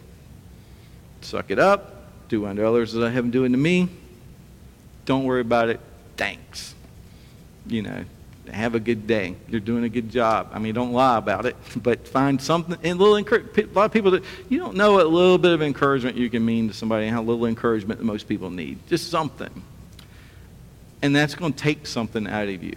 suck 1.22 1.52
it 1.52 1.60
up, 1.60 2.02
do 2.30 2.46
unto 2.46 2.66
others 2.66 2.96
as 2.96 3.04
I 3.04 3.10
have 3.10 3.24
them 3.24 3.32
doing 3.32 3.52
to 3.52 3.58
me. 3.58 3.90
Don't 5.06 5.24
worry 5.24 5.42
about 5.42 5.70
it. 5.70 5.80
Thanks. 6.18 6.74
You 7.68 7.84
know, 7.84 8.04
have 8.52 8.76
a 8.76 8.80
good 8.80 9.08
day. 9.08 9.36
You're 9.48 9.62
doing 9.62 9.84
a 9.84 9.90
good 9.90 10.10
job. 10.10 10.50
I 10.54 10.60
mean, 10.60 10.74
don't 10.74 10.92
lie 10.92 11.18
about 11.18 11.46
it, 11.46 11.56
but 11.76 12.08
find 12.08 12.42
something. 12.42 12.78
And 12.84 13.00
a 13.00 13.02
little 13.02 13.18
encouragement. 13.18 13.72
a 13.72 13.74
lot 13.74 13.86
of 13.86 13.92
people 13.92 14.12
that 14.12 14.24
you 14.50 14.60
don't 14.60 14.76
know 14.76 14.94
what 14.94 15.06
a 15.06 15.10
little 15.10 15.38
bit 15.38 15.52
of 15.52 15.62
encouragement 15.62 16.18
you 16.18 16.30
can 16.30 16.46
mean 16.46 16.68
to 16.68 16.74
somebody, 16.74 17.06
and 17.06 17.16
how 17.16 17.22
little 17.22 17.46
encouragement 17.46 18.02
most 18.02 18.28
people 18.28 18.50
need. 18.50 18.80
Just 18.88 19.10
something, 19.10 19.64
and 21.02 21.16
that's 21.16 21.36
going 21.36 21.54
to 21.54 21.60
take 21.60 21.88
something 21.88 22.28
out 22.28 22.48
of 22.48 22.64
you. 22.64 22.76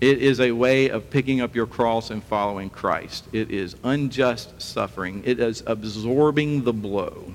It 0.00 0.18
is 0.18 0.38
a 0.40 0.52
way 0.52 0.90
of 0.90 1.10
picking 1.10 1.40
up 1.40 1.56
your 1.56 1.66
cross 1.66 2.10
and 2.10 2.22
following 2.22 2.70
Christ. 2.70 3.24
It 3.32 3.50
is 3.50 3.74
unjust 3.82 4.62
suffering. 4.62 5.22
It 5.24 5.40
is 5.40 5.62
absorbing 5.66 6.62
the 6.62 6.72
blow, 6.72 7.34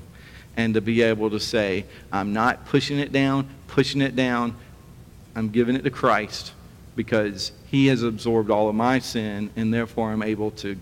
and 0.55 0.73
to 0.75 0.81
be 0.81 1.01
able 1.01 1.29
to 1.31 1.39
say, 1.39 1.85
"I'm 2.11 2.31
not 2.31 2.65
pushing 2.67 2.99
it 2.99 3.11
down, 3.11 3.47
pushing 3.67 4.01
it 4.01 4.15
down. 4.15 4.55
I'm 5.35 5.49
giving 5.49 5.75
it 5.75 5.83
to 5.83 5.89
Christ." 5.89 6.53
Because 6.95 7.51
he 7.69 7.87
has 7.87 8.03
absorbed 8.03 8.51
all 8.51 8.69
of 8.69 8.75
my 8.75 8.99
sin, 8.99 9.49
and 9.55 9.73
therefore 9.73 10.11
I'm 10.11 10.23
able 10.23 10.51
to, 10.51 10.77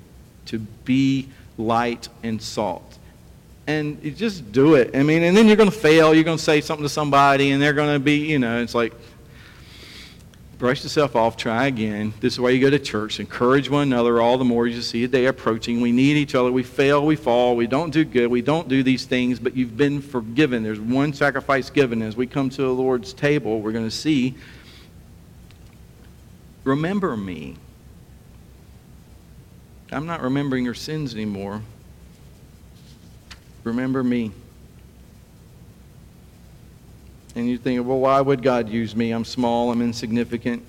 to 0.47 0.59
be 0.59 1.27
light 1.57 2.09
and 2.23 2.41
salt. 2.41 2.97
And 3.67 4.03
you 4.03 4.11
just 4.11 4.51
do 4.51 4.75
it. 4.75 4.95
I 4.95 5.03
mean, 5.03 5.23
and 5.23 5.37
then 5.37 5.47
you're 5.47 5.55
going 5.55 5.69
to 5.71 5.75
fail. 5.75 6.13
You're 6.13 6.23
going 6.23 6.37
to 6.37 6.43
say 6.43 6.61
something 6.61 6.83
to 6.83 6.89
somebody, 6.89 7.51
and 7.51 7.61
they're 7.61 7.73
going 7.73 7.93
to 7.93 7.99
be, 7.99 8.17
you 8.17 8.39
know, 8.39 8.61
it's 8.61 8.75
like, 8.75 8.93
brush 10.61 10.83
yourself 10.83 11.15
off, 11.15 11.37
try 11.37 11.65
again. 11.65 12.13
This 12.19 12.33
is 12.33 12.39
why 12.39 12.51
you 12.51 12.61
go 12.61 12.69
to 12.69 12.77
church. 12.77 13.19
Encourage 13.19 13.67
one 13.67 13.81
another 13.81 14.21
all 14.21 14.37
the 14.37 14.45
more 14.45 14.67
you 14.67 14.79
see 14.83 15.03
a 15.03 15.07
day 15.07 15.25
approaching. 15.25 15.81
We 15.81 15.91
need 15.91 16.17
each 16.17 16.35
other. 16.35 16.51
We 16.51 16.61
fail, 16.61 17.03
we 17.03 17.15
fall, 17.15 17.55
we 17.55 17.65
don't 17.65 17.89
do 17.89 18.05
good, 18.05 18.27
we 18.27 18.43
don't 18.43 18.67
do 18.67 18.83
these 18.83 19.05
things, 19.05 19.39
but 19.39 19.55
you've 19.55 19.75
been 19.75 20.01
forgiven. 20.01 20.61
There's 20.61 20.79
one 20.79 21.13
sacrifice 21.13 21.71
given. 21.71 22.03
As 22.03 22.15
we 22.15 22.27
come 22.27 22.47
to 22.51 22.61
the 22.61 22.69
Lord's 22.69 23.11
table, 23.11 23.59
we're 23.59 23.71
going 23.71 23.85
to 23.85 23.89
see 23.89 24.35
Remember 26.63 27.17
me. 27.17 27.55
I'm 29.91 30.05
not 30.05 30.21
remembering 30.21 30.63
your 30.63 30.73
sins 30.73 31.13
anymore. 31.13 31.61
Remember 33.63 34.03
me. 34.03 34.31
And 37.35 37.49
you 37.49 37.57
think, 37.57 37.85
well, 37.85 37.99
why 37.99 38.19
would 38.19 38.41
God 38.41 38.69
use 38.69 38.95
me? 38.95 39.11
I'm 39.11 39.25
small, 39.25 39.71
I'm 39.71 39.81
insignificant. 39.81 40.63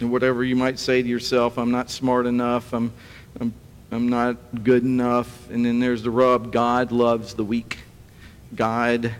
And 0.00 0.10
whatever 0.10 0.42
you 0.42 0.56
might 0.56 0.78
say 0.78 1.02
to 1.02 1.08
yourself, 1.08 1.58
I'm 1.58 1.70
not 1.70 1.90
smart 1.90 2.26
enough, 2.26 2.72
I'm, 2.72 2.92
I'm, 3.38 3.52
I'm 3.90 4.08
not 4.08 4.36
good 4.64 4.82
enough. 4.82 5.50
And 5.50 5.64
then 5.64 5.78
there's 5.78 6.02
the 6.02 6.10
rub 6.10 6.52
God 6.52 6.90
loves 6.90 7.34
the 7.34 7.44
weak. 7.44 7.78
God 8.54 9.14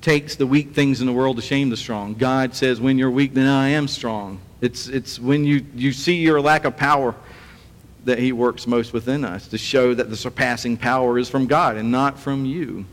takes 0.00 0.36
the 0.36 0.46
weak 0.46 0.72
things 0.72 1.00
in 1.00 1.06
the 1.06 1.12
world 1.12 1.36
to 1.36 1.42
shame 1.42 1.68
the 1.68 1.76
strong. 1.76 2.14
God 2.14 2.54
says, 2.54 2.80
when 2.80 2.96
you're 2.96 3.10
weak, 3.10 3.34
then 3.34 3.46
I 3.46 3.68
am 3.68 3.86
strong. 3.86 4.40
It's, 4.60 4.88
it's 4.88 5.18
when 5.18 5.44
you, 5.44 5.64
you 5.74 5.92
see 5.92 6.16
your 6.16 6.40
lack 6.40 6.64
of 6.64 6.76
power 6.76 7.14
that 8.04 8.18
he 8.18 8.32
works 8.32 8.66
most 8.66 8.92
within 8.92 9.24
us 9.24 9.48
to 9.48 9.58
show 9.58 9.94
that 9.94 10.10
the 10.10 10.16
surpassing 10.16 10.76
power 10.76 11.18
is 11.18 11.28
from 11.28 11.46
God 11.46 11.76
and 11.76 11.90
not 11.90 12.18
from 12.18 12.44
you. 12.44 12.84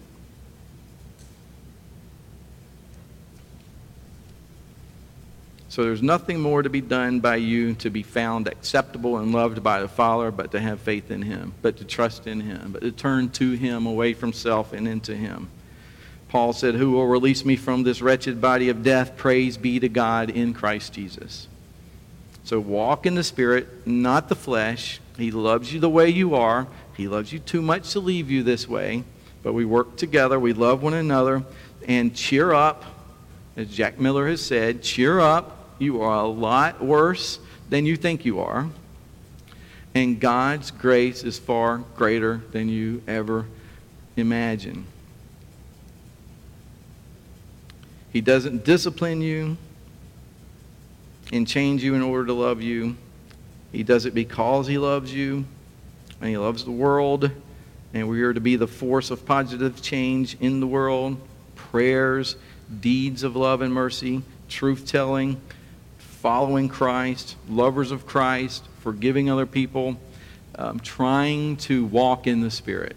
So 5.69 5.83
there's 5.83 6.01
nothing 6.01 6.39
more 6.39 6.63
to 6.63 6.69
be 6.69 6.81
done 6.81 7.19
by 7.19 7.35
you 7.35 7.75
to 7.75 7.91
be 7.91 8.01
found 8.01 8.47
acceptable 8.47 9.17
and 9.17 9.31
loved 9.31 9.61
by 9.61 9.79
the 9.79 9.87
Father, 9.87 10.31
but 10.31 10.51
to 10.53 10.59
have 10.59 10.79
faith 10.79 11.11
in 11.11 11.21
Him, 11.21 11.53
but 11.61 11.77
to 11.77 11.85
trust 11.85 12.25
in 12.25 12.39
Him, 12.39 12.71
but 12.71 12.81
to 12.81 12.91
turn 12.91 13.29
to 13.33 13.51
Him 13.51 13.85
away 13.85 14.13
from 14.13 14.33
self 14.33 14.73
and 14.73 14.87
into 14.87 15.15
Him. 15.15 15.49
Paul 16.29 16.53
said, 16.53 16.73
Who 16.73 16.93
will 16.93 17.05
release 17.05 17.45
me 17.45 17.55
from 17.57 17.83
this 17.83 18.01
wretched 18.01 18.41
body 18.41 18.69
of 18.69 18.81
death? 18.81 19.17
Praise 19.17 19.55
be 19.55 19.79
to 19.79 19.87
God 19.87 20.31
in 20.31 20.55
Christ 20.55 20.93
Jesus. 20.93 21.47
So 22.47 22.61
walk 22.61 23.05
in 23.05 23.13
the 23.13 23.25
Spirit, 23.25 23.85
not 23.85 24.29
the 24.29 24.35
flesh. 24.35 25.01
He 25.17 25.31
loves 25.31 25.73
you 25.73 25.81
the 25.81 25.89
way 25.89 26.07
you 26.07 26.33
are. 26.33 26.65
He 26.95 27.09
loves 27.09 27.33
you 27.33 27.39
too 27.39 27.61
much 27.61 27.91
to 27.91 27.99
leave 27.99 28.31
you 28.31 28.41
this 28.41 28.69
way. 28.69 29.03
But 29.43 29.51
we 29.51 29.65
work 29.65 29.97
together. 29.97 30.39
We 30.39 30.53
love 30.53 30.81
one 30.81 30.93
another. 30.93 31.43
And 31.89 32.15
cheer 32.15 32.53
up. 32.53 32.85
As 33.57 33.67
Jack 33.67 33.99
Miller 33.99 34.29
has 34.29 34.41
said, 34.41 34.81
cheer 34.81 35.19
up. 35.19 35.75
You 35.77 36.01
are 36.01 36.23
a 36.23 36.25
lot 36.25 36.81
worse 36.81 37.39
than 37.67 37.85
you 37.85 37.97
think 37.97 38.23
you 38.23 38.39
are. 38.39 38.69
And 39.93 40.17
God's 40.17 40.71
grace 40.71 41.25
is 41.25 41.37
far 41.37 41.79
greater 41.97 42.43
than 42.53 42.69
you 42.69 43.03
ever 43.09 43.45
imagine. 44.15 44.87
He 48.13 48.21
doesn't 48.21 48.63
discipline 48.63 49.19
you 49.19 49.57
and 51.31 51.47
change 51.47 51.83
you 51.83 51.95
in 51.95 52.01
order 52.01 52.27
to 52.27 52.33
love 52.33 52.61
you. 52.61 52.95
He 53.71 53.83
does 53.83 54.05
it 54.05 54.13
because 54.13 54.67
he 54.67 54.77
loves 54.77 55.13
you 55.13 55.45
and 56.21 56.29
he 56.29 56.37
loves 56.37 56.63
the 56.63 56.71
world. 56.71 57.31
And 57.93 58.09
we 58.09 58.21
are 58.23 58.33
to 58.33 58.39
be 58.41 58.55
the 58.55 58.67
force 58.67 59.11
of 59.11 59.25
positive 59.25 59.81
change 59.81 60.37
in 60.39 60.59
the 60.59 60.67
world. 60.67 61.17
Prayers, 61.55 62.35
deeds 62.79 63.23
of 63.23 63.35
love 63.35 63.61
and 63.61 63.73
mercy, 63.73 64.23
truth 64.49 64.85
telling, 64.85 65.39
following 65.97 66.69
Christ, 66.69 67.35
lovers 67.49 67.91
of 67.91 68.05
Christ, 68.05 68.65
forgiving 68.79 69.29
other 69.29 69.45
people, 69.45 69.97
um, 70.55 70.79
trying 70.79 71.57
to 71.57 71.85
walk 71.85 72.27
in 72.27 72.41
the 72.41 72.51
Spirit. 72.51 72.95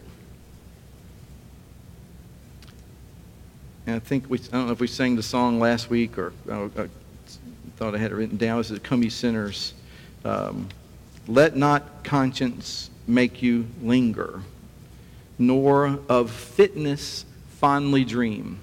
And 3.86 3.96
I 3.96 3.98
think 3.98 4.28
we, 4.28 4.38
I 4.38 4.42
don't 4.52 4.66
know 4.66 4.72
if 4.72 4.80
we 4.80 4.86
sang 4.86 5.16
the 5.16 5.22
song 5.22 5.58
last 5.58 5.90
week 5.90 6.16
or 6.18 6.32
uh, 6.48 6.68
I 6.76 6.88
thought 7.80 7.94
I 7.94 7.98
had 7.98 8.12
it 8.12 8.14
written 8.14 8.36
down. 8.36 8.58
This 8.58 8.70
is 8.70 8.78
Come 8.80 9.08
Sinners. 9.08 9.72
Um, 10.22 10.68
Let 11.26 11.56
not 11.56 12.04
conscience 12.04 12.90
make 13.06 13.40
you 13.40 13.68
linger, 13.82 14.42
nor 15.38 15.98
of 16.06 16.30
fitness 16.30 17.24
fondly 17.56 18.04
dream. 18.04 18.58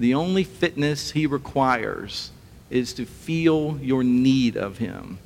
The 0.00 0.14
only 0.14 0.42
fitness 0.42 1.12
he 1.12 1.28
requires 1.28 2.32
is 2.70 2.92
to 2.94 3.06
feel 3.06 3.78
your 3.80 4.02
need 4.02 4.56
of 4.56 4.78
him. 4.78 5.18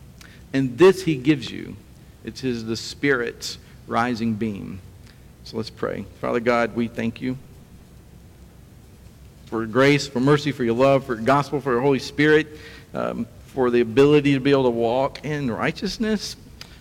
And 0.53 0.77
this 0.77 1.05
he 1.05 1.17
gives 1.17 1.51
you. 1.51 1.77
It's 2.25 2.43
the 2.43 2.77
Spirit's 2.77 3.57
rising 3.87 4.35
beam. 4.35 4.81
So 5.45 5.57
let's 5.57 5.71
pray. 5.71 6.05
Father 6.21 6.41
God, 6.41 6.77
we 6.77 6.89
thank 6.89 7.23
you 7.23 7.39
for 9.47 9.65
grace, 9.65 10.07
for 10.07 10.21
mercy, 10.21 10.53
for 10.53 10.63
your 10.63 10.75
love, 10.75 11.07
for 11.07 11.15
your 11.15 11.25
gospel, 11.25 11.63
for 11.63 11.73
your 11.73 11.81
Holy 11.81 11.99
Spirit, 11.99 12.49
um, 12.95 13.27
for 13.47 13.71
the 13.71 13.81
ability 13.81 14.35
to 14.35 14.41
be 14.41 14.51
able 14.51 14.65
to 14.65 14.71
walk 14.71 15.25
in 15.25 15.51
righteousness, 15.51 16.37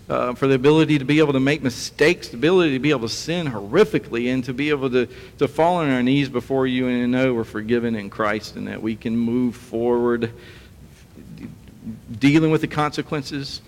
uh, 0.09 0.33
for 0.33 0.47
the 0.47 0.55
ability 0.55 0.99
to 0.99 1.05
be 1.05 1.19
able 1.19 1.33
to 1.33 1.39
make 1.39 1.63
mistakes, 1.63 2.29
the 2.29 2.37
ability 2.37 2.73
to 2.73 2.79
be 2.79 2.91
able 2.91 3.01
to 3.01 3.09
sin 3.09 3.47
horrifically, 3.47 4.33
and 4.33 4.43
to 4.43 4.53
be 4.53 4.69
able 4.69 4.89
to, 4.89 5.07
to 5.37 5.47
fall 5.47 5.77
on 5.77 5.89
our 5.89 6.03
knees 6.03 6.29
before 6.29 6.67
you 6.67 6.87
and 6.87 7.11
know 7.11 7.33
we're 7.33 7.43
forgiven 7.43 7.95
in 7.95 8.09
Christ 8.09 8.55
and 8.55 8.67
that 8.67 8.81
we 8.81 8.95
can 8.95 9.17
move 9.17 9.55
forward 9.55 10.31
dealing 12.19 12.51
with 12.51 12.61
the 12.61 12.67
consequences. 12.67 13.61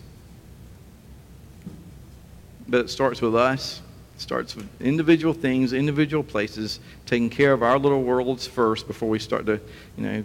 But 2.68 2.82
it 2.82 2.90
starts 2.90 3.22
with 3.22 3.36
us. 3.36 3.82
Starts 4.18 4.56
with 4.56 4.70
individual 4.82 5.34
things, 5.34 5.74
individual 5.74 6.24
places, 6.24 6.80
taking 7.06 7.30
care 7.30 7.52
of 7.52 7.62
our 7.62 7.78
little 7.78 8.02
worlds 8.02 8.48
first 8.48 8.88
before 8.88 9.10
we 9.10 9.20
start 9.20 9.46
to, 9.46 9.60
you 9.98 10.04
know, 10.04 10.24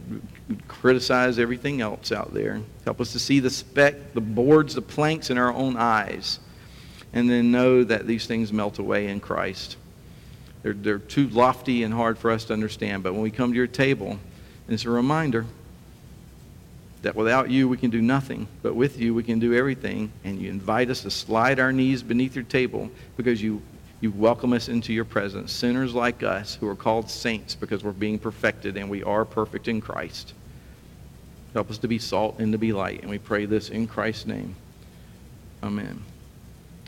criticize 0.69 1.41
everything 1.41 1.81
else 1.81 2.13
out 2.13 2.33
there. 2.33 2.61
Help 2.85 3.01
us 3.01 3.13
to 3.13 3.19
see 3.19 3.41
the 3.41 3.51
speck, 3.51 4.15
the 4.15 4.21
boards, 4.21 4.75
the 4.75 4.83
planks 4.83 5.29
in 5.29 5.39
our 5.39 5.53
own 5.53 5.77
eyes, 5.77 6.39
and 7.13 7.29
then 7.29 7.51
know 7.51 7.83
that 7.83 8.07
these 8.07 8.27
things 8.27 8.53
melt 8.53 8.79
away 8.79 9.09
in 9.09 9.19
Christ. 9.19 9.77
They're, 10.63 10.73
they're 10.73 10.99
too 10.99 11.29
lofty 11.29 11.83
and 11.83 11.93
hard 11.93 12.17
for 12.17 12.31
us 12.31 12.45
to 12.45 12.53
understand, 12.53 13.03
but 13.03 13.13
when 13.13 13.23
we 13.23 13.33
come 13.33 13.51
to 13.51 13.57
your 13.57 13.67
table, 13.67 14.21
it's 14.69 14.85
a 14.85 14.91
reminder 14.91 15.47
that 17.03 17.17
without 17.17 17.51
you 17.51 17.69
we 17.69 17.77
can 17.77 17.91
do 17.91 18.03
nothing, 18.03 18.47
but 18.63 18.75
with 18.75 18.99
you 18.99 19.15
we 19.15 19.23
can 19.23 19.39
do 19.39 19.55
everything. 19.55 20.13
And 20.25 20.41
you 20.41 20.51
invite 20.51 20.91
us 20.91 21.03
to 21.03 21.11
slide 21.11 21.59
our 21.59 21.73
knees 21.73 22.03
beneath 22.03 22.35
your 22.35 22.45
table 22.45 22.91
because 23.17 23.43
you, 23.43 23.63
you 24.01 24.11
welcome 24.11 24.53
us 24.55 24.69
into 24.69 24.93
your 24.93 25.05
presence. 25.05 25.53
Sinners 25.53 25.95
like 25.95 26.23
us 26.23 26.55
who 26.55 26.67
are 26.67 26.77
called 26.77 27.11
saints 27.11 27.55
because 27.55 27.85
we're 27.85 27.93
being 27.93 28.19
perfected 28.19 28.77
and 28.77 28.89
we 28.89 29.03
are 29.03 29.25
perfect 29.25 29.69
in 29.69 29.81
Christ. 29.81 30.33
Help 31.53 31.71
us 31.71 31.79
to 31.79 31.89
be 31.89 31.99
salt 31.99 32.39
and 32.39 32.53
to 32.53 32.59
be 32.59 32.73
light. 32.73 33.03
And 33.03 33.11
we 33.11 33.19
pray 33.19 33.45
this 33.45 33.69
in 33.69 33.87
Christ's 33.87 34.27
name. 34.27 34.55
Amen. 35.63 36.03